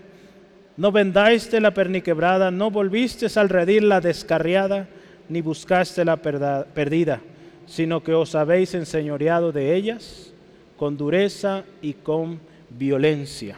no 0.76 0.92
vendaste 0.92 1.62
la 1.62 1.74
perniquebrada, 1.74 2.50
no 2.52 2.72
volviste 2.72 3.28
al 3.40 3.48
redil 3.48 3.88
la 3.88 4.02
descarriada, 4.02 4.90
ni 5.30 5.42
buscaste 5.42 6.04
la 6.04 6.18
perdida, 6.18 7.22
sino 7.68 8.04
que 8.04 8.14
os 8.14 8.34
habéis 8.34 8.74
enseñoreado 8.74 9.52
de 9.52 9.76
ellas 9.76 10.34
con 10.78 10.98
dureza 10.98 11.64
y 11.82 11.94
con 11.94 12.40
violencia. 12.72 13.56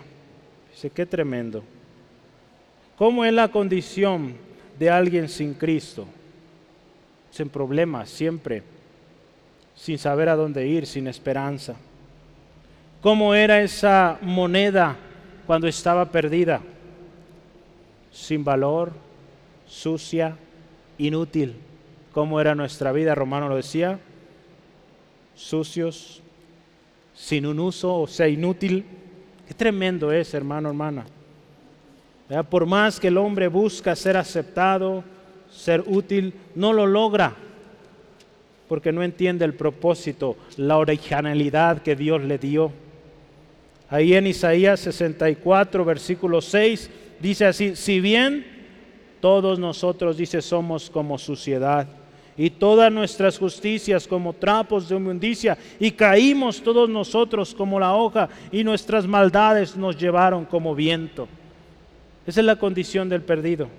Dice, 0.71 0.89
qué 0.89 1.05
tremendo. 1.05 1.63
¿Cómo 2.97 3.25
es 3.25 3.33
la 3.33 3.47
condición 3.47 4.35
de 4.77 4.89
alguien 4.89 5.29
sin 5.29 5.53
Cristo? 5.53 6.05
Sin 7.31 7.49
problemas, 7.49 8.09
siempre, 8.09 8.63
sin 9.75 9.97
saber 9.97 10.29
a 10.29 10.35
dónde 10.35 10.67
ir, 10.67 10.85
sin 10.85 11.07
esperanza 11.07 11.75
cómo 13.01 13.33
era 13.35 13.61
esa 13.61 14.17
moneda 14.21 14.95
cuando 15.45 15.67
estaba 15.67 16.05
perdida, 16.11 16.61
sin 18.11 18.43
valor, 18.43 18.91
sucia, 19.67 20.35
inútil. 20.97 21.55
¿Cómo 22.11 22.41
era 22.41 22.55
nuestra 22.55 22.91
vida? 22.91 23.13
Romano 23.13 23.47
lo 23.47 23.55
decía, 23.55 23.99
sucios, 25.35 26.21
sin 27.13 27.45
un 27.45 27.59
uso, 27.59 28.01
o 28.01 28.07
sea, 28.07 28.27
inútil. 28.27 28.85
Qué 29.47 29.53
tremendo 29.53 30.11
es, 30.11 30.33
hermano, 30.33 30.69
hermana. 30.69 31.05
Por 32.49 32.65
más 32.65 32.99
que 32.99 33.07
el 33.07 33.17
hombre 33.17 33.47
busca 33.47 33.95
ser 33.95 34.17
aceptado, 34.17 35.03
ser 35.49 35.83
útil, 35.85 36.33
no 36.55 36.73
lo 36.73 36.85
logra. 36.85 37.35
porque 38.67 38.91
no 38.91 39.01
entiende 39.01 39.45
el 39.45 39.53
propósito, 39.53 40.35
la 40.57 40.77
originalidad 40.77 41.81
que 41.81 41.95
Dios 41.95 42.21
le 42.23 42.37
dio. 42.37 42.71
Ahí 43.89 44.13
en 44.13 44.27
Isaías 44.27 44.81
64, 44.81 45.85
versículo 45.85 46.41
6, 46.41 46.89
dice 47.19 47.45
así, 47.45 47.75
si 47.75 48.01
bien 48.01 48.45
todos 49.21 49.59
nosotros, 49.59 50.17
dice, 50.17 50.41
somos 50.41 50.89
como 50.89 51.17
suciedad, 51.17 51.87
y 52.35 52.49
todas 52.51 52.91
nuestras 52.91 53.37
justicias 53.37 54.05
como 54.07 54.33
trapos 54.33 54.89
de 54.89 54.95
inmundicia, 54.95 55.57
y 55.79 55.91
caímos 55.91 56.61
todos 56.61 56.89
nosotros 56.89 57.55
como 57.55 57.79
la 57.79 57.95
hoja, 57.95 58.29
y 58.51 58.63
nuestras 58.63 59.07
maldades 59.07 59.75
nos 59.77 59.97
llevaron 59.97 60.45
como 60.45 60.75
viento. 60.75 61.27
Esa 62.25 62.41
es 62.41 62.45
la 62.45 62.57
condición 62.57 63.07
del 63.07 63.21
perdido. 63.21 63.69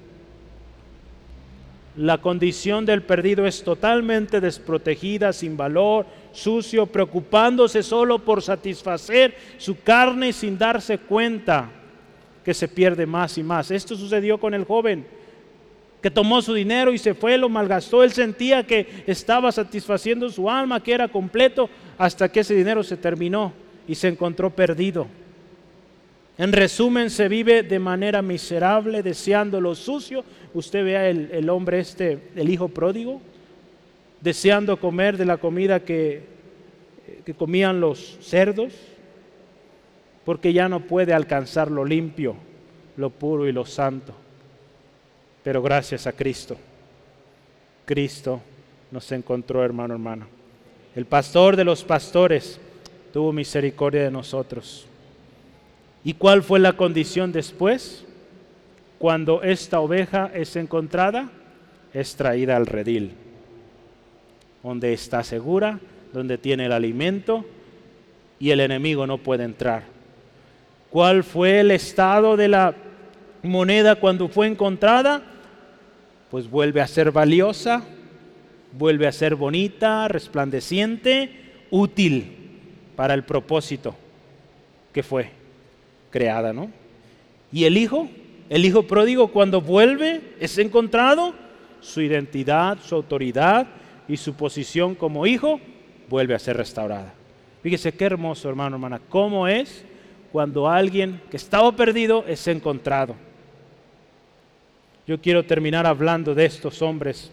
La 1.98 2.18
condición 2.18 2.86
del 2.86 3.02
perdido 3.02 3.44
es 3.44 3.64
totalmente 3.64 4.40
desprotegida, 4.40 5.32
sin 5.32 5.56
valor, 5.56 6.06
sucio, 6.30 6.86
preocupándose 6.86 7.82
solo 7.82 8.20
por 8.20 8.40
satisfacer 8.40 9.34
su 9.58 9.82
carne 9.82 10.32
sin 10.32 10.56
darse 10.56 10.98
cuenta 10.98 11.68
que 12.44 12.54
se 12.54 12.68
pierde 12.68 13.04
más 13.04 13.36
y 13.36 13.42
más. 13.42 13.72
Esto 13.72 13.96
sucedió 13.96 14.38
con 14.38 14.54
el 14.54 14.64
joven 14.64 15.04
que 16.00 16.08
tomó 16.08 16.40
su 16.40 16.54
dinero 16.54 16.92
y 16.92 16.98
se 16.98 17.14
fue, 17.14 17.36
lo 17.36 17.48
malgastó. 17.48 18.04
Él 18.04 18.12
sentía 18.12 18.64
que 18.64 19.02
estaba 19.08 19.50
satisfaciendo 19.50 20.30
su 20.30 20.48
alma, 20.48 20.80
que 20.80 20.92
era 20.92 21.08
completo, 21.08 21.68
hasta 21.98 22.28
que 22.30 22.40
ese 22.40 22.54
dinero 22.54 22.84
se 22.84 22.96
terminó 22.96 23.52
y 23.88 23.96
se 23.96 24.06
encontró 24.06 24.50
perdido. 24.50 25.08
En 26.38 26.52
resumen, 26.52 27.10
se 27.10 27.28
vive 27.28 27.64
de 27.64 27.80
manera 27.80 28.22
miserable, 28.22 29.02
deseando 29.02 29.60
lo 29.60 29.74
sucio. 29.74 30.24
Usted 30.54 30.84
vea 30.84 31.08
el, 31.08 31.30
el 31.32 31.50
hombre 31.50 31.80
este, 31.80 32.30
el 32.36 32.48
hijo 32.48 32.68
pródigo, 32.68 33.20
deseando 34.20 34.78
comer 34.78 35.16
de 35.16 35.24
la 35.24 35.38
comida 35.38 35.80
que, 35.80 36.22
que 37.26 37.34
comían 37.34 37.80
los 37.80 38.18
cerdos, 38.20 38.72
porque 40.24 40.52
ya 40.52 40.68
no 40.68 40.80
puede 40.80 41.12
alcanzar 41.12 41.70
lo 41.70 41.84
limpio, 41.84 42.36
lo 42.96 43.10
puro 43.10 43.48
y 43.48 43.52
lo 43.52 43.66
santo. 43.66 44.14
Pero 45.42 45.60
gracias 45.60 46.06
a 46.06 46.12
Cristo, 46.12 46.56
Cristo 47.84 48.40
nos 48.90 49.10
encontró, 49.12 49.64
hermano, 49.64 49.94
hermano. 49.94 50.26
El 50.94 51.04
pastor 51.06 51.56
de 51.56 51.64
los 51.64 51.84
pastores 51.84 52.60
tuvo 53.12 53.32
misericordia 53.32 54.04
de 54.04 54.10
nosotros. 54.10 54.87
¿Y 56.08 56.14
cuál 56.14 56.42
fue 56.42 56.58
la 56.58 56.72
condición 56.72 57.32
después? 57.32 58.02
Cuando 58.98 59.42
esta 59.42 59.80
oveja 59.80 60.30
es 60.32 60.56
encontrada, 60.56 61.28
es 61.92 62.16
traída 62.16 62.56
al 62.56 62.64
redil, 62.64 63.12
donde 64.62 64.94
está 64.94 65.22
segura, 65.22 65.80
donde 66.14 66.38
tiene 66.38 66.64
el 66.64 66.72
alimento 66.72 67.44
y 68.38 68.52
el 68.52 68.60
enemigo 68.60 69.06
no 69.06 69.18
puede 69.18 69.44
entrar. 69.44 69.82
¿Cuál 70.88 71.24
fue 71.24 71.60
el 71.60 71.70
estado 71.72 72.38
de 72.38 72.48
la 72.48 72.74
moneda 73.42 73.96
cuando 73.96 74.28
fue 74.28 74.46
encontrada? 74.46 75.22
Pues 76.30 76.48
vuelve 76.48 76.80
a 76.80 76.86
ser 76.86 77.12
valiosa, 77.12 77.82
vuelve 78.72 79.06
a 79.06 79.12
ser 79.12 79.34
bonita, 79.34 80.08
resplandeciente, 80.08 81.66
útil 81.70 82.34
para 82.96 83.12
el 83.12 83.24
propósito 83.24 83.94
que 84.90 85.02
fue 85.02 85.37
creada, 86.10 86.52
¿no? 86.52 86.70
Y 87.52 87.64
el 87.64 87.76
hijo, 87.76 88.08
el 88.48 88.64
hijo 88.64 88.84
pródigo 88.84 89.28
cuando 89.28 89.60
vuelve 89.60 90.20
es 90.40 90.58
encontrado, 90.58 91.34
su 91.80 92.00
identidad, 92.00 92.78
su 92.82 92.94
autoridad 92.94 93.66
y 94.08 94.16
su 94.16 94.34
posición 94.34 94.94
como 94.94 95.26
hijo 95.26 95.60
vuelve 96.08 96.34
a 96.34 96.38
ser 96.38 96.56
restaurada. 96.56 97.14
Fíjese 97.62 97.92
qué 97.92 98.04
hermoso, 98.04 98.48
hermano, 98.48 98.76
hermana, 98.76 99.00
cómo 99.08 99.46
es 99.46 99.84
cuando 100.32 100.68
alguien 100.68 101.20
que 101.30 101.36
estaba 101.36 101.72
perdido 101.72 102.24
es 102.26 102.46
encontrado. 102.48 103.14
Yo 105.06 105.20
quiero 105.20 105.44
terminar 105.44 105.86
hablando 105.86 106.34
de 106.34 106.44
estos 106.44 106.82
hombres, 106.82 107.30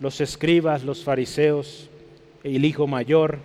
los 0.00 0.20
escribas, 0.20 0.82
los 0.82 1.04
fariseos, 1.04 1.88
el 2.42 2.64
hijo 2.64 2.86
mayor 2.86 3.38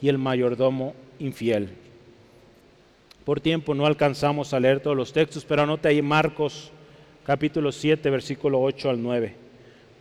y 0.00 0.08
el 0.08 0.18
mayordomo 0.18 0.94
infiel. 1.18 1.70
Por 3.28 3.42
tiempo 3.42 3.74
no 3.74 3.84
alcanzamos 3.84 4.54
a 4.54 4.58
leer 4.58 4.80
todos 4.80 4.96
los 4.96 5.12
textos, 5.12 5.44
pero 5.44 5.60
anote 5.60 5.86
ahí 5.86 6.00
Marcos 6.00 6.72
capítulo 7.26 7.70
7, 7.70 8.08
versículo 8.08 8.58
8 8.58 8.88
al 8.88 9.02
9. 9.02 9.34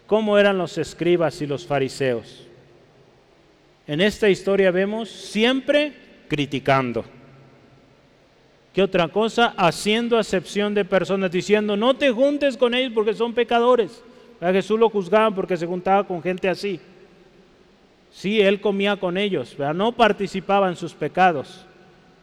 ¿Cómo 0.05 0.37
eran 0.37 0.57
los 0.57 0.77
escribas 0.77 1.41
y 1.41 1.45
los 1.45 1.67
fariseos? 1.67 2.47
En 3.85 3.99
esta 3.99 4.29
historia 4.29 4.71
vemos 4.71 5.09
siempre 5.09 5.91
criticando. 6.29 7.03
¿Qué 8.71 8.81
otra 8.81 9.09
cosa? 9.09 9.53
Haciendo 9.57 10.17
acepción 10.17 10.73
de 10.73 10.85
personas, 10.85 11.29
diciendo, 11.29 11.75
no 11.75 11.95
te 11.95 12.11
juntes 12.11 12.55
con 12.55 12.73
ellos 12.73 12.93
porque 12.95 13.13
son 13.13 13.33
pecadores. 13.33 14.01
A 14.39 14.53
Jesús 14.53 14.79
lo 14.79 14.89
juzgaban 14.89 15.35
porque 15.35 15.57
se 15.57 15.67
juntaba 15.67 16.07
con 16.07 16.23
gente 16.23 16.47
así. 16.47 16.79
Sí, 18.09 18.39
él 18.39 18.61
comía 18.61 18.95
con 18.95 19.17
ellos, 19.17 19.53
pero 19.57 19.73
no 19.73 19.91
participaba 19.91 20.69
en 20.69 20.77
sus 20.77 20.93
pecados 20.93 21.66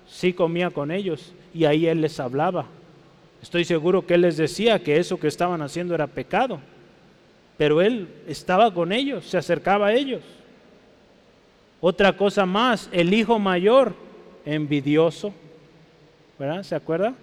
sí 0.09 0.33
comía 0.33 0.71
con 0.71 0.91
ellos 0.91 1.33
y 1.53 1.65
ahí 1.65 1.87
él 1.87 2.01
les 2.01 2.19
hablaba. 2.21 2.67
Estoy 3.43 3.65
seguro 3.65 4.07
que 4.07 4.15
él 4.15 4.23
les 4.23 4.37
decía 4.37 4.83
que 4.83 4.97
eso 4.97 5.19
que 5.19 5.29
estaban 5.29 5.61
haciendo 5.63 5.95
era 5.95 6.07
pecado, 6.07 6.61
pero 7.59 7.83
él 7.83 8.09
estaba 8.27 8.73
con 8.73 8.93
ellos, 8.93 9.25
se 9.27 9.37
acercaba 9.37 9.89
a 9.89 9.93
ellos. 9.93 10.23
Otra 11.81 12.17
cosa 12.17 12.47
más, 12.47 12.89
el 12.91 13.13
hijo 13.13 13.39
mayor, 13.39 13.95
envidioso, 14.47 15.35
¿verdad? 16.39 16.63
¿Se 16.63 16.75
acuerda? 16.75 17.15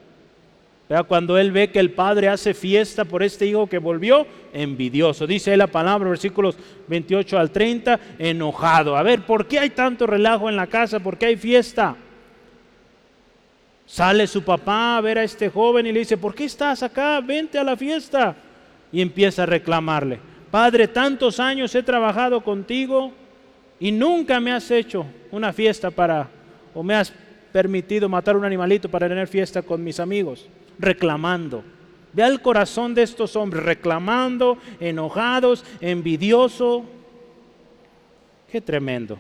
Cuando 1.07 1.37
él 1.37 1.53
ve 1.53 1.71
que 1.71 1.79
el 1.79 1.91
padre 1.91 2.27
hace 2.27 2.53
fiesta 2.53 3.05
por 3.05 3.23
este 3.23 3.45
hijo 3.45 3.65
que 3.65 3.77
volvió, 3.77 4.27
envidioso. 4.51 5.25
Dice 5.25 5.55
la 5.55 5.67
palabra, 5.67 6.09
versículos 6.09 6.57
28 6.89 7.39
al 7.39 7.49
30, 7.49 7.99
enojado. 8.19 8.97
A 8.97 9.01
ver, 9.01 9.25
¿por 9.25 9.47
qué 9.47 9.57
hay 9.57 9.69
tanto 9.69 10.05
relajo 10.05 10.49
en 10.49 10.57
la 10.57 10.67
casa? 10.67 10.99
¿Por 10.99 11.17
qué 11.17 11.27
hay 11.27 11.37
fiesta? 11.37 11.95
Sale 13.91 14.25
su 14.25 14.41
papá 14.41 14.95
a 14.95 15.01
ver 15.01 15.17
a 15.17 15.23
este 15.25 15.49
joven 15.49 15.85
y 15.85 15.91
le 15.91 15.99
dice, 15.99 16.15
¿por 16.15 16.33
qué 16.33 16.45
estás 16.45 16.81
acá? 16.81 17.19
Vente 17.19 17.59
a 17.59 17.63
la 17.65 17.75
fiesta. 17.75 18.33
Y 18.89 19.01
empieza 19.01 19.43
a 19.43 19.45
reclamarle, 19.45 20.17
Padre, 20.49 20.87
tantos 20.87 21.41
años 21.41 21.75
he 21.75 21.83
trabajado 21.83 22.39
contigo 22.41 23.11
y 23.81 23.91
nunca 23.91 24.39
me 24.39 24.53
has 24.53 24.71
hecho 24.71 25.05
una 25.29 25.51
fiesta 25.51 25.91
para, 25.91 26.29
o 26.73 26.81
me 26.83 26.95
has 26.95 27.11
permitido 27.51 28.07
matar 28.07 28.37
un 28.37 28.45
animalito 28.45 28.87
para 28.87 29.09
tener 29.09 29.27
fiesta 29.27 29.61
con 29.61 29.83
mis 29.83 29.99
amigos, 29.99 30.47
reclamando. 30.79 31.61
Ve 32.13 32.23
al 32.23 32.41
corazón 32.41 32.95
de 32.95 33.03
estos 33.03 33.35
hombres, 33.35 33.61
reclamando, 33.61 34.57
enojados, 34.79 35.65
envidioso. 35.81 36.85
Qué 38.49 38.61
tremendo. 38.61 39.19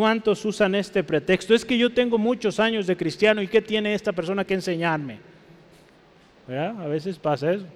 ¿Cuántos 0.00 0.42
usan 0.46 0.74
este 0.76 1.04
pretexto? 1.04 1.54
Es 1.54 1.62
que 1.62 1.76
yo 1.76 1.92
tengo 1.92 2.16
muchos 2.16 2.58
años 2.58 2.86
de 2.86 2.96
cristiano 2.96 3.42
y 3.42 3.48
¿qué 3.48 3.60
tiene 3.60 3.92
esta 3.92 4.14
persona 4.14 4.46
que 4.46 4.54
enseñarme? 4.54 5.18
A 6.48 6.86
veces 6.86 7.18
pasa 7.18 7.52
eso. 7.52 7.66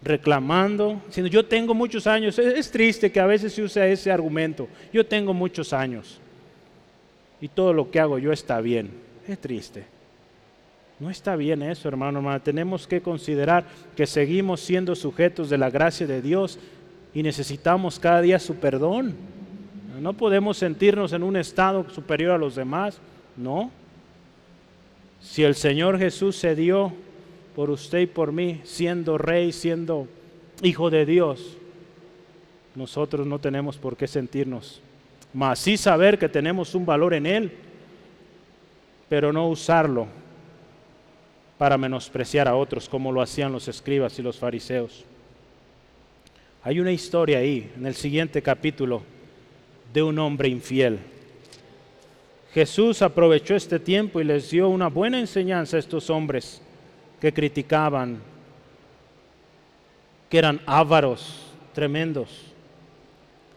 Reclamando, 0.00 1.02
diciendo 1.08 1.28
yo 1.28 1.44
tengo 1.44 1.74
muchos 1.74 2.06
años. 2.06 2.38
Es, 2.38 2.70
triste 2.70 3.10
que 3.10 3.18
a 3.18 3.26
veces 3.26 3.52
se 3.52 3.64
use 3.64 3.90
ese 3.90 4.12
argumento. 4.12 4.68
Yo 4.92 5.04
tengo 5.04 5.34
muchos 5.34 5.72
años 5.72 6.20
y 7.40 7.48
todo 7.48 7.72
lo 7.72 7.90
que 7.90 7.98
hago 7.98 8.20
yo 8.20 8.30
está 8.30 8.60
bien. 8.60 8.92
Es 9.26 9.40
triste. 9.40 9.86
No 11.00 11.10
está 11.10 11.34
bien 11.34 11.62
eso, 11.62 11.88
hermano, 11.88 12.20
hermano. 12.20 12.40
Tenemos 12.40 12.86
que 12.86 13.02
considerar 13.02 13.64
que 13.96 14.06
seguimos 14.06 14.60
siendo 14.60 14.94
sujetos 14.94 15.50
de 15.50 15.58
la 15.58 15.70
gracia 15.70 16.06
de 16.06 16.22
Dios 16.22 16.60
y 17.12 17.24
necesitamos 17.24 17.98
cada 17.98 18.20
día 18.20 18.38
su 18.38 18.54
perdón. 18.54 19.33
No 20.00 20.12
podemos 20.12 20.56
sentirnos 20.56 21.12
en 21.12 21.22
un 21.22 21.36
estado 21.36 21.88
superior 21.90 22.32
a 22.32 22.38
los 22.38 22.54
demás, 22.54 22.98
no. 23.36 23.70
Si 25.20 25.42
el 25.42 25.54
Señor 25.54 25.98
Jesús 25.98 26.36
se 26.36 26.54
dio 26.54 26.92
por 27.54 27.70
usted 27.70 28.00
y 28.00 28.06
por 28.06 28.32
mí, 28.32 28.60
siendo 28.64 29.18
rey, 29.18 29.52
siendo 29.52 30.08
hijo 30.62 30.90
de 30.90 31.06
Dios, 31.06 31.56
nosotros 32.74 33.26
no 33.26 33.38
tenemos 33.38 33.76
por 33.78 33.96
qué 33.96 34.06
sentirnos, 34.06 34.80
más 35.32 35.58
sí 35.60 35.76
saber 35.76 36.18
que 36.18 36.28
tenemos 36.28 36.74
un 36.74 36.84
valor 36.84 37.14
en 37.14 37.26
Él, 37.26 37.52
pero 39.08 39.32
no 39.32 39.48
usarlo 39.48 40.06
para 41.56 41.78
menospreciar 41.78 42.48
a 42.48 42.56
otros 42.56 42.88
como 42.88 43.12
lo 43.12 43.22
hacían 43.22 43.52
los 43.52 43.68
escribas 43.68 44.18
y 44.18 44.22
los 44.22 44.38
fariseos. 44.38 45.04
Hay 46.62 46.80
una 46.80 46.92
historia 46.92 47.38
ahí, 47.38 47.70
en 47.76 47.86
el 47.86 47.94
siguiente 47.94 48.42
capítulo, 48.42 49.02
de 49.94 50.02
un 50.02 50.18
hombre 50.18 50.48
infiel. 50.48 50.98
Jesús 52.52 53.00
aprovechó 53.00 53.54
este 53.54 53.78
tiempo 53.78 54.20
y 54.20 54.24
les 54.24 54.50
dio 54.50 54.68
una 54.68 54.88
buena 54.88 55.20
enseñanza 55.20 55.76
a 55.76 55.80
estos 55.80 56.10
hombres 56.10 56.60
que 57.20 57.32
criticaban, 57.32 58.18
que 60.28 60.38
eran 60.38 60.60
ávaros, 60.66 61.46
tremendos. 61.72 62.52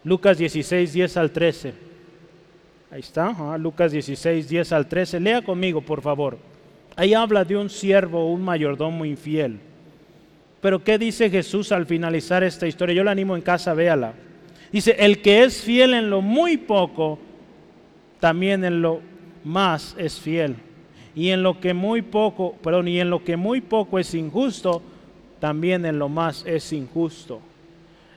Lucas 0.04 0.38
16, 0.38 0.94
10 0.94 1.18
al 1.18 1.32
13. 1.32 1.74
Ahí 2.92 3.00
está, 3.00 3.58
Lucas 3.58 3.92
16, 3.92 4.48
10 4.48 4.72
al 4.74 4.88
13. 4.88 5.20
Lea 5.20 5.42
conmigo, 5.42 5.82
por 5.82 6.02
favor. 6.02 6.38
Ahí 6.96 7.16
habla 7.16 7.44
de 7.44 7.58
un 7.58 7.70
siervo, 7.70 8.32
un 8.32 8.44
mayordomo 8.44 9.06
infiel. 9.06 9.60
Pero 10.62 10.84
¿qué 10.84 11.00
dice 11.00 11.32
Jesús 11.32 11.72
al 11.72 11.88
finalizar 11.88 12.44
esta 12.44 12.68
historia? 12.68 12.96
Yo 12.96 13.04
la 13.04 13.12
animo 13.12 13.36
en 13.36 13.42
casa, 13.42 13.74
véala. 13.74 14.14
Dice, 14.78 14.96
el 15.00 15.24
que 15.24 15.44
es 15.44 15.64
fiel 15.64 15.96
en 15.96 16.12
lo 16.12 16.22
muy 16.22 16.56
poco, 16.56 17.18
también 18.20 18.64
en 18.64 18.80
lo 18.80 19.02
más 19.44 19.96
es 19.98 20.20
fiel. 20.20 20.56
Y 21.16 21.32
en 21.32 21.42
lo 21.42 21.60
que 21.60 21.74
muy 21.74 22.04
poco, 22.04 22.56
perdón, 22.62 22.88
y 22.88 23.00
en 23.00 23.10
lo 23.10 23.24
que 23.24 23.38
muy 23.38 23.60
poco 23.60 23.98
es 23.98 24.14
injusto, 24.14 24.84
también 25.40 25.84
en 25.84 25.98
lo 25.98 26.10
más 26.10 26.46
es 26.46 26.72
injusto. 26.74 27.42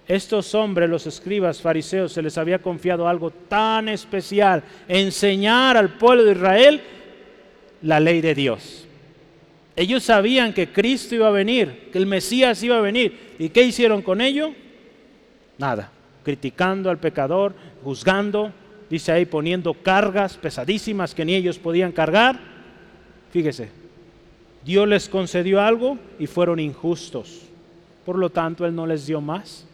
Estos 0.06 0.54
hombres, 0.54 0.90
los 0.90 1.06
escribas 1.06 1.62
fariseos, 1.62 2.12
se 2.12 2.20
les 2.20 2.36
había 2.36 2.58
confiado 2.58 3.08
algo 3.08 3.30
tan 3.30 3.88
especial, 3.88 4.62
enseñar 4.86 5.78
al 5.78 5.96
pueblo 5.96 6.24
de 6.24 6.32
Israel 6.32 6.82
la 7.80 8.00
ley 8.00 8.20
de 8.20 8.34
Dios. 8.34 8.86
Ellos 9.76 10.02
sabían 10.02 10.52
que 10.52 10.70
Cristo 10.70 11.14
iba 11.14 11.28
a 11.28 11.30
venir, 11.30 11.88
que 11.90 11.96
el 11.96 12.04
Mesías 12.04 12.62
iba 12.62 12.76
a 12.76 12.82
venir. 12.82 13.34
¿Y 13.38 13.48
qué 13.48 13.62
hicieron 13.62 14.02
con 14.02 14.20
ello? 14.20 14.52
Nada, 15.56 15.90
criticando 16.24 16.90
al 16.90 16.98
pecador, 16.98 17.54
juzgando, 17.82 18.52
dice 18.88 19.12
ahí 19.12 19.24
poniendo 19.24 19.74
cargas 19.74 20.36
pesadísimas 20.36 21.14
que 21.14 21.24
ni 21.24 21.34
ellos 21.34 21.58
podían 21.58 21.92
cargar. 21.92 22.38
Fíjese, 23.30 23.70
Dios 24.64 24.86
les 24.88 25.08
concedió 25.08 25.60
algo 25.60 25.98
y 26.18 26.26
fueron 26.26 26.58
injustos. 26.58 27.42
Por 28.04 28.18
lo 28.18 28.30
tanto, 28.30 28.66
Él 28.66 28.74
no 28.74 28.86
les 28.86 29.06
dio 29.06 29.20
más. 29.20 29.66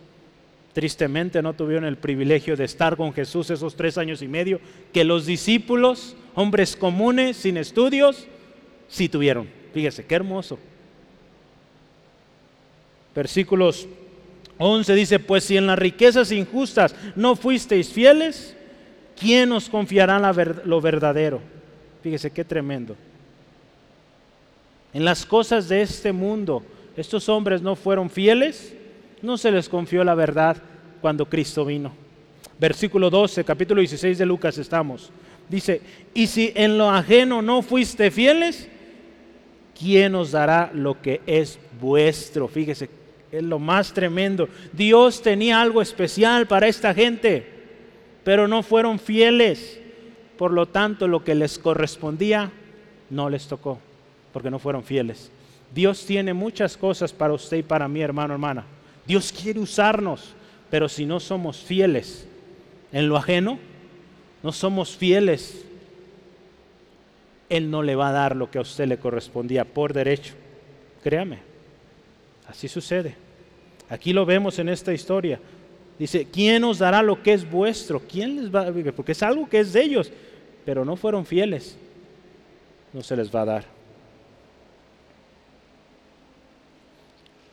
Tristemente 0.73 1.41
no 1.41 1.55
tuvieron 1.55 1.87
el 1.87 1.97
privilegio 1.97 2.57
de 2.57 2.65
estar 2.65 2.97
con 2.97 3.13
Jesús 3.15 3.49
esos 3.51 3.77
tres 3.77 3.97
años 3.97 4.21
y 4.21 4.29
medio 4.29 4.61
que 4.93 5.05
los 5.05 5.25
discípulos, 5.25 6.15
hombres 6.35 6.77
comunes, 6.77 7.39
sin 7.39 7.57
estudios, 7.57 8.27
sí 8.89 9.09
tuvieron. 9.09 9.49
Fíjese, 9.73 10.05
qué 10.05 10.15
hermoso. 10.15 10.59
Versículos 13.15 13.89
11 14.59 14.95
dice, 14.95 15.19
pues 15.19 15.45
si 15.45 15.57
en 15.57 15.67
las 15.67 15.79
riquezas 15.79 16.33
injustas 16.33 16.95
no 17.15 17.37
fuisteis 17.37 17.91
fieles, 17.91 18.57
¿quién 19.19 19.53
os 19.53 19.69
confiará 19.69 20.19
lo 20.65 20.81
verdadero? 20.81 21.41
Fíjese 22.03 22.31
qué 22.31 22.45
tremendo. 22.45 22.97
En 24.95 25.05
las 25.05 25.27
cosas 25.27 25.69
de 25.69 25.83
este 25.83 26.13
mundo, 26.13 26.63
estos 26.97 27.29
hombres 27.29 27.61
no 27.61 27.77
fueron 27.77 28.09
fieles, 28.09 28.75
no 29.21 29.37
se 29.37 29.51
les 29.51 29.69
confió 29.69 30.05
la 30.05 30.15
verdad 30.15 30.57
cuando 31.03 31.27
Cristo 31.27 31.65
vino. 31.65 31.93
Versículo 32.59 33.11
12, 33.11 33.45
capítulo 33.45 33.81
16 33.81 34.17
de 34.17 34.25
Lucas 34.25 34.57
estamos. 34.57 35.11
Dice, 35.49 35.83
y 36.15 36.27
si 36.27 36.53
en 36.55 36.79
lo 36.79 36.91
ajeno 36.91 37.43
no 37.43 37.61
fuiste 37.61 38.11
fieles, 38.11 38.69
¿quién 39.79 40.15
os 40.15 40.33
dará 40.33 40.71
lo 40.73 41.01
que 41.01 41.21
es 41.27 41.59
vuestro? 41.79 42.49
Fíjese, 42.49 42.89
es 43.33 43.43
lo 43.43 43.59
más 43.59 43.93
tremendo. 43.93 44.49
Dios 44.73 45.23
tenía 45.23 45.61
algo 45.61 45.83
especial 45.83 46.47
para 46.47 46.69
esta 46.69 46.95
gente 46.95 47.57
pero 48.27 48.49
no 48.49 48.65
fueron 48.65 48.99
fieles. 48.99 49.79
Por 50.37 50.51
lo 50.51 50.67
tanto, 50.67 51.07
lo 51.07 51.23
que 51.23 51.37
les 51.37 51.61
correspondía 51.61 52.51
no 53.09 53.31
les 53.31 53.47
tocó, 53.47 53.79
porque 54.33 54.51
no 54.51 54.59
fueron 54.59 54.83
fieles. 54.83 55.31
Dios 55.73 56.05
tiene 56.05 56.35
muchas 56.35 56.77
cosas 56.77 57.13
para 57.13 57.35
usted 57.35 57.59
y 57.59 57.63
para 57.63 57.87
mí, 57.87 58.01
hermano, 58.01 58.35
hermana. 58.35 58.65
Dios 59.07 59.31
quiere 59.33 59.61
usarnos, 59.61 60.35
pero 60.71 60.89
si 60.89 61.07
no 61.07 61.21
somos 61.21 61.59
fieles 61.59 62.27
en 62.91 63.09
lo 63.09 63.17
ajeno, 63.17 63.61
no 64.43 64.51
somos 64.51 64.97
fieles, 64.97 65.65
Él 67.49 67.71
no 67.71 67.85
le 67.85 67.95
va 67.95 68.09
a 68.09 68.13
dar 68.13 68.35
lo 68.35 68.51
que 68.51 68.59
a 68.59 68.63
usted 68.63 68.89
le 68.89 68.99
correspondía 68.99 69.65
por 69.65 69.93
derecho. 69.93 70.35
Créame, 71.05 71.39
así 72.49 72.69
sucede. 72.69 73.15
Aquí 73.89 74.13
lo 74.13 74.27
vemos 74.27 74.59
en 74.59 74.69
esta 74.69 74.93
historia. 74.93 75.39
Dice, 75.99 76.27
¿quién 76.31 76.65
os 76.65 76.79
dará 76.79 77.03
lo 77.03 77.23
que 77.23 77.33
es 77.33 77.49
vuestro? 77.49 78.01
¿Quién 78.01 78.37
les 78.37 78.55
va 78.55 78.69
a 78.69 78.93
Porque 78.93 79.13
es 79.13 79.23
algo 79.23 79.49
que 79.49 79.61
es 79.61 79.73
de 79.73 79.83
ellos, 79.83 80.13
pero 80.65 80.85
no 80.85 80.97
fueron 80.97 81.25
fieles. 81.25 81.77
No 82.93 83.03
se 83.03 83.17
les 83.17 83.35
va 83.35 83.43
a 83.43 83.45
dar. 83.47 83.65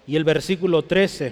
Y 0.06 0.16
el 0.18 0.26
versículo 0.26 0.84
13 0.84 1.32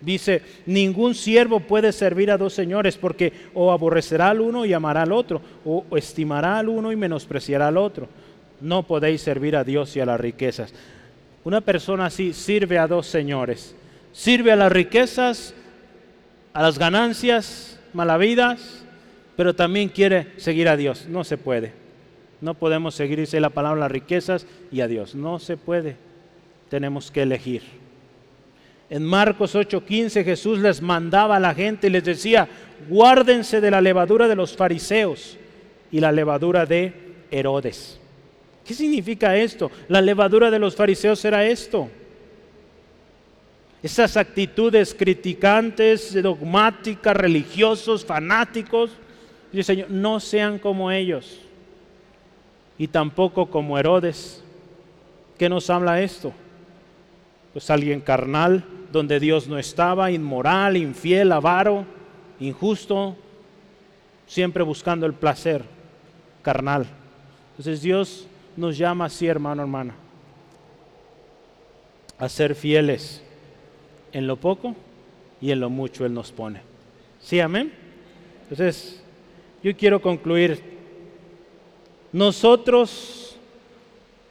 dice, 0.00 0.42
ningún 0.64 1.14
siervo 1.14 1.60
puede 1.60 1.92
servir 1.92 2.30
a 2.30 2.38
dos 2.38 2.54
señores 2.54 2.96
porque 2.96 3.32
o 3.52 3.70
aborrecerá 3.70 4.30
al 4.30 4.40
uno 4.40 4.64
y 4.64 4.72
amará 4.72 5.02
al 5.02 5.12
otro, 5.12 5.42
o 5.64 5.84
estimará 5.94 6.58
al 6.58 6.70
uno 6.70 6.92
y 6.92 6.96
menospreciará 6.96 7.68
al 7.68 7.76
otro. 7.76 8.08
No 8.62 8.86
podéis 8.86 9.20
servir 9.20 9.56
a 9.56 9.64
Dios 9.64 9.94
y 9.96 10.00
a 10.00 10.06
las 10.06 10.20
riquezas. 10.20 10.72
Una 11.44 11.60
persona 11.60 12.06
así 12.06 12.32
sirve 12.32 12.78
a 12.78 12.86
dos 12.86 13.06
señores. 13.06 13.74
Sirve 14.12 14.52
a 14.52 14.56
las 14.56 14.72
riquezas 14.72 15.54
a 16.52 16.62
las 16.62 16.78
ganancias 16.78 17.78
malavidas, 17.92 18.84
pero 19.36 19.54
también 19.54 19.88
quiere 19.88 20.28
seguir 20.36 20.68
a 20.68 20.76
Dios. 20.76 21.06
No 21.08 21.24
se 21.24 21.38
puede. 21.38 21.72
No 22.40 22.54
podemos 22.54 22.94
seguir, 22.94 23.20
dice 23.20 23.40
la 23.40 23.50
palabra, 23.50 23.80
las 23.80 23.92
riquezas 23.92 24.46
y 24.72 24.80
a 24.80 24.88
Dios. 24.88 25.14
No 25.14 25.38
se 25.38 25.56
puede. 25.56 25.96
Tenemos 26.68 27.10
que 27.10 27.22
elegir. 27.22 27.62
En 28.88 29.04
Marcos 29.04 29.54
8:15 29.54 30.24
Jesús 30.24 30.58
les 30.58 30.82
mandaba 30.82 31.36
a 31.36 31.40
la 31.40 31.54
gente 31.54 31.86
y 31.86 31.90
les 31.90 32.04
decía, 32.04 32.48
guárdense 32.88 33.60
de 33.60 33.70
la 33.70 33.80
levadura 33.80 34.26
de 34.26 34.34
los 34.34 34.56
fariseos 34.56 35.38
y 35.92 36.00
la 36.00 36.10
levadura 36.10 36.66
de 36.66 36.92
Herodes. 37.30 37.99
¿Qué 38.64 38.74
significa 38.74 39.36
esto? 39.36 39.70
La 39.88 40.00
levadura 40.00 40.50
de 40.50 40.58
los 40.58 40.76
fariseos 40.76 41.24
era 41.24 41.44
esto 41.44 41.88
esas 43.82 44.16
actitudes 44.18 44.94
criticantes, 44.94 46.22
dogmáticas, 46.22 47.16
religiosos, 47.16 48.04
fanáticos. 48.04 48.90
Dice 49.52 49.64
Señor, 49.64 49.90
no 49.90 50.20
sean 50.20 50.58
como 50.58 50.90
ellos 50.90 51.40
y 52.76 52.88
tampoco 52.88 53.46
como 53.46 53.78
Herodes. 53.78 54.44
¿Qué 55.38 55.48
nos 55.48 55.70
habla 55.70 56.02
esto? 56.02 56.32
Pues 57.54 57.70
alguien 57.70 58.00
carnal, 58.00 58.64
donde 58.92 59.18
Dios 59.18 59.48
no 59.48 59.58
estaba, 59.58 60.10
inmoral, 60.10 60.76
infiel, 60.76 61.32
avaro, 61.32 61.86
injusto, 62.38 63.16
siempre 64.26 64.62
buscando 64.62 65.06
el 65.06 65.14
placer 65.14 65.64
carnal. 66.42 66.86
Entonces 67.52 67.80
Dios 67.80 68.26
nos 68.60 68.76
llama 68.76 69.06
así, 69.06 69.26
hermano, 69.26 69.62
hermana, 69.62 69.94
a 72.18 72.28
ser 72.28 72.54
fieles 72.54 73.22
en 74.12 74.26
lo 74.26 74.36
poco 74.36 74.76
y 75.40 75.50
en 75.50 75.60
lo 75.60 75.70
mucho 75.70 76.04
Él 76.04 76.12
nos 76.12 76.30
pone. 76.30 76.60
¿Sí, 77.20 77.40
amén? 77.40 77.72
Entonces, 78.42 79.02
yo 79.62 79.74
quiero 79.76 80.00
concluir. 80.02 80.62
Nosotros 82.12 83.38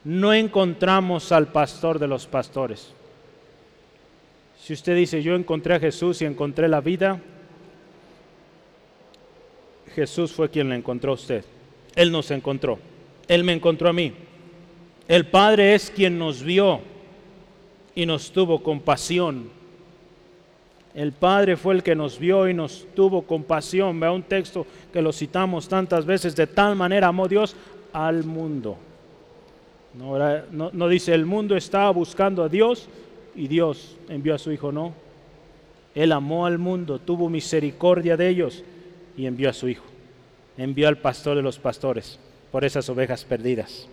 no 0.04 0.32
encontramos 0.32 1.32
al 1.32 1.48
pastor 1.48 1.98
de 1.98 2.06
los 2.06 2.26
pastores. 2.26 2.92
Si 4.62 4.72
usted 4.72 4.94
dice, 4.94 5.22
yo 5.22 5.34
encontré 5.34 5.74
a 5.74 5.80
Jesús 5.80 6.22
y 6.22 6.26
encontré 6.26 6.68
la 6.68 6.80
vida, 6.80 7.20
Jesús 9.94 10.30
fue 10.30 10.50
quien 10.50 10.68
le 10.68 10.76
encontró 10.76 11.12
a 11.12 11.14
usted. 11.14 11.44
Él 11.96 12.12
nos 12.12 12.30
encontró. 12.30 12.78
Él 13.30 13.44
me 13.44 13.52
encontró 13.52 13.88
a 13.88 13.92
mí. 13.94 14.12
El 15.08 15.26
Padre 15.26 15.74
es 15.74 15.90
quien 15.90 16.18
nos 16.18 16.42
vio 16.42 16.80
y 17.94 18.04
nos 18.04 18.30
tuvo 18.30 18.62
compasión 18.62 19.50
el 20.94 21.12
Padre 21.12 21.56
fue 21.56 21.74
el 21.74 21.82
que 21.82 21.94
nos 21.94 22.18
vio 22.18 22.48
y 22.48 22.54
nos 22.54 22.86
tuvo 22.94 23.22
compasión. 23.22 24.00
Vea 24.00 24.10
un 24.10 24.22
texto 24.22 24.66
que 24.92 25.00
lo 25.00 25.12
citamos 25.12 25.68
tantas 25.68 26.04
veces. 26.04 26.34
De 26.34 26.46
tal 26.46 26.74
manera 26.74 27.08
amó 27.08 27.28
Dios 27.28 27.54
al 27.92 28.24
mundo. 28.24 28.76
No, 29.94 30.88
dice 30.88 31.14
el 31.14 31.26
mundo 31.26 31.56
estaba 31.56 31.90
buscando 31.90 32.44
a 32.44 32.48
Dios 32.48 32.88
y 33.34 33.48
Dios 33.48 33.96
envió 34.08 34.34
a 34.34 34.38
su 34.38 34.52
Hijo, 34.52 34.72
no. 34.72 34.92
Él 35.94 36.12
amó 36.12 36.46
al 36.46 36.58
mundo, 36.58 37.00
tuvo 37.00 37.28
misericordia 37.28 38.16
de 38.16 38.28
ellos 38.28 38.64
y 39.16 39.26
envió 39.26 39.50
a 39.50 39.52
su 39.52 39.68
Hijo. 39.68 39.84
Envió 40.56 40.88
al 40.88 40.98
pastor 40.98 41.36
de 41.36 41.42
los 41.42 41.58
pastores 41.58 42.18
por 42.50 42.64
esas 42.64 42.88
ovejas 42.88 43.24
perdidas. 43.24 43.88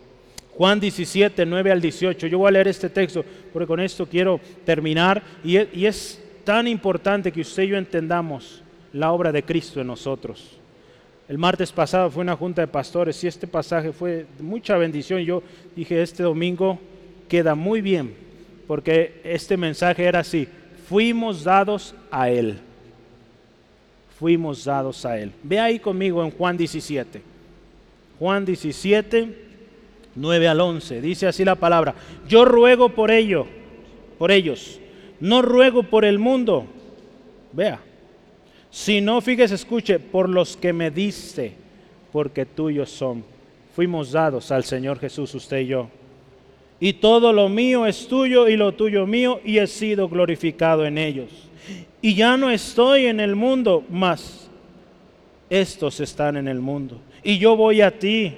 Juan 0.55 0.79
17, 0.79 1.45
9 1.45 1.71
al 1.71 1.81
18. 1.81 2.27
Yo 2.27 2.39
voy 2.39 2.47
a 2.47 2.51
leer 2.51 2.67
este 2.67 2.89
texto 2.89 3.23
porque 3.53 3.67
con 3.67 3.79
esto 3.79 4.07
quiero 4.07 4.39
terminar 4.65 5.21
y 5.43 5.85
es 5.85 6.21
tan 6.43 6.67
importante 6.67 7.31
que 7.31 7.41
usted 7.41 7.63
y 7.63 7.67
yo 7.67 7.77
entendamos 7.77 8.63
la 8.93 9.11
obra 9.11 9.31
de 9.31 9.43
Cristo 9.43 9.81
en 9.81 9.87
nosotros. 9.87 10.57
El 11.27 11.37
martes 11.37 11.71
pasado 11.73 12.09
fue 12.09 12.21
una 12.21 12.37
junta 12.37 12.61
de 12.61 12.67
pastores 12.67 13.21
y 13.23 13.27
este 13.27 13.47
pasaje 13.47 13.91
fue 13.91 14.25
mucha 14.39 14.77
bendición. 14.77 15.21
Yo 15.21 15.43
dije, 15.75 16.01
este 16.01 16.23
domingo 16.23 16.79
queda 17.27 17.53
muy 17.53 17.81
bien, 17.81 18.13
porque 18.65 19.19
este 19.25 19.57
mensaje 19.57 20.05
era 20.05 20.19
así, 20.19 20.47
fuimos 20.87 21.43
dados 21.43 21.93
a 22.09 22.29
Él. 22.29 22.59
Fuimos 24.17 24.63
dados 24.63 25.05
a 25.05 25.19
Él. 25.19 25.31
Ve 25.43 25.59
ahí 25.59 25.79
conmigo 25.79 26.23
en 26.23 26.31
Juan 26.31 26.55
17. 26.57 27.21
Juan 28.19 28.45
17, 28.45 29.47
9 30.15 30.47
al 30.47 30.61
11. 30.61 31.01
Dice 31.01 31.27
así 31.27 31.45
la 31.45 31.55
palabra. 31.55 31.95
Yo 32.27 32.45
ruego 32.45 32.89
por 32.89 33.11
ello, 33.11 33.45
por 34.17 34.31
ellos. 34.31 34.79
No 35.19 35.41
ruego 35.41 35.83
por 35.83 36.05
el 36.05 36.19
mundo. 36.19 36.65
Vea. 37.51 37.79
Si 38.69 39.01
no, 39.01 39.21
fíjese, 39.21 39.55
escuche, 39.55 39.99
por 39.99 40.29
los 40.29 40.57
que 40.57 40.73
me 40.73 40.91
diste, 40.91 41.53
porque 42.11 42.45
tuyos 42.45 42.89
son. 42.89 43.23
Fuimos 43.75 44.11
dados 44.11 44.51
al 44.51 44.63
Señor 44.63 44.99
Jesús, 44.99 45.33
usted 45.35 45.59
y 45.59 45.67
yo 45.67 45.89
y 46.79 46.93
todo 46.93 47.33
lo 47.33 47.49
mío 47.49 47.85
es 47.85 48.07
tuyo 48.07 48.47
y 48.47 48.55
lo 48.55 48.73
tuyo 48.73 49.07
mío 49.07 49.39
y 49.43 49.57
he 49.57 49.67
sido 49.67 50.07
glorificado 50.09 50.85
en 50.85 50.97
ellos. 50.97 51.29
Y 52.01 52.13
ya 52.15 52.37
no 52.37 52.51
estoy 52.51 53.07
en 53.07 53.19
el 53.19 53.35
mundo, 53.35 53.83
mas 53.89 54.49
estos 55.49 55.99
están 55.99 56.37
en 56.37 56.47
el 56.47 56.59
mundo. 56.59 57.01
Y 57.27 57.37
yo 57.37 57.57
voy 57.57 57.81
a 57.81 57.91
ti, 57.91 58.33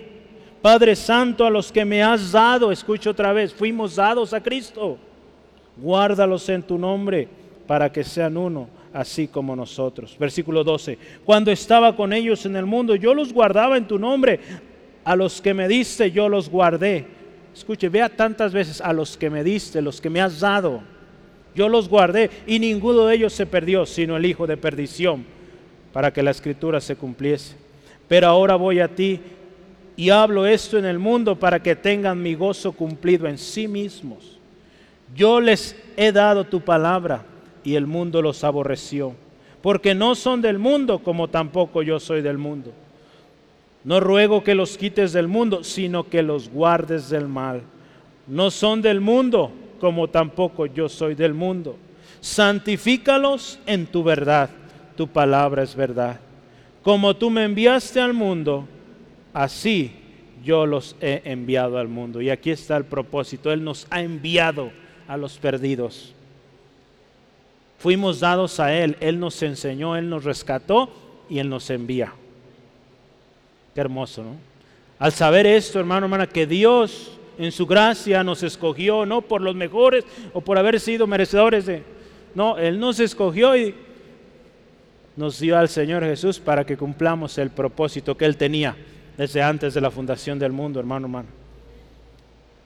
Padre 0.64 0.96
Santo, 0.96 1.46
a 1.46 1.52
los 1.52 1.72
que 1.72 1.86
me 1.86 2.02
has 2.02 2.32
dado, 2.32 2.72
escucho 2.72 3.12
otra 3.12 3.32
vez, 3.34 3.54
fuimos 3.54 3.98
dados 3.98 4.34
a 4.34 4.42
Cristo. 4.42 4.98
Guárdalos 5.78 6.50
en 6.50 6.64
tu 6.64 6.76
nombre 6.76 7.28
para 7.68 7.92
que 7.92 8.04
sean 8.04 8.36
uno, 8.36 8.68
así 8.92 9.28
como 9.28 9.56
nosotros. 9.56 10.18
Versículo 10.20 10.64
12. 10.64 10.98
Cuando 11.24 11.52
estaba 11.52 11.96
con 11.96 12.14
ellos 12.14 12.48
en 12.48 12.56
el 12.56 12.66
mundo, 12.66 12.96
yo 12.96 13.14
los 13.14 13.32
guardaba 13.32 13.78
en 13.78 13.88
tu 13.88 14.00
nombre. 14.00 14.40
A 15.04 15.16
los 15.16 15.40
que 15.40 15.54
me 15.54 15.68
diste, 15.68 16.10
yo 16.10 16.28
los 16.28 16.50
guardé 16.50 17.20
Escuche, 17.54 17.90
vea 17.90 18.10
tantas 18.10 18.54
veces 18.54 18.80
a 18.82 18.94
los 18.94 19.18
que 19.18 19.30
me 19.30 19.44
diste, 19.44 19.82
los 19.82 20.00
que 20.02 20.10
me 20.10 20.22
has 20.22 20.40
dado. 20.40 20.82
Yo 21.54 21.68
los 21.68 21.90
guardé 21.90 22.30
y 22.48 22.58
ninguno 22.58 23.06
de 23.06 23.16
ellos 23.16 23.34
se 23.34 23.46
perdió, 23.46 23.86
sino 23.86 24.16
el 24.16 24.26
hijo 24.26 24.48
de 24.48 24.56
perdición, 24.58 25.26
para 25.92 26.14
que 26.14 26.24
la 26.24 26.32
escritura 26.32 26.80
se 26.80 26.96
cumpliese. 26.96 27.69
Pero 28.10 28.28
ahora 28.28 28.56
voy 28.56 28.82
a 28.82 28.90
ti 28.90 29.22
y 29.96 30.10
hablo 30.10 30.46
esto 30.46 30.78
en 30.78 30.86
el 30.86 31.00
mundo 31.00 31.38
para 31.38 31.62
que 31.62 31.76
tengan 31.76 32.22
mi 32.22 32.34
gozo 32.34 32.74
cumplido 32.74 33.28
en 33.28 33.38
sí 33.38 33.68
mismos. 33.68 34.38
Yo 35.16 35.40
les 35.40 35.76
he 35.96 36.12
dado 36.12 36.44
tu 36.44 36.60
palabra 36.60 37.24
y 37.64 37.76
el 37.76 37.86
mundo 37.86 38.22
los 38.22 38.44
aborreció, 38.44 39.14
porque 39.62 39.94
no 39.94 40.16
son 40.16 40.42
del 40.42 40.60
mundo 40.60 41.00
como 41.00 41.28
tampoco 41.28 41.82
yo 41.84 42.00
soy 42.00 42.22
del 42.22 42.38
mundo. 42.38 42.74
No 43.84 44.00
ruego 44.00 44.44
que 44.44 44.56
los 44.56 44.78
quites 44.78 45.14
del 45.14 45.28
mundo, 45.28 45.64
sino 45.64 46.10
que 46.10 46.22
los 46.22 46.50
guardes 46.50 47.10
del 47.10 47.28
mal. 47.28 47.62
No 48.28 48.52
son 48.52 48.82
del 48.82 49.02
mundo, 49.02 49.52
como 49.80 50.08
tampoco 50.08 50.66
yo 50.66 50.90
soy 50.90 51.16
del 51.16 51.34
mundo. 51.34 51.78
Santifícalos 52.22 53.60
en 53.66 53.86
tu 53.86 54.04
verdad. 54.04 54.50
Tu 54.96 55.08
palabra 55.08 55.64
es 55.64 55.76
verdad. 55.76 56.20
Como 56.84 57.16
tú 57.16 57.30
me 57.30 57.44
enviaste 57.44 58.00
al 58.00 58.14
mundo, 58.14 58.68
así 59.34 59.92
yo 60.44 60.66
los 60.66 60.96
he 61.02 61.22
enviado 61.26 61.78
al 61.78 61.88
mundo. 61.88 62.22
Y 62.22 62.30
aquí 62.30 62.52
está 62.52 62.78
el 62.78 62.86
propósito. 62.86 63.52
Él 63.52 63.64
nos 63.64 63.88
ha 63.90 64.02
enviado 64.02 64.72
a 65.08 65.18
los 65.18 65.38
perdidos. 65.38 66.14
Fuimos 67.78 68.20
dados 68.20 68.60
a 68.60 68.74
Él. 68.74 68.98
Él 69.00 69.20
nos 69.20 69.42
enseñó, 69.44 69.96
Él 69.96 70.10
nos 70.10 70.24
rescató 70.24 70.90
y 71.30 71.40
Él 71.40 71.50
nos 71.50 71.70
envía 71.70 72.14
hermoso, 73.76 74.24
¿no? 74.24 74.36
Al 74.98 75.14
saber 75.14 75.48
esto, 75.48 75.80
hermano, 75.80 76.06
hermana, 76.06 76.28
que 76.28 76.46
Dios 76.46 77.18
en 77.38 77.54
su 77.54 77.66
gracia 77.66 78.24
nos 78.24 78.44
escogió, 78.44 79.06
no 79.06 79.22
por 79.22 79.42
los 79.42 79.56
mejores 79.56 80.04
o 80.34 80.42
por 80.42 80.58
haber 80.58 80.80
sido 80.80 81.08
merecedores 81.08 81.66
de... 81.66 81.84
No, 82.36 82.58
Él 82.58 82.80
nos 82.80 83.00
escogió 83.00 83.56
y 83.56 83.74
nos 85.20 85.40
dio 85.40 85.58
al 85.58 85.70
Señor 85.70 86.04
Jesús 86.04 86.40
para 86.40 86.66
que 86.66 86.78
cumplamos 86.78 87.38
el 87.38 87.50
propósito 87.50 88.18
que 88.18 88.26
Él 88.26 88.38
tenía 88.38 88.76
desde 89.18 89.42
antes 89.42 89.74
de 89.74 89.82
la 89.82 89.92
fundación 89.92 90.40
del 90.40 90.52
mundo, 90.52 90.80
hermano, 90.80 91.08
hermano. 91.08 91.30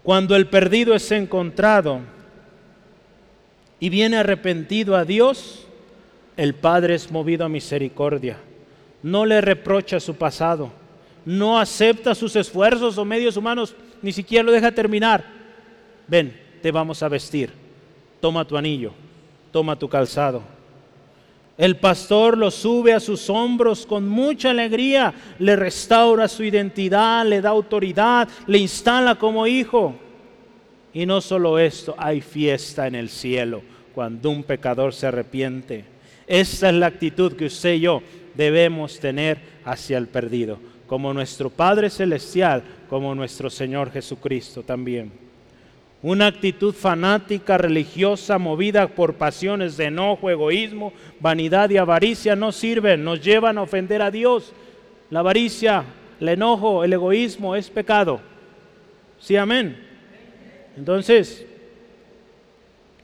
Cuando 0.03 0.35
el 0.35 0.47
perdido 0.47 0.93
es 0.93 1.11
encontrado 1.11 2.01
y 3.79 3.89
viene 3.89 4.17
arrepentido 4.17 4.95
a 4.95 5.03
Dios, 5.03 5.65
el 6.37 6.53
Padre 6.53 6.95
es 6.95 7.11
movido 7.11 7.43
a 7.43 7.49
misericordia. 7.49 8.37
No 9.01 9.25
le 9.25 9.41
reprocha 9.41 9.99
su 9.99 10.15
pasado 10.15 10.71
no 11.25 11.57
acepta 11.57 12.15
sus 12.15 12.35
esfuerzos 12.35 12.97
o 12.97 13.05
medios 13.05 13.37
humanos, 13.37 13.75
ni 14.01 14.11
siquiera 14.11 14.43
lo 14.43 14.51
deja 14.51 14.71
terminar. 14.71 15.23
Ven, 16.07 16.37
te 16.61 16.71
vamos 16.71 17.01
a 17.01 17.07
vestir. 17.07 17.51
Toma 18.19 18.45
tu 18.45 18.57
anillo, 18.57 18.93
toma 19.51 19.77
tu 19.77 19.87
calzado. 19.87 20.43
El 21.57 21.77
pastor 21.77 22.37
lo 22.37 22.49
sube 22.49 22.93
a 22.93 22.99
sus 22.99 23.29
hombros 23.29 23.85
con 23.85 24.07
mucha 24.07 24.49
alegría, 24.49 25.13
le 25.37 25.55
restaura 25.55 26.27
su 26.27 26.43
identidad, 26.43 27.25
le 27.25 27.41
da 27.41 27.49
autoridad, 27.49 28.27
le 28.47 28.57
instala 28.57 29.15
como 29.15 29.45
hijo. 29.45 29.93
Y 30.93 31.05
no 31.05 31.21
solo 31.21 31.59
esto, 31.59 31.95
hay 31.97 32.21
fiesta 32.21 32.87
en 32.87 32.95
el 32.95 33.09
cielo 33.09 33.61
cuando 33.93 34.31
un 34.31 34.43
pecador 34.43 34.93
se 34.93 35.07
arrepiente. 35.07 35.85
Esta 36.25 36.69
es 36.69 36.75
la 36.75 36.87
actitud 36.87 37.33
que 37.33 37.45
usted 37.45 37.73
y 37.73 37.81
yo 37.81 38.01
debemos 38.33 38.99
tener 38.99 39.37
hacia 39.65 39.97
el 39.97 40.07
perdido 40.07 40.57
como 40.87 41.13
nuestro 41.13 41.49
Padre 41.49 41.89
Celestial, 41.89 42.63
como 42.89 43.15
nuestro 43.15 43.49
Señor 43.49 43.91
Jesucristo 43.91 44.63
también. 44.63 45.22
Una 46.03 46.27
actitud 46.27 46.75
fanática, 46.75 47.57
religiosa, 47.57 48.37
movida 48.37 48.89
por 48.89 49.13
pasiones 49.13 49.77
de 49.77 49.85
enojo, 49.85 50.29
egoísmo, 50.29 50.91
vanidad 51.21 51.69
y 51.69 51.77
avaricia 51.77 52.35
no 52.35 52.51
sirven, 52.51 53.05
nos 53.05 53.21
llevan 53.21 53.57
a 53.57 53.61
ofender 53.61 54.01
a 54.01 54.11
Dios. 54.11 54.51
La 55.09 55.21
avaricia, 55.21 55.85
el 56.19 56.27
enojo, 56.27 56.83
el 56.83 56.91
egoísmo 56.91 57.55
es 57.55 57.69
pecado. 57.69 58.19
Sí, 59.17 59.37
amén. 59.37 59.81
Entonces, 60.75 61.45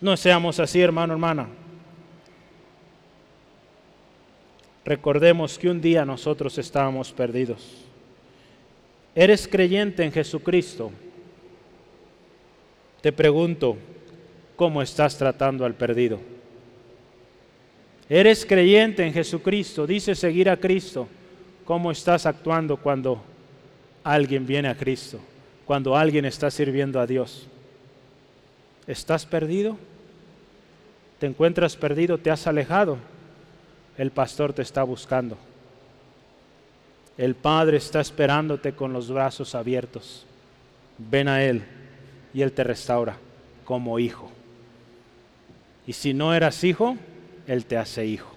no 0.02 0.18
seamos 0.18 0.60
así, 0.60 0.82
hermano, 0.82 1.14
hermana. 1.14 1.48
Recordemos 4.84 5.58
que 5.58 5.70
un 5.70 5.80
día 5.80 6.04
nosotros 6.04 6.58
estábamos 6.58 7.14
perdidos. 7.14 7.86
¿Eres 9.16 9.48
creyente 9.48 10.04
en 10.04 10.12
Jesucristo? 10.12 10.92
Te 13.02 13.12
pregunto, 13.12 13.78
¿cómo 14.56 14.82
estás 14.82 15.18
tratando 15.18 15.66
al 15.66 15.76
perdido? 15.76 16.20
¿Eres 18.10 18.46
creyente 18.46 19.06
en 19.06 19.14
Jesucristo? 19.14 19.86
Dice 19.86 20.16
seguir 20.16 20.50
a 20.50 20.58
Cristo. 20.58 21.08
¿Cómo 21.66 21.92
estás 21.92 22.26
actuando 22.26 22.78
cuando 22.78 23.22
alguien 24.04 24.46
viene 24.46 24.68
a 24.68 24.76
Cristo? 24.76 25.20
Cuando 25.66 25.96
alguien 25.96 26.26
está 26.26 26.50
sirviendo 26.50 27.00
a 27.00 27.06
Dios. 27.06 27.48
¿Estás 28.88 29.26
perdido? 29.26 29.78
¿Te 31.20 31.28
encuentras 31.28 31.76
perdido? 31.76 32.18
¿Te 32.18 32.32
has 32.32 32.48
alejado? 32.48 32.98
el 34.00 34.12
pastor 34.12 34.54
te 34.54 34.62
está 34.62 34.82
buscando. 34.84 35.38
El 37.18 37.36
Padre 37.36 37.76
está 37.76 38.00
esperándote 38.00 38.72
con 38.72 38.94
los 38.94 39.12
brazos 39.12 39.54
abiertos. 39.54 40.26
Ven 40.98 41.28
a 41.28 41.44
Él 41.44 41.66
y 42.34 42.42
Él 42.42 42.52
te 42.52 42.64
restaura 42.64 43.18
como 43.66 44.00
hijo. 44.00 44.30
Y 45.88 45.94
si 45.94 46.14
no 46.14 46.34
eras 46.34 46.64
hijo, 46.64 46.98
Él 47.48 47.66
te 47.66 47.78
hace 47.78 48.06
hijo. 48.06 48.30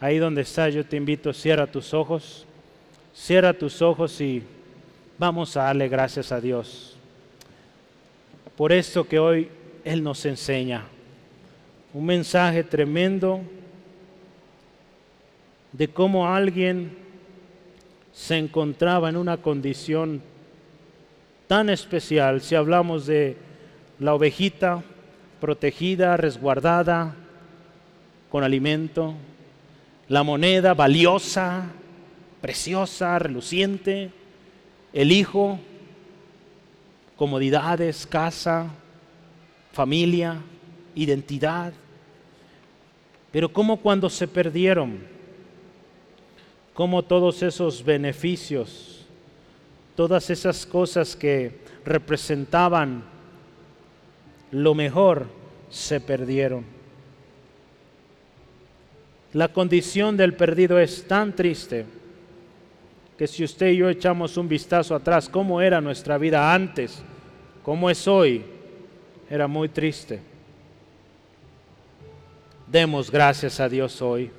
Ahí 0.00 0.18
donde 0.18 0.42
estás, 0.42 0.72
yo 0.72 0.84
te 0.84 0.96
invito, 0.96 1.32
cierra 1.32 1.66
tus 1.66 1.92
ojos, 1.92 2.46
cierra 3.14 3.52
tus 3.52 3.82
ojos 3.82 4.20
y 4.20 4.42
vamos 5.18 5.56
a 5.56 5.64
darle 5.64 5.88
gracias 5.88 6.30
a 6.30 6.40
Dios 6.40 6.98
por 8.58 8.72
esto 8.72 9.06
que 9.06 9.20
hoy 9.20 9.48
Él 9.84 10.02
nos 10.02 10.26
enseña. 10.26 10.82
Un 11.94 12.04
mensaje 12.06 12.64
tremendo 12.64 13.40
de 15.70 15.86
cómo 15.86 16.26
alguien 16.26 16.90
se 18.12 18.36
encontraba 18.36 19.08
en 19.08 19.16
una 19.16 19.36
condición 19.36 20.20
tan 21.48 21.70
especial, 21.70 22.40
si 22.42 22.54
hablamos 22.54 23.06
de 23.06 23.36
la 23.98 24.14
ovejita 24.14 24.84
protegida, 25.40 26.16
resguardada, 26.16 27.14
con 28.28 28.44
alimento, 28.44 29.14
la 30.08 30.22
moneda 30.22 30.74
valiosa, 30.74 31.70
preciosa, 32.40 33.18
reluciente, 33.18 34.10
el 34.92 35.10
hijo, 35.10 35.58
comodidades, 37.16 38.06
casa, 38.06 38.70
familia, 39.72 40.42
identidad. 40.94 41.72
Pero 43.32 43.52
como 43.52 43.78
cuando 43.78 44.10
se 44.10 44.28
perdieron, 44.28 44.98
cómo 46.74 47.02
todos 47.02 47.42
esos 47.42 47.82
beneficios, 47.84 48.97
todas 49.98 50.30
esas 50.30 50.64
cosas 50.64 51.16
que 51.16 51.58
representaban 51.84 53.02
lo 54.52 54.72
mejor, 54.72 55.26
se 55.70 55.98
perdieron. 56.00 56.64
La 59.32 59.48
condición 59.48 60.16
del 60.16 60.34
perdido 60.34 60.78
es 60.78 61.08
tan 61.08 61.34
triste 61.34 61.84
que 63.18 63.26
si 63.26 63.42
usted 63.42 63.70
y 63.70 63.78
yo 63.78 63.88
echamos 63.88 64.36
un 64.36 64.48
vistazo 64.48 64.94
atrás, 64.94 65.28
cómo 65.28 65.60
era 65.60 65.80
nuestra 65.80 66.16
vida 66.16 66.54
antes, 66.54 67.02
cómo 67.64 67.90
es 67.90 68.06
hoy, 68.06 68.44
era 69.28 69.48
muy 69.48 69.68
triste. 69.68 70.20
Demos 72.68 73.10
gracias 73.10 73.58
a 73.58 73.68
Dios 73.68 74.00
hoy. 74.00 74.30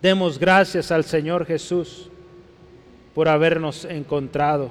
Demos 0.00 0.38
gracias 0.38 0.92
al 0.92 1.02
Señor 1.02 1.44
Jesús 1.44 2.07
por 3.18 3.28
habernos 3.28 3.84
encontrado, 3.84 4.70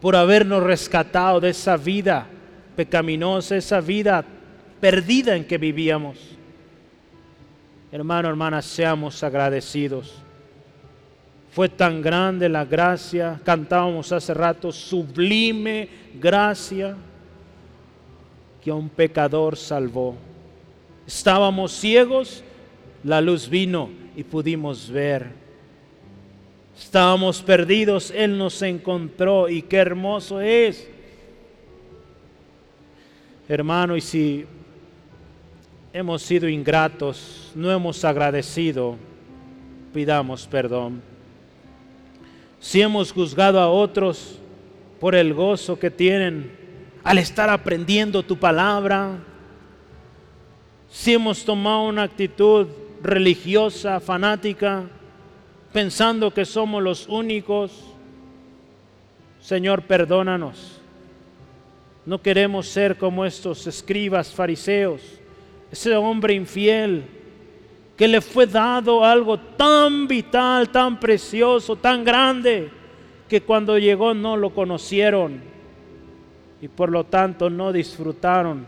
por 0.00 0.16
habernos 0.16 0.62
rescatado 0.62 1.40
de 1.40 1.50
esa 1.50 1.76
vida 1.76 2.26
pecaminosa, 2.74 3.54
esa 3.54 3.82
vida 3.82 4.24
perdida 4.80 5.36
en 5.36 5.44
que 5.44 5.58
vivíamos. 5.58 6.16
Hermano, 7.92 8.30
hermana, 8.30 8.62
seamos 8.62 9.22
agradecidos. 9.22 10.22
Fue 11.52 11.68
tan 11.68 12.00
grande 12.00 12.48
la 12.48 12.64
gracia, 12.64 13.38
cantábamos 13.44 14.10
hace 14.10 14.32
rato, 14.32 14.72
sublime 14.72 15.86
gracia, 16.18 16.96
que 18.64 18.70
a 18.70 18.74
un 18.74 18.88
pecador 18.88 19.58
salvó. 19.58 20.16
Estábamos 21.06 21.72
ciegos, 21.72 22.42
la 23.04 23.20
luz 23.20 23.50
vino 23.50 23.90
y 24.16 24.24
pudimos 24.24 24.88
ver. 24.88 25.46
Estábamos 26.78 27.42
perdidos, 27.42 28.12
Él 28.14 28.38
nos 28.38 28.62
encontró 28.62 29.48
y 29.48 29.62
qué 29.62 29.76
hermoso 29.78 30.40
es. 30.40 30.88
Hermano, 33.48 33.96
y 33.96 34.00
si 34.00 34.46
hemos 35.92 36.22
sido 36.22 36.48
ingratos, 36.48 37.50
no 37.54 37.70
hemos 37.70 38.04
agradecido, 38.04 38.96
pidamos 39.92 40.46
perdón. 40.46 41.02
Si 42.60 42.80
hemos 42.80 43.12
juzgado 43.12 43.60
a 43.60 43.68
otros 43.68 44.38
por 45.00 45.14
el 45.14 45.34
gozo 45.34 45.78
que 45.78 45.90
tienen 45.90 46.50
al 47.02 47.18
estar 47.18 47.50
aprendiendo 47.50 48.22
tu 48.22 48.36
palabra, 48.36 49.18
si 50.90 51.14
hemos 51.14 51.44
tomado 51.44 51.82
una 51.82 52.04
actitud 52.04 52.66
religiosa, 53.02 54.00
fanática, 54.00 54.84
pensando 55.72 56.32
que 56.32 56.44
somos 56.44 56.82
los 56.82 57.08
únicos, 57.08 57.84
Señor, 59.40 59.82
perdónanos. 59.82 60.80
No 62.06 62.20
queremos 62.22 62.68
ser 62.68 62.96
como 62.96 63.24
estos 63.24 63.66
escribas 63.66 64.32
fariseos, 64.32 65.02
ese 65.70 65.94
hombre 65.94 66.34
infiel 66.34 67.04
que 67.96 68.08
le 68.08 68.20
fue 68.20 68.46
dado 68.46 69.04
algo 69.04 69.38
tan 69.38 70.06
vital, 70.06 70.70
tan 70.70 71.00
precioso, 71.00 71.76
tan 71.76 72.04
grande, 72.04 72.70
que 73.28 73.42
cuando 73.42 73.76
llegó 73.76 74.14
no 74.14 74.36
lo 74.36 74.54
conocieron 74.54 75.40
y 76.62 76.68
por 76.68 76.90
lo 76.90 77.04
tanto 77.04 77.50
no 77.50 77.72
disfrutaron 77.72 78.66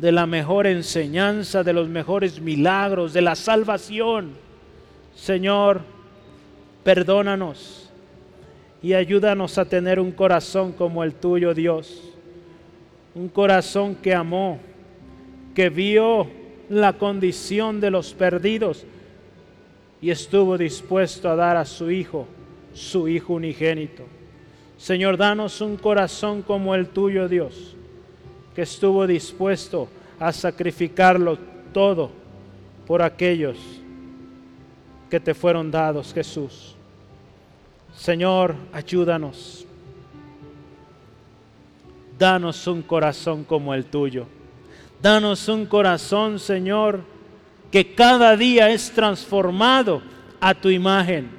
de 0.00 0.12
la 0.12 0.26
mejor 0.26 0.66
enseñanza, 0.66 1.62
de 1.62 1.72
los 1.72 1.88
mejores 1.88 2.40
milagros, 2.40 3.12
de 3.12 3.22
la 3.22 3.36
salvación. 3.36 4.32
Señor, 5.14 5.93
perdónanos 6.84 7.90
y 8.82 8.92
ayúdanos 8.92 9.58
a 9.58 9.64
tener 9.64 9.98
un 9.98 10.12
corazón 10.12 10.72
como 10.72 11.02
el 11.02 11.14
tuyo, 11.14 11.54
Dios. 11.54 12.12
Un 13.14 13.28
corazón 13.28 13.94
que 13.94 14.14
amó, 14.14 14.58
que 15.54 15.70
vio 15.70 16.28
la 16.68 16.92
condición 16.92 17.80
de 17.80 17.90
los 17.90 18.12
perdidos 18.12 18.84
y 20.00 20.10
estuvo 20.10 20.58
dispuesto 20.58 21.28
a 21.28 21.36
dar 21.36 21.56
a 21.56 21.64
su 21.64 21.90
Hijo, 21.90 22.26
su 22.72 23.08
Hijo 23.08 23.34
unigénito. 23.34 24.04
Señor, 24.76 25.16
danos 25.16 25.60
un 25.60 25.76
corazón 25.76 26.42
como 26.42 26.74
el 26.74 26.88
tuyo, 26.88 27.28
Dios 27.28 27.74
que 28.54 28.62
estuvo 28.62 29.06
dispuesto 29.06 29.88
a 30.18 30.32
sacrificarlo 30.32 31.36
todo 31.72 32.10
por 32.86 33.02
aquellos 33.02 33.58
que 35.10 35.18
te 35.18 35.34
fueron 35.34 35.70
dados, 35.70 36.14
Jesús. 36.14 36.73
Señor, 37.96 38.54
ayúdanos. 38.72 39.66
Danos 42.18 42.66
un 42.66 42.82
corazón 42.82 43.44
como 43.44 43.74
el 43.74 43.86
tuyo. 43.86 44.26
Danos 45.00 45.48
un 45.48 45.66
corazón, 45.66 46.38
Señor, 46.38 47.00
que 47.70 47.94
cada 47.94 48.36
día 48.36 48.70
es 48.70 48.90
transformado 48.90 50.02
a 50.40 50.54
tu 50.54 50.70
imagen. 50.70 51.30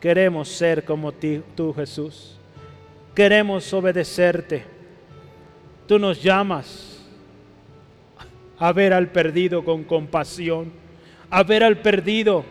Queremos 0.00 0.48
ser 0.48 0.84
como 0.84 1.12
tú, 1.12 1.72
Jesús. 1.74 2.36
Queremos 3.14 3.72
obedecerte 3.72 4.80
Tú 5.90 5.98
nos 5.98 6.22
llamas 6.22 7.04
a 8.60 8.72
ver 8.72 8.92
al 8.92 9.08
perdido 9.08 9.64
con 9.64 9.82
compasión, 9.82 10.70
a 11.28 11.42
ver 11.42 11.64
al 11.64 11.78
perdido 11.78 12.44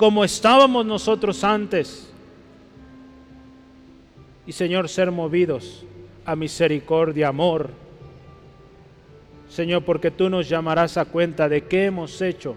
como 0.00 0.24
estábamos 0.24 0.86
nosotros 0.86 1.44
antes. 1.44 2.10
Y 4.46 4.52
Señor, 4.52 4.88
ser 4.88 5.10
movidos 5.10 5.84
a 6.24 6.34
misericordia, 6.34 7.28
amor. 7.28 7.68
Señor, 9.50 9.84
porque 9.84 10.10
tú 10.10 10.30
nos 10.30 10.48
llamarás 10.48 10.96
a 10.96 11.04
cuenta 11.04 11.50
de 11.50 11.66
qué 11.66 11.84
hemos 11.84 12.22
hecho 12.22 12.56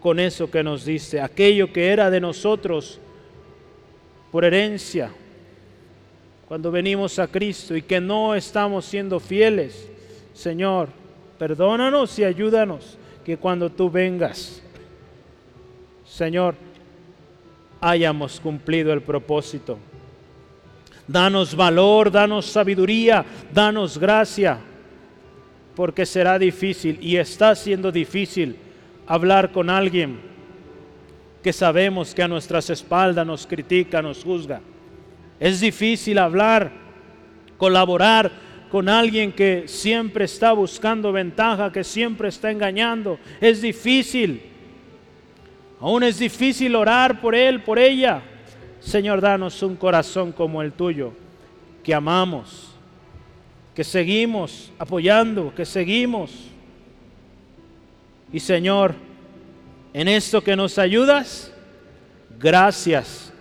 con 0.00 0.18
eso 0.18 0.50
que 0.50 0.64
nos 0.64 0.84
diste, 0.84 1.20
aquello 1.20 1.72
que 1.72 1.90
era 1.90 2.10
de 2.10 2.20
nosotros 2.20 2.98
por 4.32 4.44
herencia, 4.44 5.12
cuando 6.48 6.72
venimos 6.72 7.20
a 7.20 7.28
Cristo 7.28 7.76
y 7.76 7.82
que 7.82 8.00
no 8.00 8.34
estamos 8.34 8.84
siendo 8.84 9.20
fieles. 9.20 9.88
Señor, 10.34 10.88
perdónanos 11.38 12.18
y 12.18 12.24
ayúdanos 12.24 12.98
que 13.24 13.36
cuando 13.36 13.70
tú 13.70 13.88
vengas, 13.88 14.60
Señor, 16.16 16.54
hayamos 17.78 18.40
cumplido 18.40 18.90
el 18.94 19.02
propósito. 19.02 19.78
Danos 21.06 21.54
valor, 21.54 22.10
danos 22.10 22.46
sabiduría, 22.46 23.22
danos 23.52 23.98
gracia, 23.98 24.58
porque 25.74 26.06
será 26.06 26.38
difícil 26.38 26.98
y 27.02 27.18
está 27.18 27.54
siendo 27.54 27.92
difícil 27.92 28.56
hablar 29.06 29.52
con 29.52 29.68
alguien 29.68 30.18
que 31.42 31.52
sabemos 31.52 32.14
que 32.14 32.22
a 32.22 32.28
nuestras 32.28 32.70
espaldas 32.70 33.26
nos 33.26 33.46
critica, 33.46 34.00
nos 34.00 34.24
juzga. 34.24 34.62
Es 35.38 35.60
difícil 35.60 36.16
hablar, 36.16 36.72
colaborar 37.58 38.32
con 38.70 38.88
alguien 38.88 39.32
que 39.32 39.64
siempre 39.66 40.24
está 40.24 40.54
buscando 40.54 41.12
ventaja, 41.12 41.70
que 41.70 41.84
siempre 41.84 42.28
está 42.30 42.50
engañando. 42.50 43.18
Es 43.38 43.60
difícil. 43.60 44.55
Aún 45.80 46.02
es 46.02 46.18
difícil 46.18 46.74
orar 46.74 47.20
por 47.20 47.34
él, 47.34 47.62
por 47.62 47.78
ella. 47.78 48.22
Señor, 48.80 49.20
danos 49.20 49.62
un 49.62 49.76
corazón 49.76 50.32
como 50.32 50.62
el 50.62 50.72
tuyo, 50.72 51.12
que 51.82 51.94
amamos, 51.94 52.70
que 53.74 53.84
seguimos 53.84 54.72
apoyando, 54.78 55.52
que 55.54 55.66
seguimos. 55.66 56.32
Y 58.32 58.40
Señor, 58.40 58.94
en 59.92 60.08
esto 60.08 60.42
que 60.42 60.56
nos 60.56 60.78
ayudas, 60.78 61.52
gracias 62.38 63.32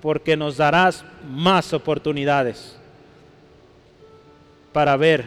porque 0.00 0.36
nos 0.36 0.56
darás 0.56 1.04
más 1.28 1.72
oportunidades 1.72 2.76
para 4.72 4.96
ver, 4.96 5.26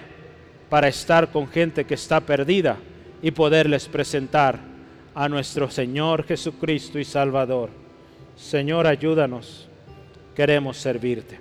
para 0.70 0.88
estar 0.88 1.32
con 1.32 1.48
gente 1.48 1.86
que 1.86 1.94
está 1.94 2.20
perdida 2.20 2.78
y 3.22 3.32
poderles 3.32 3.88
presentar 3.88 4.73
a 5.14 5.30
nuestro 5.30 5.70
Señor 5.70 6.24
Jesucristo 6.24 7.00
y 7.00 7.06
Salvador. 7.06 7.70
Señor, 8.36 8.88
ayúdanos, 8.88 9.68
queremos 10.36 10.78
servirte. 10.78 11.40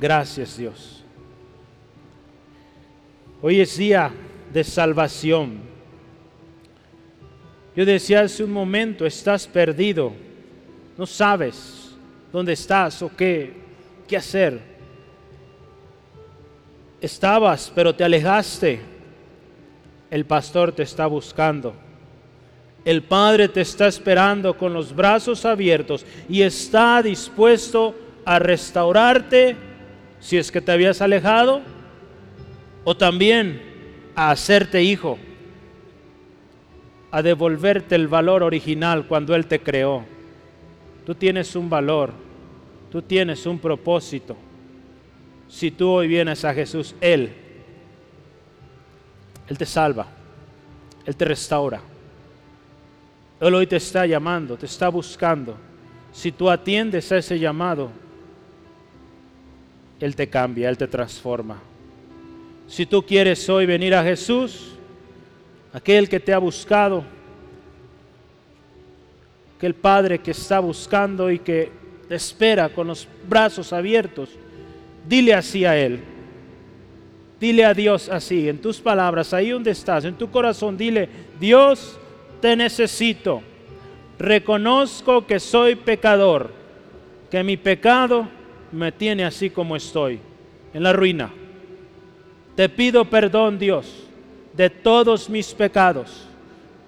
Gracias 0.00 0.56
Dios. 0.56 1.04
Hoy 3.42 3.60
es 3.60 3.76
día 3.76 4.10
de 4.52 4.64
salvación. 4.64 5.60
Yo 7.74 7.84
decía 7.84 8.22
hace 8.22 8.44
un 8.44 8.52
momento, 8.52 9.06
estás 9.06 9.46
perdido 9.46 10.12
no 11.00 11.06
sabes 11.06 11.92
dónde 12.30 12.52
estás 12.52 13.00
o 13.00 13.10
qué, 13.16 13.54
qué 14.06 14.18
hacer. 14.18 14.60
Estabas, 17.00 17.72
pero 17.74 17.94
te 17.94 18.04
alejaste. 18.04 18.80
El 20.10 20.24
pastor 20.24 20.72
te 20.72 20.82
está 20.82 21.06
buscando. 21.06 21.74
El 22.84 23.02
Padre 23.02 23.48
te 23.48 23.60
está 23.60 23.86
esperando 23.86 24.56
con 24.56 24.72
los 24.72 24.94
brazos 24.94 25.44
abiertos 25.44 26.04
y 26.28 26.42
está 26.42 27.02
dispuesto 27.02 27.94
a 28.24 28.38
restaurarte 28.38 29.56
si 30.18 30.38
es 30.38 30.50
que 30.50 30.60
te 30.60 30.72
habías 30.72 31.00
alejado 31.00 31.60
o 32.84 32.96
también 32.96 33.62
a 34.14 34.30
hacerte 34.30 34.82
hijo 34.82 35.18
a 37.10 37.22
devolverte 37.22 37.94
el 37.94 38.08
valor 38.08 38.42
original 38.42 39.06
cuando 39.06 39.34
Él 39.34 39.46
te 39.46 39.60
creó. 39.60 40.04
Tú 41.04 41.14
tienes 41.14 41.56
un 41.56 41.68
valor, 41.68 42.12
tú 42.90 43.02
tienes 43.02 43.46
un 43.46 43.58
propósito. 43.58 44.36
Si 45.48 45.70
tú 45.70 45.88
hoy 45.88 46.08
vienes 46.08 46.44
a 46.44 46.54
Jesús, 46.54 46.94
Él, 47.00 47.32
Él 49.50 49.58
te 49.58 49.66
salva, 49.66 50.06
Él 51.04 51.16
te 51.16 51.24
restaura. 51.24 51.80
Él 53.40 53.54
hoy 53.54 53.66
te 53.66 53.76
está 53.76 54.06
llamando, 54.06 54.56
te 54.56 54.66
está 54.66 54.88
buscando. 54.88 55.56
Si 56.12 56.30
tú 56.30 56.48
atiendes 56.48 57.10
a 57.10 57.18
ese 57.18 57.36
llamado, 57.36 57.90
Él 59.98 60.14
te 60.14 60.28
cambia, 60.28 60.68
Él 60.68 60.78
te 60.78 60.86
transforma. 60.86 61.60
Si 62.68 62.86
tú 62.86 63.04
quieres 63.04 63.48
hoy 63.48 63.66
venir 63.66 63.92
a 63.92 64.04
Jesús, 64.04 64.76
aquel 65.72 66.08
que 66.08 66.20
te 66.20 66.32
ha 66.32 66.38
buscado, 66.38 67.02
aquel 69.56 69.74
Padre 69.74 70.20
que 70.20 70.30
está 70.30 70.60
buscando 70.60 71.28
y 71.28 71.40
que 71.40 71.72
te 72.08 72.14
espera 72.14 72.68
con 72.68 72.86
los 72.86 73.08
brazos 73.28 73.72
abiertos, 73.72 74.30
dile 75.08 75.34
así 75.34 75.64
a 75.64 75.76
Él. 75.76 76.00
Dile 77.40 77.64
a 77.64 77.72
Dios 77.72 78.10
así, 78.10 78.50
en 78.50 78.58
tus 78.58 78.80
palabras, 78.80 79.32
ahí 79.32 79.48
donde 79.48 79.70
estás, 79.70 80.04
en 80.04 80.14
tu 80.14 80.30
corazón, 80.30 80.76
dile, 80.76 81.08
Dios, 81.40 81.98
te 82.42 82.54
necesito. 82.54 83.40
Reconozco 84.18 85.26
que 85.26 85.40
soy 85.40 85.74
pecador, 85.74 86.50
que 87.30 87.42
mi 87.42 87.56
pecado 87.56 88.28
me 88.70 88.92
tiene 88.92 89.24
así 89.24 89.48
como 89.48 89.74
estoy, 89.74 90.20
en 90.74 90.82
la 90.82 90.92
ruina. 90.92 91.32
Te 92.56 92.68
pido 92.68 93.06
perdón, 93.06 93.58
Dios, 93.58 93.90
de 94.52 94.68
todos 94.68 95.30
mis 95.30 95.54
pecados. 95.54 96.26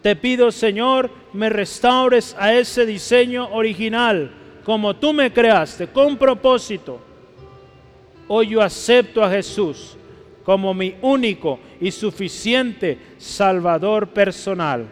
Te 0.02 0.14
pido, 0.16 0.52
Señor, 0.52 1.10
me 1.32 1.48
restaures 1.48 2.36
a 2.38 2.52
ese 2.52 2.84
diseño 2.84 3.48
original, 3.54 4.30
como 4.64 4.94
tú 4.96 5.14
me 5.14 5.32
creaste, 5.32 5.86
con 5.86 6.18
propósito. 6.18 7.00
Hoy 8.28 8.48
yo 8.48 8.60
acepto 8.60 9.24
a 9.24 9.30
Jesús 9.30 9.96
como 10.44 10.74
mi 10.74 10.94
único 11.02 11.58
y 11.80 11.90
suficiente 11.90 12.98
Salvador 13.18 14.08
personal 14.08 14.86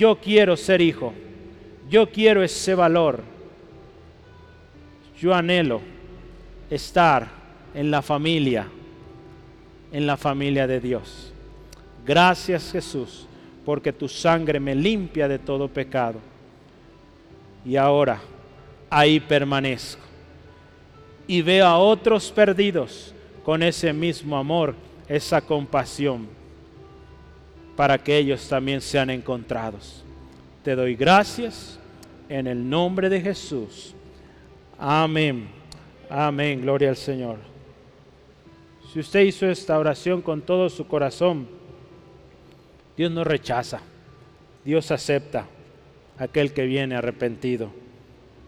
yo 0.00 0.16
quiero 0.16 0.56
ser 0.56 0.80
hijo, 0.80 1.12
yo 1.90 2.10
quiero 2.10 2.42
ese 2.42 2.74
valor, 2.74 3.22
yo 5.20 5.34
anhelo 5.34 5.82
estar 6.70 7.28
en 7.74 7.90
la 7.90 8.00
familia, 8.00 8.66
en 9.92 10.06
la 10.06 10.16
familia 10.16 10.66
de 10.66 10.80
Dios. 10.80 11.34
Gracias 12.06 12.72
Jesús, 12.72 13.26
porque 13.64 13.92
tu 13.92 14.08
sangre 14.08 14.58
me 14.58 14.74
limpia 14.74 15.28
de 15.28 15.38
todo 15.38 15.68
pecado. 15.68 16.18
Y 17.64 17.76
ahora 17.76 18.20
ahí 18.88 19.20
permanezco. 19.20 20.02
Y 21.26 21.42
veo 21.42 21.66
a 21.66 21.76
otros 21.76 22.32
perdidos 22.32 23.14
con 23.44 23.62
ese 23.62 23.92
mismo 23.92 24.36
amor, 24.36 24.74
esa 25.08 25.40
compasión 25.40 26.28
para 27.76 27.98
que 27.98 28.16
ellos 28.16 28.46
también 28.48 28.80
sean 28.80 29.10
encontrados. 29.10 30.04
Te 30.62 30.74
doy 30.76 30.94
gracias 30.94 31.78
en 32.28 32.46
el 32.46 32.68
nombre 32.68 33.08
de 33.08 33.20
Jesús. 33.20 33.94
Amén. 34.78 35.48
Amén. 36.08 36.60
Gloria 36.60 36.90
al 36.90 36.96
Señor. 36.96 37.38
Si 38.92 39.00
usted 39.00 39.20
hizo 39.20 39.46
esta 39.46 39.78
oración 39.78 40.20
con 40.20 40.42
todo 40.42 40.68
su 40.68 40.86
corazón, 40.86 41.48
Dios 42.96 43.10
no 43.10 43.24
rechaza. 43.24 43.80
Dios 44.64 44.90
acepta 44.90 45.46
aquel 46.18 46.52
que 46.52 46.66
viene 46.66 46.96
arrepentido. 46.96 47.70